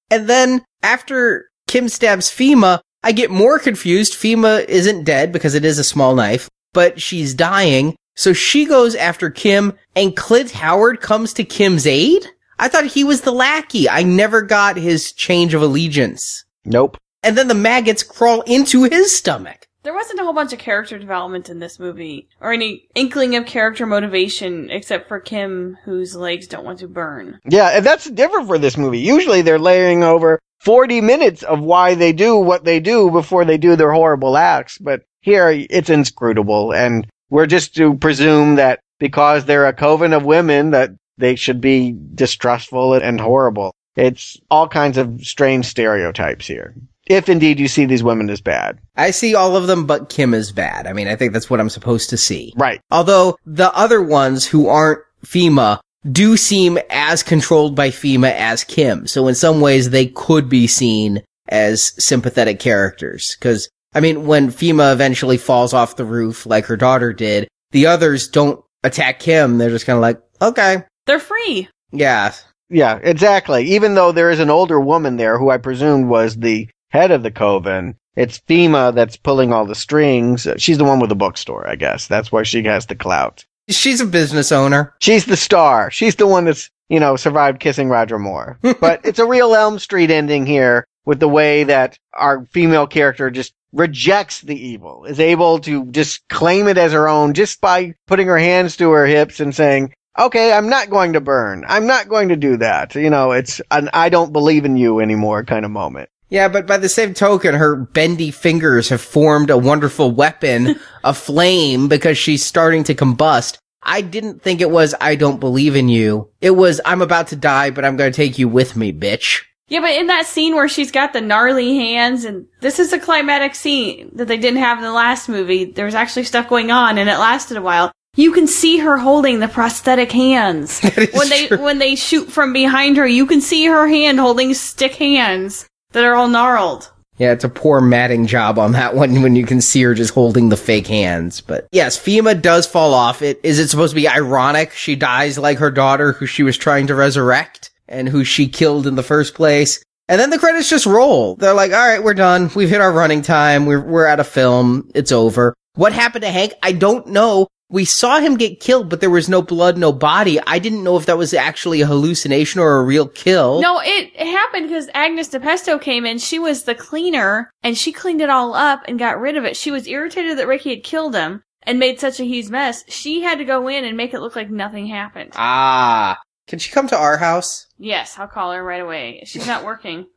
And 0.10 0.30
then 0.30 0.64
after 0.84 1.50
Kim 1.68 1.90
stabs 1.90 2.30
Fima, 2.30 2.80
I 3.04 3.12
get 3.12 3.30
more 3.30 3.60
confused. 3.60 4.14
Fima 4.14 4.64
isn't 4.70 5.04
dead 5.04 5.34
because 5.34 5.54
it 5.54 5.66
is 5.66 5.78
a 5.78 5.84
small 5.84 6.16
knife, 6.16 6.48
but 6.72 7.02
she's 7.02 7.34
dying. 7.34 7.94
So 8.18 8.34
she 8.34 8.66
goes 8.66 8.96
after 8.96 9.30
Kim 9.30 9.74
and 9.96 10.18
Clint 10.18 10.50
Howard 10.52 11.02
comes 11.02 11.34
to 11.34 11.44
Kim's 11.44 11.86
aid? 11.86 12.26
I 12.58 12.68
thought 12.68 12.86
he 12.86 13.04
was 13.04 13.22
the 13.22 13.32
lackey. 13.32 13.88
I 13.88 14.02
never 14.02 14.42
got 14.42 14.76
his 14.76 15.12
change 15.12 15.54
of 15.54 15.62
allegiance. 15.62 16.44
Nope. 16.66 16.98
And 17.22 17.38
then 17.38 17.48
the 17.48 17.54
maggots 17.54 18.02
crawl 18.02 18.42
into 18.42 18.86
his 18.86 19.16
stomach. 19.16 19.68
There 19.84 19.94
wasn't 19.94 20.20
a 20.20 20.24
whole 20.24 20.34
bunch 20.34 20.52
of 20.52 20.58
character 20.58 20.98
development 20.98 21.48
in 21.48 21.60
this 21.60 21.80
movie 21.80 22.28
or 22.42 22.52
any 22.52 22.90
inkling 22.96 23.36
of 23.36 23.46
character 23.46 23.86
motivation 23.86 24.72
except 24.72 25.08
for 25.08 25.20
Kim, 25.20 25.78
whose 25.86 26.16
legs 26.16 26.48
don't 26.48 26.66
want 26.66 26.80
to 26.80 26.88
burn. 26.88 27.40
Yeah, 27.48 27.78
and 27.78 27.86
that's 27.86 28.10
different 28.10 28.48
for 28.48 28.58
this 28.58 28.78
movie. 28.78 29.00
Usually 29.00 29.44
they're 29.44 29.60
layering 29.60 30.04
over 30.04 30.40
40 30.62 31.02
minutes 31.02 31.44
of 31.44 31.62
why 31.62 31.94
they 31.94 32.14
do 32.14 32.36
what 32.36 32.66
they 32.66 32.80
do 32.80 33.12
before 33.12 33.46
they 33.46 33.60
do 33.60 33.76
their 33.76 33.94
horrible 33.94 34.36
acts. 34.36 34.80
But 34.80 35.04
here 35.22 35.50
it's 35.70 35.92
inscrutable. 35.92 36.74
And 36.74 37.08
we're 37.30 37.46
just 37.46 37.76
to 37.76 37.96
presume 37.96 38.56
that 38.56 38.80
because 39.00 39.46
they're 39.46 39.68
a 39.68 39.74
coven 39.74 40.14
of 40.14 40.26
women 40.26 40.72
that 40.72 40.92
they 41.18 41.36
should 41.36 41.62
be 41.62 41.96
distrustful 42.14 42.94
and 42.94 43.20
horrible. 43.20 43.74
It's 43.96 44.38
all 44.52 44.68
kinds 44.68 44.98
of 44.98 45.22
strange 45.22 45.66
stereotypes 45.66 46.46
here. 46.46 46.76
If 47.08 47.30
indeed 47.30 47.60
you 47.60 47.68
see 47.68 47.86
these 47.86 48.04
women 48.04 48.30
as 48.30 48.42
bad. 48.42 48.80
I 48.96 49.12
see 49.12 49.34
all 49.34 49.56
of 49.56 49.68
them, 49.68 49.86
but 49.86 50.10
Kim 50.10 50.34
is 50.34 50.52
bad. 50.52 50.88
I 50.88 50.94
mean, 50.94 51.08
I 51.08 51.16
think 51.16 51.34
that's 51.34 51.50
what 51.50 51.60
I'm 51.60 51.70
supposed 51.70 52.10
to 52.12 52.18
see. 52.18 52.54
Right. 52.58 52.82
Although 52.92 53.38
the 53.46 53.74
other 53.76 54.02
ones 54.02 54.46
who 54.46 54.68
aren't 54.68 55.00
Fima 55.26 55.80
do 56.10 56.38
seem 56.38 56.78
as 56.90 57.24
controlled 57.24 57.76
by 57.76 57.90
Fima 57.90 58.32
as 58.32 58.64
Kim. 58.64 59.08
So 59.08 59.28
in 59.28 59.36
some 59.36 59.62
ways 59.62 59.90
they 59.90 60.08
could 60.08 60.50
be 60.50 60.68
seen 60.68 61.24
as 61.50 61.94
sympathetic 62.04 62.60
characters. 62.60 63.36
Cause 63.40 63.70
I 63.94 64.00
mean, 64.00 64.28
when 64.28 64.50
Fima 64.50 64.94
eventually 64.94 65.38
falls 65.38 65.74
off 65.74 65.96
the 65.96 66.06
roof 66.06 66.46
like 66.46 66.66
her 66.66 66.78
daughter 66.78 67.14
did, 67.14 67.48
the 67.72 67.88
others 67.88 68.28
don't 68.28 68.64
attack 68.84 69.20
Kim. 69.20 69.58
They're 69.58 69.70
just 69.70 69.86
kind 69.86 69.98
of 69.98 70.02
like, 70.02 70.22
okay. 70.42 70.84
They're 71.06 71.20
free. 71.20 71.70
Yeah. 71.92 72.34
Yeah, 72.70 73.00
exactly. 73.02 73.66
Even 73.66 73.96
though 73.96 74.12
there 74.12 74.30
is 74.30 74.40
an 74.40 74.50
older 74.50 74.80
woman 74.80 75.18
there 75.18 75.38
who 75.38 75.50
I 75.50 75.58
presumed 75.58 76.10
was 76.10 76.36
the 76.36 76.70
head 76.90 77.12
of 77.12 77.24
the 77.24 77.32
coven, 77.32 77.96
it's 78.16 78.40
FEMA 78.40 78.94
that's 78.94 79.16
pulling 79.16 79.54
all 79.54 79.66
the 79.66 79.76
strings. 79.76 80.48
She's 80.58 80.78
the 80.78 80.84
one 80.84 81.00
with 81.00 81.10
the 81.10 81.16
bookstore, 81.16 81.68
I 81.68 81.76
guess. 81.76 82.08
That's 82.08 82.32
why 82.32 82.44
she 82.44 82.64
has 82.64 82.88
the 82.88 82.96
clout. 82.96 83.46
She's 83.70 84.02
a 84.02 84.06
business 84.06 84.52
owner. 84.52 84.96
She's 85.00 85.26
the 85.26 85.38
star. 85.38 85.92
She's 85.92 86.16
the 86.16 86.28
one 86.28 86.46
that's, 86.46 86.70
you 86.90 87.00
know, 87.00 87.16
survived 87.16 87.60
kissing 87.60 87.90
Roger 87.90 88.18
Moore. 88.18 88.58
but 88.82 89.02
it's 89.04 89.20
a 89.20 89.26
real 89.26 89.54
Elm 89.54 89.80
Street 89.80 90.10
ending 90.10 90.46
here 90.46 90.86
with 91.06 91.20
the 91.20 91.28
way 91.30 91.64
that 91.66 91.98
our 92.14 92.46
female 92.48 92.88
character 92.88 93.30
just 93.30 93.54
rejects 93.74 94.42
the 94.42 94.56
evil, 94.56 95.06
is 95.06 95.20
able 95.20 95.60
to 95.60 95.86
just 95.88 96.28
claim 96.30 96.68
it 96.68 96.78
as 96.78 96.94
her 96.94 97.08
own 97.08 97.34
just 97.34 97.62
by 97.62 97.94
putting 98.06 98.28
her 98.28 98.38
hands 98.38 98.78
to 98.78 98.92
her 98.92 99.06
hips 99.06 99.40
and 99.40 99.54
saying, 99.54 99.94
okay, 100.18 100.54
I'm 100.54 100.70
not 100.70 100.90
going 100.90 101.14
to 101.14 101.22
burn. 101.22 101.64
I'm 101.68 101.86
not 101.86 102.10
going 102.10 102.30
to 102.30 102.36
do 102.36 102.58
that. 102.58 102.96
You 102.96 103.10
know, 103.10 103.32
it's 103.32 103.62
an 103.72 103.90
I 103.94 104.10
don't 104.10 104.34
believe 104.34 104.66
in 104.66 104.78
you 104.78 105.00
anymore 105.00 105.44
kind 105.44 105.66
of 105.66 105.72
moment. 105.72 106.10
Yeah, 106.30 106.50
but 106.50 106.68
by 106.68 106.78
the 106.78 106.90
same 106.90 107.14
token, 107.14 107.56
her 107.56 107.76
bendy 107.76 108.32
fingers 108.32 108.90
have 108.90 109.00
formed 109.00 109.50
a 109.50 109.58
wonderful 109.58 110.12
weapon, 110.12 110.78
a 111.04 111.14
flame, 111.14 111.88
because 111.88 112.18
she's 112.18 112.46
starting 112.46 112.84
to 112.86 112.96
combust. 112.96 113.58
I 113.82 114.02
didn't 114.02 114.42
think 114.42 114.60
it 114.60 114.70
was, 114.70 114.94
I 115.00 115.16
don't 115.16 115.40
believe 115.40 115.78
in 115.78 115.88
you. 115.88 116.30
It 116.42 116.52
was, 116.52 116.82
I'm 116.84 117.02
about 117.02 117.28
to 117.28 117.38
die, 117.38 117.70
but 117.70 117.86
I'm 117.86 117.96
gonna 117.96 118.12
take 118.12 118.38
you 118.38 118.50
with 118.50 118.76
me, 118.76 118.92
bitch. 118.92 119.44
Yeah, 119.70 119.82
but 119.82 119.96
in 119.96 120.08
that 120.08 120.26
scene 120.26 120.56
where 120.56 120.70
she's 120.70 120.92
got 120.92 121.12
the 121.12 121.20
gnarly 121.20 121.76
hands, 121.76 122.24
and 122.24 122.48
this 122.62 122.80
is 122.80 122.94
a 122.94 123.00
climatic 123.00 123.54
scene 123.54 124.12
that 124.16 124.28
they 124.28 124.38
didn't 124.38 124.62
have 124.62 124.78
in 124.78 124.84
the 124.84 124.94
last 124.94 125.28
movie. 125.28 125.66
There 125.66 125.86
was 125.86 125.96
actually 125.96 126.24
stuff 126.24 126.48
going 126.48 126.72
on, 126.72 126.98
and 126.98 127.10
it 127.10 127.18
lasted 127.18 127.58
a 127.58 127.62
while. 127.62 127.92
You 128.16 128.32
can 128.32 128.48
see 128.48 128.78
her 128.78 128.98
holding 128.98 129.40
the 129.40 129.48
prosthetic 129.48 130.12
hands 130.12 130.80
when 131.14 131.30
they 131.30 131.48
when 131.50 131.80
they 131.80 131.96
shoot 131.96 132.32
from 132.32 132.54
behind 132.54 132.98
her. 132.98 133.06
You 133.06 133.26
can 133.26 133.42
see 133.42 133.66
her 133.66 133.88
hand 133.88 134.20
holding 134.20 134.54
stick 134.54 134.96
hands 134.96 135.68
that 135.92 136.04
are 136.04 136.16
all 136.16 136.30
gnarled. 136.30 136.92
Yeah, 137.18 137.34
it's 137.34 137.44
a 137.44 137.50
poor 137.50 137.82
matting 137.82 138.28
job 138.28 138.60
on 138.60 138.72
that 138.74 138.96
one 138.96 139.22
when 139.22 139.36
you 139.36 139.46
can 139.46 139.60
see 139.60 139.82
her 139.84 139.94
just 139.94 140.14
holding 140.14 140.50
the 140.50 140.58
fake 140.58 140.88
hands. 140.88 141.42
But 141.42 141.68
yes, 141.72 141.98
Fima 141.98 142.40
does 142.40 142.66
fall 142.66 142.94
off. 142.94 143.22
It 143.22 143.40
is 143.44 143.60
it 143.60 143.68
supposed 143.68 143.92
to 143.92 144.02
be 144.02 144.08
ironic? 144.08 144.72
She 144.72 144.96
dies 144.96 145.38
like 145.38 145.58
her 145.58 145.72
daughter 145.72 146.14
who 146.14 146.26
she 146.26 146.44
was 146.44 146.58
trying 146.58 146.88
to 146.88 146.96
resurrect 146.96 147.72
and 147.88 148.10
who 148.10 148.24
she 148.24 148.48
killed 148.48 148.88
in 148.88 148.96
the 148.96 149.04
first 149.04 149.34
place. 149.34 149.84
And 150.10 150.20
then 150.20 150.30
the 150.30 150.40
credits 150.40 150.70
just 150.70 150.86
roll. 150.86 151.36
They're 151.36 151.54
like, 151.54 151.74
all 151.74 151.88
right, 151.88 152.04
we're 152.04 152.14
done. 152.14 152.50
We've 152.56 152.70
hit 152.70 152.82
our 152.82 152.92
running 152.92 153.22
time. 153.22 153.66
We're, 153.66 153.82
we're 153.82 154.08
out 154.08 154.20
of 154.20 154.28
film. 154.28 154.90
It's 154.96 155.12
over. 155.12 155.54
What 155.76 155.94
happened 155.94 156.24
to 156.24 156.32
Hank? 156.32 156.54
I 156.64 156.72
don't 156.72 157.08
know. 157.08 157.48
We 157.70 157.84
saw 157.84 158.20
him 158.20 158.38
get 158.38 158.62
killed, 158.62 158.90
but 158.90 159.02
there 159.02 159.10
was 159.10 159.28
no 159.28 159.42
blood, 159.42 159.78
no 159.78 159.92
body. 159.92 160.40
I 160.48 160.60
didn't 160.60 160.86
know 160.86 160.96
if 160.96 161.06
that 161.08 161.18
was 161.18 161.34
actually 161.34 161.82
a 161.82 161.86
hallucination 161.86 162.62
or 162.62 162.78
a 162.78 162.84
real 162.84 163.08
kill. 163.08 163.62
No, 163.62 163.82
it, 163.84 164.16
happened 164.16 164.70
because 164.70 164.90
Agnes 164.94 165.28
DiPesto 165.28 165.82
came 165.82 166.06
in. 166.06 166.18
She 166.18 166.40
was 166.40 166.64
the 166.64 166.76
cleaner, 166.76 167.52
and 167.64 167.78
she 167.78 167.92
cleaned 167.92 168.22
it 168.22 168.30
all 168.30 168.54
up 168.54 168.84
and 168.88 168.98
got 168.98 169.20
rid 169.20 169.36
of 169.36 169.44
it. 169.44 169.58
She 169.58 169.72
was 169.72 169.86
irritated 169.86 170.38
that 170.38 170.48
Ricky 170.48 170.70
had 170.70 170.84
killed 170.86 171.14
him 171.14 171.44
and 171.64 171.78
made 171.78 172.00
such 172.00 172.22
a 172.22 172.26
huge 172.26 172.50
mess. 172.50 172.86
She 172.88 173.22
had 173.22 173.40
to 173.40 173.46
go 173.46 173.68
in 173.68 173.84
and 173.84 173.98
make 173.98 174.14
it 174.14 174.22
look 174.22 174.38
like 174.38 174.50
nothing 174.50 174.88
happened. 174.88 175.34
Ah. 175.36 176.18
Can 176.48 176.60
she 176.60 176.72
come 176.72 176.88
to 176.88 176.98
our 176.98 177.18
house? 177.18 177.68
Yes, 177.78 178.18
I'll 178.18 178.28
call 178.28 178.54
her 178.54 178.64
right 178.64 178.82
away. 178.82 179.22
She's 179.26 179.46
not 179.46 179.66
working. 179.66 180.08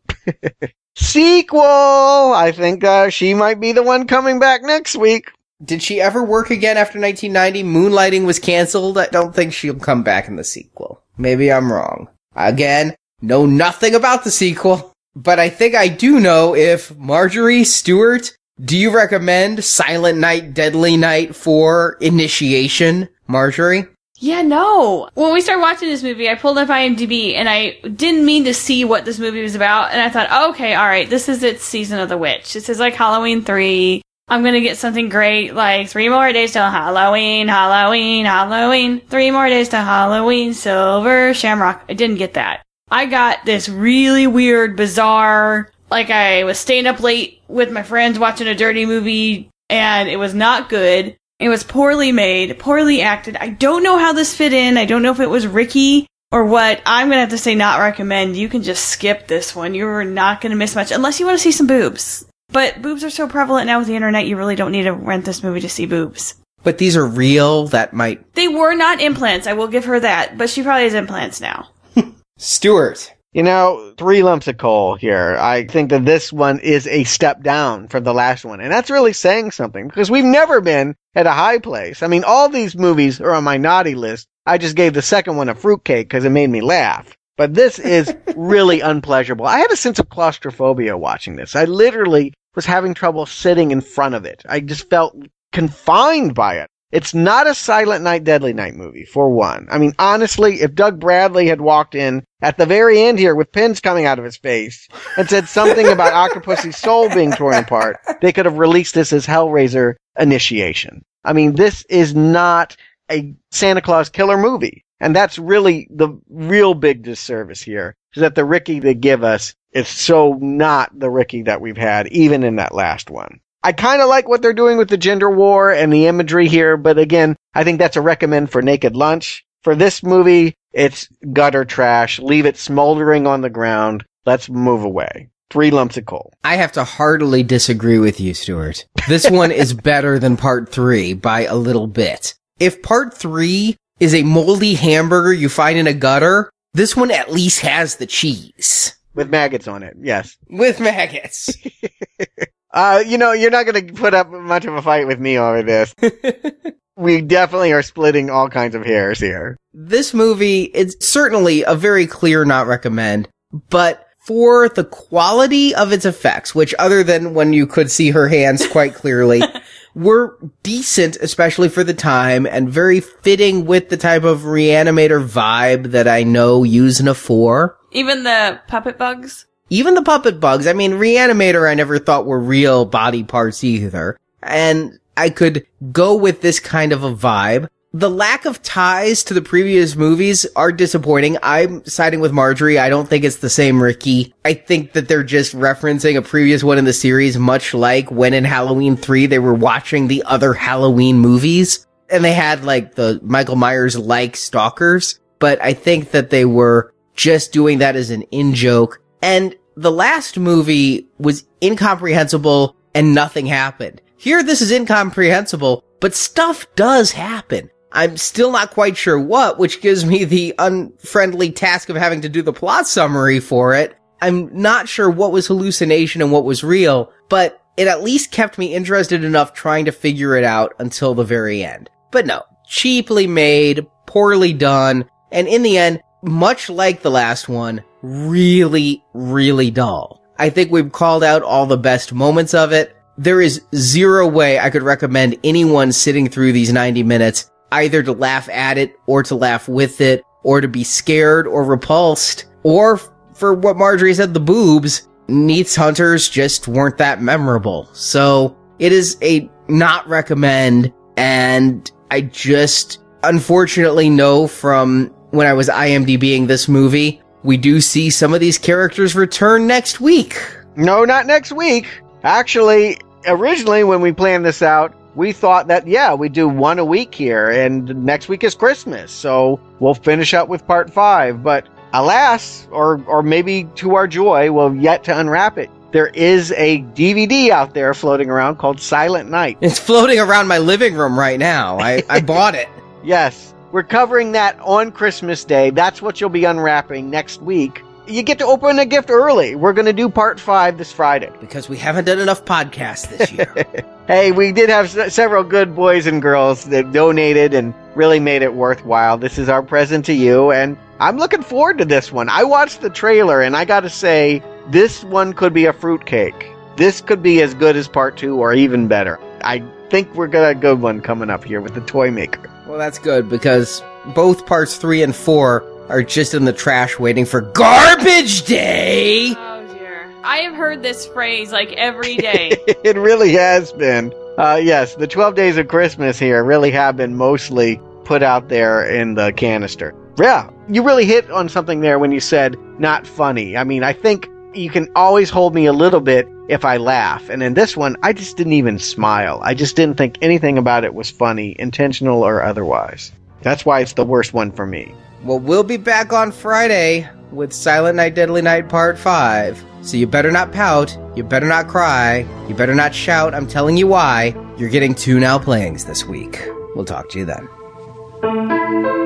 Sequel! 0.97 1.61
I 1.61 2.53
think 2.55 2.85
uh, 2.85 3.11
she 3.11 3.35
might 3.35 3.61
be 3.61 3.73
the 3.73 3.83
one 3.83 4.07
coming 4.07 4.39
back 4.39 4.63
next 4.63 4.97
week. 4.97 5.33
Did 5.63 5.83
she 5.83 6.01
ever 6.01 6.23
work 6.23 6.51
again 6.51 6.77
after 6.77 7.01
1990? 7.01 7.65
Moonlighting 7.65 8.27
was 8.27 8.39
canceled. 8.39 8.97
I 8.97 9.07
don't 9.07 9.35
think 9.35 9.53
she'll 9.53 9.75
come 9.75 10.03
back 10.03 10.29
in 10.29 10.37
the 10.37 10.45
sequel. 10.45 11.03
Maybe 11.19 11.53
I'm 11.53 11.73
wrong. 11.73 12.09
Again, 12.35 12.95
know 13.21 13.45
nothing 13.45 13.95
about 13.95 14.25
the 14.25 14.31
sequel, 14.31 14.95
but 15.15 15.39
I 15.39 15.51
think 15.51 15.75
I 15.75 15.89
do 15.89 16.21
know 16.21 16.55
if 16.55 16.97
Marjorie 16.97 17.65
Stuart, 17.65 18.37
do 18.65 18.77
you 18.77 18.95
recommend 18.95 19.65
Silent 19.65 20.19
Night, 20.19 20.55
Deadly 20.55 20.97
Night 20.97 21.35
for 21.35 21.99
initiation? 22.01 23.09
Marjorie? 23.27 23.87
Yeah, 24.23 24.43
no. 24.43 25.09
When 25.15 25.33
we 25.33 25.41
started 25.41 25.63
watching 25.63 25.89
this 25.89 26.03
movie, 26.03 26.29
I 26.29 26.35
pulled 26.35 26.59
up 26.59 26.69
IMDb 26.69 27.35
and 27.35 27.49
I 27.49 27.79
didn't 27.89 28.27
mean 28.27 28.45
to 28.45 28.53
see 28.53 28.85
what 28.85 29.07
this 29.07 29.19
movie 29.19 29.43
was 29.43 29.55
about. 29.55 29.93
And 29.93 30.01
I 30.01 30.11
thought, 30.11 30.29
oh, 30.31 30.51
okay, 30.51 30.75
all 30.75 30.87
right, 30.87 31.09
this 31.09 31.31
is 31.31 31.43
its 31.43 31.65
season 31.65 31.99
of 31.99 32.11
the 32.11 32.19
witch. 32.19 32.53
This 32.53 32.69
is 32.69 32.79
like 32.79 32.95
Halloween 32.95 33.43
3. 33.43 34.03
I'm 34.29 34.45
gonna 34.45 34.61
get 34.61 34.77
something 34.77 35.09
great 35.09 35.55
like 35.55 35.89
three 35.89 36.09
more 36.09 36.33
days 36.33 36.53
till 36.53 36.71
Halloween, 36.71 37.49
Halloween, 37.49 38.27
Halloween, 38.27 39.01
three 39.01 39.31
more 39.33 39.49
days 39.49 39.71
till 39.71 39.83
Halloween, 39.83 40.55
Silver 40.55 41.35
Shamrock. 41.35 41.83
I 41.89 41.95
didn't 41.95 42.19
get 42.19 42.35
that. 42.35 42.63
I 42.91 43.07
got 43.07 43.45
this 43.45 43.69
really 43.69 44.29
weird, 44.29 44.77
bizarre, 44.77 45.73
like 45.91 46.11
I 46.11 46.45
was 46.45 46.59
staying 46.59 46.87
up 46.87 47.01
late 47.01 47.41
with 47.49 47.73
my 47.73 47.83
friends 47.83 48.19
watching 48.19 48.47
a 48.47 48.55
dirty 48.55 48.87
movie 48.87 49.51
and 49.69 50.09
it 50.09 50.17
was 50.17 50.35
not 50.35 50.69
good. 50.69 51.17
It 51.41 51.49
was 51.49 51.65
poorly 51.65 52.13
made, 52.13 52.59
poorly 52.59 53.01
acted. 53.01 53.35
I 53.37 53.49
don't 53.49 53.83
know 53.83 53.99
how 53.99 54.13
this 54.13 54.37
fit 54.37 54.53
in. 54.53 54.77
I 54.77 54.85
don't 54.85 55.03
know 55.03 55.11
if 55.11 55.21
it 55.21 55.31
was 55.31 55.47
Ricky 55.47 56.07
or 56.31 56.45
what. 56.45 56.83
I'm 56.85 57.09
gonna 57.09 57.21
have 57.21 57.31
to 57.31 57.39
say 57.39 57.55
not 57.55 57.81
recommend. 57.81 58.37
You 58.37 58.51
can 58.51 58.63
just 58.63 58.91
skip 58.91 59.27
this 59.27 59.57
one. 59.57 59.75
You're 59.75 60.05
not 60.05 60.43
gonna 60.43 60.55
miss 60.55 60.75
much 60.75 60.93
unless 60.93 61.19
you 61.19 61.25
want 61.25 61.39
to 61.39 61.43
see 61.43 61.51
some 61.51 61.67
boobs. 61.67 62.27
But 62.53 62.83
boobs 62.83 63.03
are 63.05 63.11
so 63.11 63.27
prevalent 63.27 63.67
now 63.67 63.79
with 63.79 63.89
the 63.89 63.97
internet, 63.97 64.27
you 64.27 64.37
really 64.37 64.55
don't 64.55 64.73
need 64.73 64.83
to 64.83 64.93
rent 64.93 65.25
this 65.25 65.43
movie 65.43 65.61
to 65.61 65.69
see 65.69 65.87
boobs. 65.87 66.35
But 66.63 66.77
these 66.77 66.95
are 66.95 67.07
real. 67.07 67.69
That 67.69 67.95
might. 67.95 68.35
They 68.35 68.49
were 68.49 68.75
not 68.75 69.01
implants, 69.01 69.47
I 69.47 69.55
will 69.55 69.69
give 69.69 69.87
her 69.87 69.99
that, 69.99 70.37
but 70.37 70.51
she 70.51 70.63
probably 70.63 70.85
has 70.85 70.95
implants 70.95 71.41
now. 71.41 71.71
Stuart. 72.37 73.15
You 73.33 73.45
know, 73.45 73.95
three 73.97 74.25
lumps 74.25 74.49
of 74.49 74.57
coal 74.57 74.97
here. 74.97 75.37
I 75.39 75.65
think 75.65 75.91
that 75.91 76.05
this 76.05 76.33
one 76.33 76.59
is 76.59 76.89
a 76.89 77.05
step 77.05 77.45
down 77.45 77.87
from 77.87 78.03
the 78.03 78.13
last 78.13 78.45
one. 78.45 78.61
And 78.61 78.73
that's 78.73 78.91
really 78.91 79.13
saying 79.13 79.53
something 79.53 79.87
because 79.87 80.11
we've 80.11 80.25
never 80.25 80.61
been 80.61 80.97
at 81.15 81.29
a 81.29 81.33
high 81.33 81.59
place. 81.59 82.03
I 82.03 82.09
mean, 82.09 82.25
all 82.25 82.49
these 82.49 82.77
movies 82.77 83.21
are 83.21 83.33
on 83.33 83.45
my 83.45 83.57
naughty 83.57 83.95
list. 83.95 84.27
I 84.47 84.59
just 84.59 84.75
gave 84.75 84.95
the 84.95 85.03
second 85.03 85.37
one 85.37 85.49
a 85.49 85.55
fruitcake 85.55 86.09
because 86.09 86.25
it 86.25 86.31
made 86.31 86.51
me 86.51 86.61
laugh. 86.61 87.17
But 87.37 87.55
this 87.55 87.79
is 87.79 88.13
really 88.37 88.81
unpleasurable. 88.81 89.47
I 89.47 89.61
had 89.61 89.71
a 89.71 89.77
sense 89.77 90.01
of 90.01 90.09
claustrophobia 90.09 90.99
watching 90.99 91.37
this. 91.37 91.55
I 91.55 91.67
literally 91.67 92.35
was 92.57 92.67
having 92.67 92.95
trouble 92.95 93.27
sitting 93.27 93.71
in 93.71 93.81
front 93.81 94.17
of 94.17 94.25
it. 94.25 94.43
I 94.49 94.59
just 94.59 94.91
felt 94.91 95.17
confined 95.53 96.35
by 96.35 96.57
it. 96.59 96.71
It's 96.93 97.15
not 97.15 97.47
a 97.47 97.55
Silent 97.55 98.03
Night, 98.03 98.25
Deadly 98.25 98.53
Night 98.53 98.75
movie, 98.75 99.05
for 99.05 99.31
one. 99.31 99.69
I 99.71 99.79
mean, 99.79 99.95
honestly, 99.99 100.61
if 100.61 100.75
Doug 100.75 100.99
Bradley 100.99 101.47
had 101.47 101.61
walked 101.61 101.95
in 101.95 102.25
at 102.43 102.59
the 102.59 102.67
very 102.67 103.01
end 103.01 103.19
here 103.19 103.35
with 103.35 103.53
pins 103.53 103.81
coming 103.81 104.07
out 104.07 104.19
of 104.19 104.25
his 104.25 104.37
face 104.37 104.89
and 105.17 105.29
said 105.29 105.49
something 105.49 105.87
about 105.93 106.13
Octopussy's 106.13 106.77
soul 106.77 107.09
being 107.09 107.31
torn 107.33 107.55
apart, 107.55 107.99
they 108.21 108.33
could 108.33 108.47
have 108.47 108.59
released 108.59 108.95
this 108.95 109.13
as 109.13 109.27
Hellraiser 109.27 109.95
initiation. 110.19 111.05
I 111.25 111.33
mean, 111.33 111.55
this 111.55 111.85
is 111.89 112.15
not 112.15 112.77
a 113.11 113.35
Santa 113.51 113.83
Claus 113.83 114.09
killer 114.09 114.37
movie. 114.37 114.85
And 115.01 115.17
that's 115.17 115.39
really 115.39 115.89
the 115.91 116.11
real 116.29 116.75
big 116.75 117.03
disservice 117.03 117.63
here, 117.63 117.97
is 118.15 118.21
that 118.21 118.35
the 118.35 118.45
Ricky 118.45 118.81
they 118.81 118.95
give 118.95 119.25
us 119.25 119.55
is 119.73 119.89
so 119.89 120.35
not 120.41 120.91
the 120.99 121.11
Ricky 121.11 121.43
that 121.43 121.61
we've 121.61 121.77
had, 121.77 122.09
even 122.09 122.45
in 122.45 122.57
that 122.57 122.75
last 122.75 123.11
one. 123.11 123.41
I 123.63 123.73
kind 123.73 124.01
of 124.01 124.09
like 124.09 124.27
what 124.27 124.41
they're 124.41 124.53
doing 124.55 124.79
with 124.79 124.89
the 124.89 124.97
gender 124.97 125.31
war 125.31 125.71
and 125.71 125.93
the 125.93 126.07
imagery 126.07 126.49
here, 126.49 126.77
but 126.77 126.99
again, 126.99 127.37
I 127.55 127.65
think 127.65 127.79
that's 127.79 127.97
a 127.97 128.01
recommend 128.01 128.51
for 128.51 128.63
Naked 128.63 128.97
Lunch. 128.97 129.45
For 129.63 129.75
this 129.75 130.03
movie, 130.03 130.55
it's 130.73 131.09
gutter 131.33 131.67
trash. 131.67 132.19
Leave 132.19 132.47
it 132.47 132.57
smoldering 132.57 133.27
on 133.27 133.43
the 133.43 133.51
ground. 133.51 134.05
Let's 134.25 134.49
move 134.49 134.83
away. 134.83 135.29
Three 135.51 135.71
lumps 135.71 135.99
of 135.99 136.07
coal. 136.07 136.33
I 136.43 136.57
have 136.57 136.73
to 136.73 136.85
heartily 136.85 137.43
disagree 137.43 137.99
with 137.99 138.21
you, 138.21 138.33
Stuart. 138.33 138.87
This 139.09 139.29
one 139.31 139.51
is 139.51 139.75
better 139.75 140.19
than 140.19 140.39
part 140.39 140.71
three 140.71 141.13
by 141.13 141.45
a 141.45 141.57
little 141.57 141.87
bit. 141.87 142.35
If 142.59 142.83
part 142.83 143.13
three 143.13 143.77
is 143.99 144.15
a 144.15 144.23
moldy 144.23 144.75
hamburger 144.75 145.33
you 145.33 145.51
find 145.51 145.79
in 145.79 145.87
a 145.87 145.93
gutter, 145.93 146.51
this 146.73 146.97
one 146.97 147.11
at 147.11 147.33
least 147.33 147.61
has 147.61 147.97
the 147.97 148.07
cheese. 148.07 148.97
With 149.13 149.29
maggots 149.29 149.69
on 149.69 149.83
it, 149.83 149.97
yes. 150.01 150.37
With 150.49 150.81
maggots. 150.81 151.53
Uh, 152.73 153.03
you 153.05 153.19
know, 153.19 153.33
you're 153.33 153.51
not 153.51 153.67
going 153.67 153.87
to 153.87 153.93
put 153.93 154.15
up 154.15 154.31
much 154.31 154.65
of 154.65 154.75
a 154.75 154.83
fight 154.83 155.07
with 155.07 155.19
me 155.19 155.39
over 155.39 155.63
this. 155.63 155.95
we 156.97 157.21
definitely 157.21 157.73
are 157.73 157.83
splitting 157.83 158.31
all 158.31 158.49
kinds 158.49 158.75
of 158.75 158.85
hairs 158.85 159.19
here. 159.19 159.57
This 159.73 160.15
movie 160.15 160.65
is 160.65 160.97
certainly 161.01 161.63
a 161.65 161.75
very 161.75 162.07
clear 162.07 162.45
not 162.45 162.67
recommend, 162.67 163.29
but 163.71 164.07
for 164.21 164.69
the 164.69 164.85
quality 164.85 165.75
of 165.75 165.93
its 165.93 166.05
effects, 166.05 166.55
which 166.55 166.75
other 166.79 167.03
than 167.03 167.35
when 167.35 167.53
you 167.53 167.67
could 167.67 167.91
see 167.91 168.11
her 168.11 168.29
hands 168.29 168.67
quite 168.67 168.95
clearly, 168.95 169.43
were 169.95 170.39
decent, 170.63 171.17
especially 171.17 171.69
for 171.69 171.83
the 171.83 171.95
time, 171.95 172.47
and 172.47 172.71
very 172.71 173.01
fitting 173.01 173.65
with 173.65 173.89
the 173.89 173.97
type 173.97 174.23
of 174.23 174.41
reanimator 174.43 175.27
vibe 175.27 175.91
that 175.91 176.07
I 176.07 176.23
know 176.23 176.63
Yuzna 176.63 177.17
for. 177.17 177.79
Even 177.91 178.23
the 178.23 178.61
puppet 178.69 178.99
bugs? 178.99 179.47
Even 179.71 179.95
the 179.95 180.03
puppet 180.03 180.41
bugs, 180.41 180.67
I 180.67 180.73
mean, 180.73 180.93
Reanimator 180.93 181.69
I 181.69 181.75
never 181.75 181.99
thought 181.99 182.27
were 182.27 182.41
real 182.41 182.85
body 182.85 183.23
parts 183.23 183.63
either. 183.63 184.19
And 184.43 184.99
I 185.17 185.31
could 185.31 185.65
go 185.93 186.17
with 186.17 186.41
this 186.41 186.59
kind 186.59 186.93
of 186.93 187.05
a 187.05 187.15
vibe. 187.15 187.69
The 187.93 188.11
lack 188.11 188.45
of 188.45 188.63
ties 188.63 189.25
to 189.25 189.35
the 189.35 189.43
previous 189.43 189.97
movies 189.97 190.47
are 190.55 190.73
disappointing. 190.73 191.39
I'm 191.43 191.85
siding 191.85 192.21
with 192.21 192.33
Marjorie. 192.33 192.79
I 192.79 192.89
don't 192.89 193.09
think 193.09 193.25
it's 193.25 193.39
the 193.39 193.51
same 193.51 193.83
Ricky. 193.83 194.33
I 194.45 194.55
think 194.55 194.93
that 194.93 195.09
they're 195.09 195.25
just 195.25 195.55
referencing 195.55 196.17
a 196.17 196.23
previous 196.23 196.65
one 196.65 196.79
in 196.79 196.85
the 196.85 196.93
series, 196.93 197.39
much 197.39 197.75
like 197.75 198.11
when 198.11 198.35
in 198.35 198.45
Halloween 198.45 198.97
3 198.97 199.27
they 199.27 199.41
were 199.41 199.55
watching 199.55 200.09
the 200.09 200.23
other 200.25 200.53
Halloween 200.53 201.19
movies. 201.19 201.87
And 202.09 202.25
they 202.25 202.33
had 202.33 202.65
like 202.65 202.95
the 202.95 203.21
Michael 203.23 203.57
Myers 203.57 203.99
like 203.99 204.37
stalkers. 204.37 205.21
But 205.39 205.63
I 205.63 205.75
think 205.75 206.11
that 206.11 206.31
they 206.31 206.45
were 206.45 206.93
just 207.15 207.53
doing 207.53 207.79
that 207.79 207.97
as 207.97 208.11
an 208.11 208.23
in 208.31 208.55
joke. 208.55 209.01
And 209.23 209.55
the 209.81 209.91
last 209.91 210.39
movie 210.39 211.09
was 211.19 211.47
incomprehensible 211.63 212.77
and 212.95 213.15
nothing 213.15 213.47
happened. 213.47 214.03
Here, 214.19 214.43
this 214.43 214.61
is 214.61 214.71
incomprehensible, 214.71 215.85
but 216.01 216.15
stuff 216.15 216.67
does 216.77 217.13
happen. 217.13 217.71
I'm 217.91 218.19
still 218.19 218.53
not 218.53 218.73
quite 218.73 218.99
sure 218.99 219.19
what, 219.19 219.59
which 219.59 219.81
gives 219.81 220.05
me 220.05 220.25
the 220.25 220.55
unfriendly 220.59 221.51
task 221.51 221.89
of 221.89 221.97
having 221.97 222.21
to 222.21 222.29
do 222.29 222.43
the 222.43 222.53
plot 222.53 222.87
summary 222.87 223.41
for 223.41 223.75
it. 223.75 223.97
I'm 224.21 224.55
not 224.55 224.87
sure 224.87 225.09
what 225.09 225.33
was 225.33 225.47
hallucination 225.47 226.21
and 226.21 226.31
what 226.31 226.45
was 226.45 226.63
real, 226.63 227.11
but 227.31 227.63
it 227.79 227.89
at 227.89 228.03
least 228.03 228.33
kept 228.33 228.59
me 228.59 228.75
interested 228.75 229.25
enough 229.25 229.55
trying 229.55 229.87
to 229.87 229.93
figure 229.93 230.37
it 230.37 230.45
out 230.45 230.75
until 230.79 231.15
the 231.15 231.25
very 231.25 231.65
end. 231.65 231.89
But 232.11 232.27
no, 232.27 232.43
cheaply 232.69 233.27
made, 233.27 233.87
poorly 234.07 234.53
done, 234.53 235.09
and 235.33 235.49
in 235.49 235.63
the 235.63 235.79
end, 235.79 236.03
much 236.23 236.69
like 236.69 237.01
the 237.01 237.11
last 237.11 237.49
one, 237.49 237.83
really, 238.03 239.05
really 239.15 239.71
dull. 239.71 240.21
I 240.39 240.51
think 240.51 240.71
we've 240.71 240.91
called 240.91 241.23
out 241.23 241.43
all 241.43 241.67
the 241.67 241.77
best 241.77 242.13
moments 242.13 242.55
of 242.55 242.73
it. 242.73 242.97
There 243.19 243.41
is 243.41 243.63
zero 243.75 244.27
way 244.27 244.59
I 244.59 244.71
could 244.71 244.83
recommend 244.83 245.37
anyone 245.45 245.93
sitting 245.93 246.29
through 246.29 246.53
these 246.53 246.73
90 246.73 247.03
minutes 247.03 247.51
either 247.73 248.03
to 248.03 248.13
laugh 248.13 248.49
at 248.49 248.79
it 248.79 248.97
or 249.07 249.23
to 249.25 249.35
laugh 249.35 249.69
with 249.69 250.01
it 250.01 250.25
or 250.43 250.61
to 250.61 250.69
be 250.69 250.85
scared 250.85 251.47
or 251.47 251.65
repulsed 251.65 252.47
or 252.63 252.99
for 253.35 253.55
what 253.55 253.77
Marjorie 253.77 254.15
said, 254.15 254.35
the 254.35 254.41
boobs. 254.41 255.09
Neats 255.29 255.77
Hunters 255.77 256.29
just 256.29 256.67
weren't 256.67 256.99
that 256.99 257.23
memorable. 257.23 257.89
So 257.93 258.57
it 258.79 258.93
is 258.93 259.17
a 259.23 259.49
not 259.69 260.09
recommend 260.09 260.93
and 261.17 261.91
I 262.11 262.23
just 262.23 262.99
unfortunately 263.23 264.11
know 264.11 264.47
from 264.47 265.15
when 265.31 265.47
I 265.47 265.53
was 265.53 265.69
IMDBing 265.69 266.49
this 266.49 266.69
movie, 266.69 267.23
we 267.43 267.57
do 267.57 267.81
see 267.81 268.11
some 268.11 268.35
of 268.35 268.41
these 268.41 268.59
characters 268.59 269.15
return 269.15 269.67
next 269.67 270.01
week. 270.01 270.37
No, 270.77 271.05
not 271.05 271.27
next 271.27 271.53
week. 271.53 271.87
Actually, 272.23 272.99
originally 273.27 273.85
when 273.85 274.01
we 274.01 274.13
planned 274.13 274.45
this 274.45 274.63
out, 274.63 274.95
we 275.15 275.33
thought 275.33 275.67
that 275.69 275.87
yeah, 275.87 276.15
we 276.15 276.29
do 276.29 276.49
one 276.49 276.79
a 276.79 276.85
week 276.85 277.15
here, 277.15 277.51
and 277.51 278.05
next 278.05 278.29
week 278.29 278.45
is 278.45 278.55
Christmas, 278.55 279.11
so 279.11 279.61
we'll 279.81 279.95
finish 279.95 280.35
up 280.35 280.49
with 280.49 280.67
part 280.67 280.91
five. 280.91 281.43
But 281.43 281.67
alas, 281.93 282.69
or 282.71 283.03
or 283.07 283.23
maybe 283.23 283.65
to 283.77 283.97
our 283.97 284.07
joy, 284.07 284.53
we'll 284.53 284.75
yet 284.77 285.03
to 285.05 285.19
unwrap 285.19 285.59
it. 285.59 285.71
There 285.93 286.09
is 286.09 286.53
a 286.53 286.83
DVD 286.95 287.51
out 287.51 287.75
there 287.75 287.93
floating 287.95 288.31
around 288.31 288.57
called 288.59 288.81
Silent 288.81 289.29
Night. 289.29 289.59
It's 289.61 289.79
floating 289.81 290.21
around 290.21 290.47
my 290.47 290.59
living 290.59 290.95
room 290.95 291.19
right 291.19 291.39
now. 291.39 291.81
I, 291.81 292.05
I 292.09 292.21
bought 292.21 292.55
it. 292.55 292.69
Yes, 293.03 293.53
we're 293.73 293.83
covering 293.83 294.33
that 294.33 294.59
on 294.61 294.93
Christmas 294.93 295.45
Day. 295.45 295.71
That's 295.71 296.03
what 296.03 296.21
you'll 296.21 296.31
be 296.31 296.45
unwrapping 296.45 297.11
next 297.11 297.41
week. 297.41 297.83
You 298.07 298.23
get 298.25 298.39
to 298.39 298.47
open 298.47 298.79
a 298.81 298.87
gift 298.87 299.11
early. 299.11 299.55
We're 299.55 299.73
going 299.73 299.87
to 299.87 299.93
do 299.93 300.09
part 300.09 300.41
five 300.41 300.79
this 300.79 300.91
Friday. 300.93 301.31
Because 301.41 301.69
we 301.69 301.77
haven't 301.77 302.07
done 302.07 302.19
enough 302.19 302.45
podcasts 302.45 303.09
this 303.17 303.31
year. 303.31 303.55
hey, 304.09 304.33
we 304.33 304.51
did 304.51 304.69
have 304.69 304.97
s- 304.97 305.15
several 305.15 305.45
good 305.45 305.77
boys 305.77 306.07
and 306.07 306.21
girls 306.21 306.65
that 306.67 306.93
donated 306.93 307.55
and 307.55 307.73
really 307.95 308.19
made 308.19 308.43
it 308.43 308.55
worthwhile. 308.55 309.17
This 309.17 309.39
is 309.39 309.49
our 309.49 309.63
present 309.63 310.05
to 310.07 310.13
you, 310.13 310.51
and 310.51 310.77
I'm 310.99 311.19
looking 311.19 311.43
forward 311.43 311.79
to 311.79 311.85
this 311.85 312.11
one. 312.11 312.29
I 312.29 312.43
watched 312.43 312.81
the 312.81 312.91
trailer, 312.91 313.41
and 313.41 313.57
I 313.57 313.65
got 313.65 313.81
to 313.81 313.91
say, 313.91 314.43
this 314.71 315.05
one 315.05 315.33
could 315.33 315.53
be 315.53 315.67
a 315.67 315.73
fruitcake. 315.73 316.51
This 316.77 317.01
could 317.01 317.23
be 317.23 317.41
as 317.43 317.55
good 317.55 317.77
as 317.77 317.87
part 317.87 318.17
two, 318.17 318.39
or 318.39 318.53
even 318.55 318.89
better. 318.89 319.21
I 319.43 319.63
think 319.91 320.13
we're 320.15 320.27
got 320.27 320.51
a 320.51 320.55
good 320.55 320.81
one 320.81 321.01
coming 321.01 321.31
up 321.31 321.45
here 321.45 321.61
with 321.61 321.75
the 321.75 321.81
toy 321.83 322.11
maker. 322.11 322.51
Well, 322.71 322.79
that's 322.79 323.01
good 323.01 323.29
because 323.29 323.83
both 324.15 324.47
parts 324.47 324.77
three 324.77 325.03
and 325.03 325.15
four 325.15 325.65
are 325.89 326.05
just 326.05 326.35
in 326.35 326.45
the 326.45 326.53
trash 326.53 327.01
waiting 327.01 327.25
for 327.25 327.41
garbage 327.41 328.45
day. 328.45 329.35
Oh 329.37 329.67
dear. 329.75 330.09
I 330.23 330.37
have 330.43 330.55
heard 330.55 330.81
this 330.81 331.05
phrase 331.09 331.51
like 331.51 331.73
every 331.73 332.17
day. 332.17 332.51
it 332.85 332.97
really 332.97 333.33
has 333.33 333.73
been. 333.73 334.13
Uh, 334.39 334.61
yes, 334.63 334.95
the 334.95 335.09
12 335.09 335.35
days 335.35 335.57
of 335.57 335.67
Christmas 335.67 336.17
here 336.17 336.45
really 336.45 336.71
have 336.71 336.97
been 336.97 337.17
mostly 337.17 337.81
put 338.05 338.23
out 338.23 338.49
there 338.51 338.89
in 338.89 339.17
the 339.17 339.33
canister. 339.33 339.93
Yeah, 340.17 340.49
you 340.69 340.85
really 340.85 341.07
hit 341.07 341.29
on 341.29 341.49
something 341.49 341.81
there 341.81 341.99
when 341.99 342.13
you 342.13 342.21
said 342.21 342.57
not 342.79 343.05
funny. 343.05 343.57
I 343.57 343.65
mean, 343.65 343.83
I 343.83 343.93
think 343.93 344.31
you 344.55 344.71
can 344.71 344.87
always 344.95 345.29
hold 345.29 345.57
me 345.57 345.67
a 345.67 345.73
little 345.73 346.01
bit 346.01 346.29
if 346.51 346.65
I 346.65 346.77
laugh. 346.79 347.29
And 347.29 347.43
in 347.43 347.55
this 347.55 347.77
one, 347.77 347.97
I 348.03 348.13
just 348.13 348.37
didn't 348.37 348.55
even 348.55 348.79
smile. 348.79 349.41
I 349.43 349.55
just 349.55 349.77
didn't 349.77 349.97
think 349.97 350.19
anything 350.21 350.59
about 350.59 350.85
it 350.85 350.95
was 350.95 351.09
funny, 351.09 351.55
intentional 351.59 352.23
or 352.25 352.43
otherwise. 352.43 353.13
That's 353.43 353.65
why 353.65 353.81
it's 353.81 353.95
the 353.95 354.05
worst 354.05 354.35
one 354.35 354.51
for 354.51 354.67
me. 354.67 354.93
Well, 355.23 355.39
we'll 355.39 355.63
be 355.63 355.77
back 355.77 356.13
on 356.13 356.33
Friday 356.33 357.09
with 357.31 357.53
Silent 357.53 357.97
Night, 357.97 358.15
Deadly 358.15 358.43
Night 358.43 358.69
Part 358.69 358.99
5. 358.99 359.65
So 359.83 359.97
you 359.97 360.07
better 360.07 360.31
not 360.31 360.53
pout, 360.53 360.99
you 361.17 361.23
better 361.23 361.47
not 361.47 361.69
cry, 361.69 362.27
you 362.49 362.55
better 362.55 362.75
not 362.75 362.95
shout. 362.95 363.33
I'm 363.33 363.47
telling 363.47 363.77
you 363.77 363.87
why. 363.87 364.35
You're 364.59 364.71
getting 364.71 364.95
two 364.95 365.21
now 365.21 365.39
playings 365.39 365.85
this 365.85 366.05
week. 366.05 366.47
We'll 366.75 366.85
talk 366.85 367.09
to 367.11 367.19
you 367.19 367.25
then. 367.25 369.00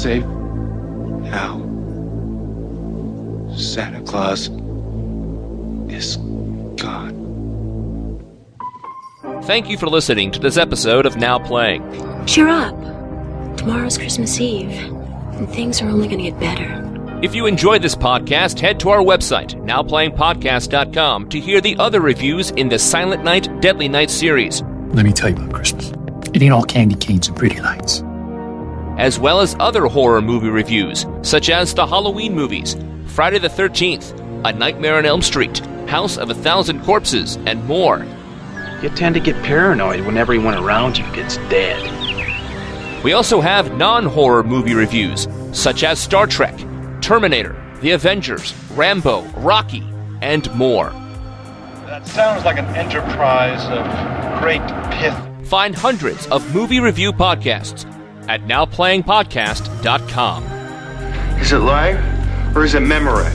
Safe 0.00 0.24
now. 0.24 1.60
Santa 3.56 4.00
Claus 4.02 4.48
is 5.92 6.16
gone. 6.76 7.18
Thank 9.42 9.68
you 9.68 9.76
for 9.76 9.88
listening 9.88 10.30
to 10.32 10.40
this 10.40 10.56
episode 10.56 11.04
of 11.04 11.16
Now 11.16 11.38
Playing. 11.38 11.82
Cheer 12.26 12.48
up. 12.48 12.74
Tomorrow's 13.56 13.98
Christmas 13.98 14.40
Eve, 14.40 14.70
and 14.70 15.48
things 15.50 15.82
are 15.82 15.88
only 15.88 16.08
going 16.08 16.24
to 16.24 16.30
get 16.30 16.40
better. 16.40 16.86
If 17.22 17.34
you 17.34 17.44
enjoyed 17.44 17.82
this 17.82 17.94
podcast, 17.94 18.58
head 18.58 18.80
to 18.80 18.88
our 18.88 19.02
website, 19.02 19.54
nowplayingpodcast.com, 19.66 21.28
to 21.28 21.40
hear 21.40 21.60
the 21.60 21.76
other 21.76 22.00
reviews 22.00 22.52
in 22.52 22.70
the 22.70 22.78
Silent 22.78 23.22
Night, 23.22 23.60
Deadly 23.60 23.88
Night 23.88 24.08
series, 24.08 24.62
Let 24.94 25.04
me 25.04 25.12
tell 25.12 25.28
you 25.28 25.36
about 25.36 25.52
Christmas. 25.52 25.92
It 26.32 26.42
ain't 26.42 26.54
all 26.54 26.64
candy 26.64 26.94
canes 26.94 27.28
and 27.28 27.36
pretty 27.36 27.60
lights. 27.60 28.02
As 29.00 29.18
well 29.18 29.40
as 29.40 29.56
other 29.58 29.86
horror 29.86 30.20
movie 30.20 30.50
reviews, 30.50 31.06
such 31.22 31.48
as 31.48 31.72
the 31.72 31.86
Halloween 31.86 32.34
movies, 32.34 32.76
Friday 33.06 33.38
the 33.38 33.48
13th, 33.48 34.12
A 34.44 34.52
Nightmare 34.52 34.98
on 34.98 35.06
Elm 35.06 35.22
Street, 35.22 35.58
House 35.88 36.18
of 36.18 36.28
a 36.28 36.34
Thousand 36.34 36.84
Corpses, 36.84 37.36
and 37.46 37.64
more. 37.64 38.06
You 38.82 38.90
tend 38.90 39.14
to 39.14 39.20
get 39.20 39.42
paranoid 39.42 40.04
when 40.04 40.18
everyone 40.18 40.52
around 40.52 40.98
you 40.98 41.04
gets 41.14 41.38
dead. 41.48 41.82
We 43.02 43.14
also 43.14 43.40
have 43.40 43.74
non 43.78 44.04
horror 44.04 44.42
movie 44.42 44.74
reviews, 44.74 45.26
such 45.52 45.82
as 45.82 45.98
Star 45.98 46.26
Trek, 46.26 46.58
Terminator, 47.00 47.56
The 47.80 47.92
Avengers, 47.92 48.52
Rambo, 48.72 49.22
Rocky, 49.38 49.82
and 50.20 50.52
more. 50.54 50.90
That 51.86 52.06
sounds 52.06 52.44
like 52.44 52.58
an 52.58 52.66
enterprise 52.76 53.64
of 53.70 54.42
great 54.42 54.60
pith. 54.92 55.48
Find 55.48 55.74
hundreds 55.74 56.26
of 56.26 56.54
movie 56.54 56.80
review 56.80 57.14
podcasts 57.14 57.86
at 58.30 58.42
nowplayingpodcast.com. 58.42 60.44
Is 61.40 61.50
it 61.50 61.58
live 61.58 62.56
or 62.56 62.64
is 62.64 62.74
it 62.74 62.82
Memorex? 62.82 63.34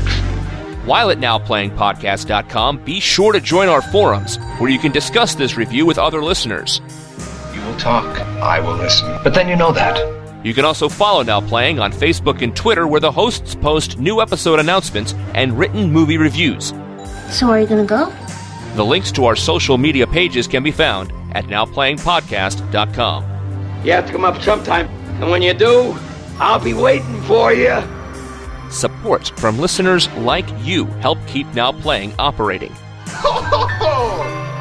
While 0.86 1.10
at 1.10 1.18
nowplayingpodcast.com, 1.18 2.86
be 2.86 3.02
sure 3.02 3.34
to 3.34 3.42
join 3.42 3.68
our 3.68 3.82
forums 3.82 4.38
where 4.58 4.70
you 4.70 4.80
can 4.80 4.94
discuss 4.94 5.36
this 5.36 5.58
review 5.58 5.86
with 5.86 5.98
other 5.98 6.24
listeners. 6.24 6.80
You 7.54 7.62
will 7.64 7.78
talk, 7.78 8.22
I 8.22 8.62
will 8.62 8.78
listen. 8.78 9.20
But 9.22 9.34
then 9.34 9.50
you 9.50 9.58
know 9.58 9.74
that. 9.74 9.98
You 10.46 10.54
can 10.54 10.64
also 10.64 10.88
follow 10.88 11.24
Now 11.24 11.42
Playing 11.42 11.80
on 11.80 11.92
Facebook 11.92 12.42
and 12.42 12.56
Twitter 12.56 12.88
where 12.88 13.02
the 13.02 13.12
hosts 13.12 13.54
post 13.54 14.00
new 14.00 14.22
episode 14.22 14.60
announcements 14.60 15.14
and 15.34 15.60
written 15.60 15.92
movie 15.92 16.18
reviews. 16.18 16.74
So, 17.32 17.50
are 17.50 17.60
you 17.60 17.68
going 17.68 17.86
to 17.86 17.90
go? 17.90 18.14
The 18.76 18.86
links 18.86 19.12
to 19.14 19.26
our 19.26 19.36
social 19.36 19.78
media 19.78 20.08
pages 20.08 20.48
can 20.48 20.64
be 20.64 20.72
found 20.72 21.12
at 21.34 21.46
nowplayingpodcast.com. 21.46 23.35
You 23.86 23.92
have 23.92 24.08
to 24.08 24.12
come 24.12 24.26
up 24.26 24.42
sometime, 24.42 24.88
and 25.22 25.30
when 25.30 25.44
you 25.44 25.54
do, 25.54 25.96
I'll 26.40 26.60
be 26.60 26.74
waiting 26.74 27.22
for 27.22 27.54
you. 27.54 27.84
Support 28.72 29.32
from 29.38 29.60
listeners 29.60 30.10
like 30.14 30.48
you 30.64 30.86
help 30.86 31.20
keep 31.28 31.46
Now 31.54 31.72
Playing 31.72 32.12
operating. 32.18 32.72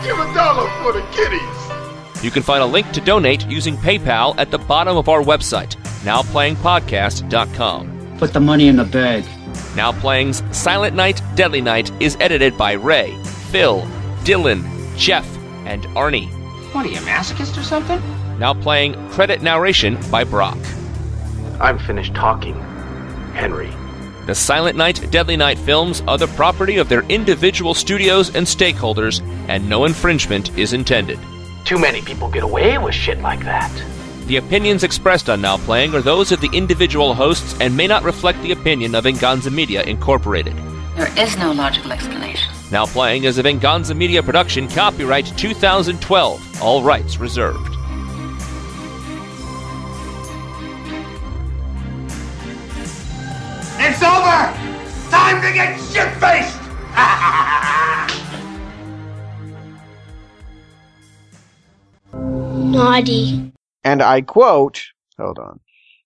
Give 0.05 0.19
a 0.19 0.35
dollar 0.35 0.69
for 0.83 0.93
the 0.93 1.01
kitties. 1.13 2.23
You 2.23 2.31
can 2.31 2.43
find 2.43 2.63
a 2.63 2.67
link 2.67 2.93
to 2.93 3.01
donate 3.01 3.47
using 3.47 3.79
PayPal 3.79 4.35
at 4.37 4.51
the 4.51 4.59
bottom 4.59 4.99
of 4.99 5.09
our 5.09 5.23
website, 5.23 5.77
nowplayingpodcast.com. 6.05 8.17
Put 8.19 8.35
the 8.35 8.41
money 8.41 8.69
in 8.69 8.77
the 8.77 8.85
bag. 8.85 9.25
Now 9.75 9.93
Playing's 9.93 10.43
Silent 10.55 10.95
Night, 10.95 11.23
Deadly 11.35 11.63
Night 11.63 11.91
is 11.99 12.19
edited 12.21 12.59
by 12.59 12.73
Ray, 12.73 13.17
Phil, 13.51 13.81
Dylan, 14.25 14.69
Jeff, 14.99 15.27
and 15.65 15.85
Arnie. 15.97 16.29
What 16.75 16.85
are 16.85 16.91
you, 16.91 16.99
a 16.99 17.01
masochist 17.01 17.57
or 17.57 17.63
something? 17.63 18.03
Now 18.39 18.53
Playing 18.53 18.95
credit 19.11 19.43
narration 19.43 19.99
by 20.11 20.25
Brock. 20.25 20.59
I'm 21.61 21.79
finished 21.79 22.15
talking. 22.15 22.55
Henry. 23.33 23.71
The 24.27 24.35
Silent 24.35 24.77
Night, 24.77 25.11
Deadly 25.11 25.37
Night 25.37 25.59
films 25.59 26.03
are 26.09 26.19
the 26.19 26.27
property 26.29 26.79
of 26.79 26.89
their 26.89 27.03
individual 27.03 27.75
studios 27.75 28.35
and 28.35 28.47
stakeholders, 28.47 29.21
and 29.49 29.69
no 29.69 29.85
infringement 29.85 30.57
is 30.59 30.73
intended. 30.73 31.19
Too 31.65 31.79
many 31.79 32.03
people 32.03 32.29
get 32.29 32.43
away 32.43 32.77
with 32.79 32.95
shit 32.95 33.21
like 33.21 33.41
that. 33.45 33.71
The 34.27 34.39
opinions 34.39 34.83
expressed 34.83 35.31
on 35.31 35.41
Now 35.41 35.59
Playing 35.59 35.95
are 35.95 36.01
those 36.01 36.33
of 36.33 36.41
the 36.41 36.51
individual 36.53 37.15
hosts 37.15 37.55
and 37.61 37.77
may 37.77 37.87
not 37.87 38.03
reflect 38.03 38.43
the 38.43 38.53
opinion 38.53 38.95
of 38.95 39.05
Venganza 39.05 39.51
Media 39.51 39.83
Incorporated. 39.83 40.57
There 40.97 41.13
is 41.19 41.37
no 41.37 41.53
logical 41.53 41.93
explanation. 41.93 42.53
Now 42.73 42.87
Playing 42.87 43.25
is 43.25 43.39
a 43.39 43.43
Venganza 43.43 43.95
Media 43.95 44.23
production, 44.23 44.67
copyright 44.69 45.27
2012, 45.37 46.63
all 46.63 46.83
rights 46.83 47.19
reserved. 47.19 47.74
It's 53.87 54.03
over! 54.03 54.41
Time 55.11 55.43
to 55.43 55.53
get 55.53 55.79
shit 55.79 56.11
faced! 56.19 56.61
Naughty. 62.13 63.53
And 63.83 64.03
I 64.03 64.21
quote, 64.23 64.83
hold 65.19 65.39
on. 65.39 65.61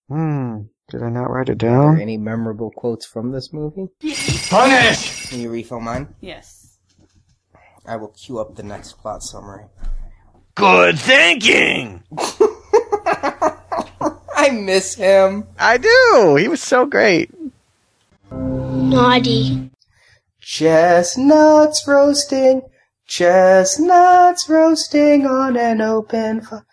Hmm, 0.09 0.61
did 0.89 1.03
I 1.03 1.09
not 1.09 1.29
write 1.29 1.49
it 1.49 1.53
Are 1.63 1.67
there 1.67 1.69
down? 1.71 2.01
any 2.01 2.17
memorable 2.17 2.71
quotes 2.71 3.05
from 3.05 3.31
this 3.31 3.53
movie? 3.53 3.87
Punish! 4.49 5.29
Can 5.29 5.39
you 5.39 5.49
refill 5.49 5.79
mine? 5.79 6.13
Yes. 6.21 6.77
I 7.85 7.95
will 7.95 8.09
cue 8.09 8.39
up 8.39 8.55
the 8.55 8.63
next 8.63 8.93
plot 8.99 9.23
summary. 9.23 9.65
Good 10.55 10.99
thinking! 10.99 12.03
I 14.35 14.49
miss 14.51 14.95
him. 14.95 15.47
I 15.57 15.77
do. 15.77 16.35
He 16.39 16.47
was 16.47 16.61
so 16.61 16.85
great. 16.85 17.29
Naughty. 18.89 19.69
Chestnuts 20.41 21.87
roasting, 21.87 22.63
chestnuts 23.05 24.49
roasting 24.49 25.27
on 25.27 25.55
an 25.55 25.79
open 25.79 26.41
fire. 26.41 26.65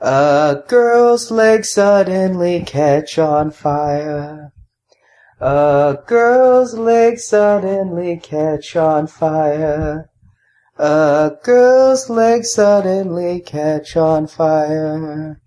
A 0.00 0.62
girl's 0.68 1.32
legs 1.32 1.70
suddenly 1.70 2.62
catch 2.62 3.18
on 3.18 3.50
fire. 3.50 4.52
A 5.40 5.98
girl's 6.06 6.74
legs 6.74 7.26
suddenly 7.26 8.20
catch 8.22 8.76
on 8.76 9.08
fire. 9.08 10.08
A 10.78 11.32
girl's 11.42 12.08
legs 12.08 12.52
suddenly 12.52 13.40
catch 13.40 13.96
on 13.96 14.28
fire. 14.28 15.40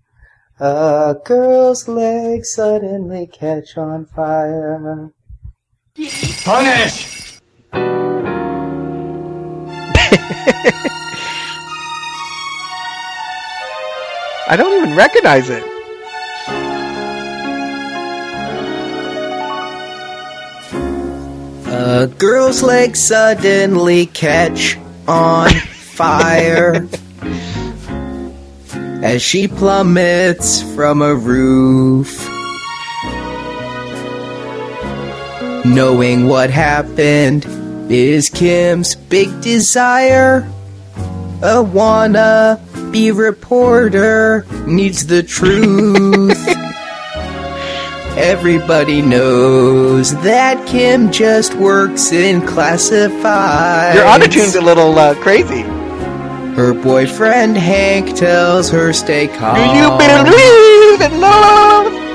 A 0.58 1.16
girl's 1.24 1.88
legs 1.88 2.52
suddenly 2.52 3.26
catch 3.26 3.78
on 3.78 4.04
fire. 4.04 5.12
Punish! 6.44 7.40
I 14.48 14.56
don't 14.56 14.82
even 14.82 14.96
recognize 14.96 15.50
it. 15.50 15.62
A 21.66 22.06
girl's 22.06 22.62
legs 22.62 23.06
suddenly 23.06 24.06
catch 24.06 24.78
on 25.06 25.50
fire 25.50 26.88
as 29.02 29.20
she 29.20 29.48
plummets 29.48 30.62
from 30.74 31.02
a 31.02 31.14
roof. 31.14 32.39
Knowing 35.64 36.26
what 36.26 36.50
happened 36.50 37.44
is 37.90 38.30
Kim's 38.30 38.94
big 38.94 39.40
desire. 39.42 40.50
A 41.42 41.62
wanna 41.62 42.60
be 42.90 43.10
reporter 43.12 44.46
needs 44.66 45.06
the 45.06 45.22
truth. 45.22 46.36
Everybody 48.16 49.02
knows 49.02 50.14
that 50.22 50.66
Kim 50.66 51.12
just 51.12 51.54
works 51.54 52.10
in 52.12 52.46
classified. 52.46 53.94
Your 53.94 54.04
autotune's 54.04 54.56
a 54.56 54.60
little 54.60 54.98
uh, 54.98 55.14
crazy. 55.16 55.62
Her 56.54 56.74
boyfriend 56.74 57.56
Hank 57.56 58.16
tells 58.16 58.70
her 58.70 58.92
stay 58.92 59.28
calm. 59.28 59.54
Do 59.54 59.62
you 59.62 59.88
believe 59.98 61.00
in 61.00 61.20
love? 61.20 62.09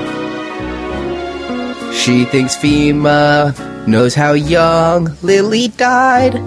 She 2.06 2.24
thinks 2.24 2.56
Fima 2.56 3.52
knows 3.88 4.14
how 4.14 4.34
young 4.34 5.16
Lily 5.22 5.66
died. 5.66 6.40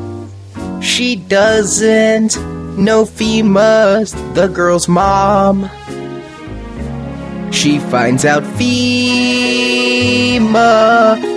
She 0.82 1.18
doesn't 1.18 2.38
know 2.78 3.04
Fima's 3.04 4.14
the 4.36 4.48
girl's 4.48 4.88
mom. 4.88 5.70
She 7.52 7.78
finds 7.78 8.24
out 8.24 8.44
FEMA 8.44 8.72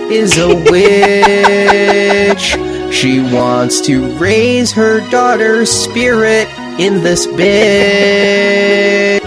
is 0.09 0.37
a 0.37 0.47
witch. 0.71 2.55
She 2.95 3.19
wants 3.19 3.81
to 3.81 4.17
raise 4.19 4.71
her 4.71 5.01
daughter's 5.09 5.69
spirit 5.69 6.47
in 6.79 7.03
this 7.03 7.27
bitch. 7.27 9.19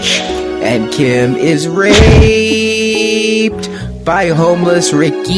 And 0.63 0.91
Kim 0.91 1.35
is 1.35 1.67
raped 1.67 3.69
by 4.07 4.29
homeless 4.29 4.93
Ricky, 4.93 5.33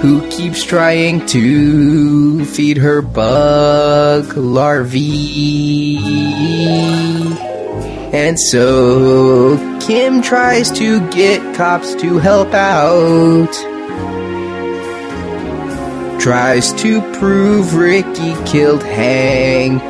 who 0.00 0.30
keeps 0.30 0.62
trying 0.62 1.26
to 1.26 2.44
feed 2.44 2.76
her 2.76 3.02
bug 3.02 4.36
larvae. 4.36 5.98
And 8.12 8.38
so 8.38 9.56
Kim 9.84 10.22
tries 10.22 10.70
to 10.78 11.00
get 11.10 11.56
cops 11.56 11.96
to 11.96 12.18
help 12.18 12.54
out. 12.54 13.52
Tries 16.20 16.72
to 16.74 17.00
prove 17.18 17.74
Ricky 17.74 18.36
killed 18.46 18.84
Hank. 18.84 19.82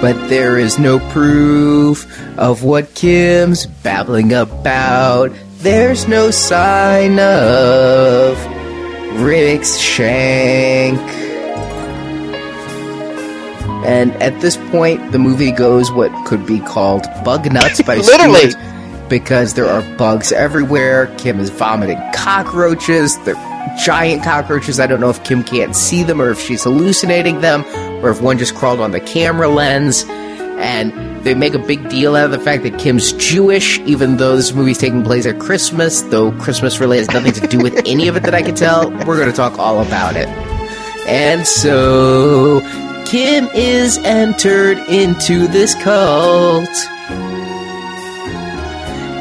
But 0.00 0.28
there 0.28 0.58
is 0.58 0.78
no 0.78 0.98
proof 1.10 2.06
of 2.38 2.62
what 2.62 2.94
Kim's 2.94 3.66
babbling 3.66 4.32
about. 4.32 5.32
There's 5.58 6.06
no 6.06 6.30
sign 6.30 7.18
of 7.18 8.36
Rick's 9.22 9.78
shank. 9.78 11.00
And 13.86 14.12
at 14.22 14.40
this 14.40 14.56
point, 14.70 15.12
the 15.12 15.18
movie 15.18 15.52
goes 15.52 15.90
what 15.92 16.10
could 16.26 16.44
be 16.44 16.60
called 16.60 17.04
bug 17.24 17.50
nuts 17.52 17.80
by 17.82 17.96
Literally. 17.98 18.50
Stuart 18.50 19.08
because 19.08 19.54
there 19.54 19.66
are 19.66 19.82
bugs 19.96 20.32
everywhere. 20.32 21.06
Kim 21.18 21.38
is 21.38 21.50
vomiting 21.50 22.00
cockroaches. 22.14 23.16
They're 23.24 23.34
giant 23.84 24.24
cockroaches. 24.24 24.80
I 24.80 24.86
don't 24.86 25.00
know 25.00 25.10
if 25.10 25.22
Kim 25.24 25.44
can't 25.44 25.74
see 25.76 26.02
them 26.02 26.20
or 26.20 26.30
if 26.30 26.40
she's 26.40 26.64
hallucinating 26.64 27.40
them 27.40 27.64
or 28.02 28.10
if 28.10 28.20
one 28.20 28.38
just 28.38 28.54
crawled 28.54 28.80
on 28.80 28.90
the 28.92 29.00
camera 29.00 29.48
lens. 29.48 30.04
And 30.58 31.22
they 31.22 31.34
make 31.34 31.54
a 31.54 31.58
big 31.58 31.88
deal 31.90 32.16
out 32.16 32.26
of 32.26 32.30
the 32.30 32.38
fact 32.38 32.62
that 32.62 32.78
Kim's 32.78 33.12
Jewish, 33.12 33.78
even 33.80 34.16
though 34.16 34.36
this 34.36 34.52
movie's 34.52 34.78
taking 34.78 35.02
place 35.02 35.26
at 35.26 35.38
Christmas, 35.38 36.00
though 36.02 36.32
Christmas 36.40 36.80
really 36.80 36.98
has 36.98 37.10
nothing 37.10 37.32
to 37.32 37.46
do 37.46 37.58
with 37.58 37.76
any 37.86 38.08
of 38.08 38.16
it 38.16 38.22
that 38.22 38.34
I 38.34 38.42
can 38.42 38.54
tell. 38.54 38.90
We're 38.90 39.16
going 39.16 39.30
to 39.30 39.36
talk 39.36 39.58
all 39.58 39.82
about 39.82 40.16
it. 40.16 40.28
And 41.06 41.46
so 41.46 42.60
Kim 43.06 43.48
is 43.54 43.98
entered 43.98 44.78
into 44.88 45.46
this 45.46 45.74
cult 45.74 46.68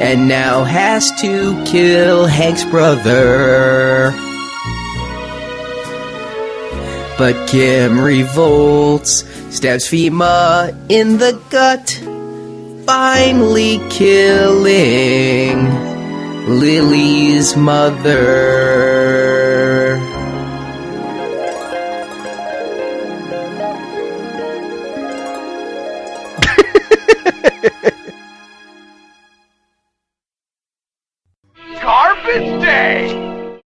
and 0.01 0.27
now 0.27 0.63
has 0.63 1.11
to 1.21 1.63
kill 1.65 2.27
Hank's 2.27 2.65
brother. 2.65 4.24
But 7.17 7.47
Kim 7.47 7.99
revolts, 7.99 9.23
stabs 9.55 9.87
Fima 9.87 10.75
in 10.89 11.17
the 11.17 11.41
gut, 11.49 11.89
finally 12.85 13.79
killing 13.89 15.57
Lily's 16.59 17.55
mother. 17.55 18.94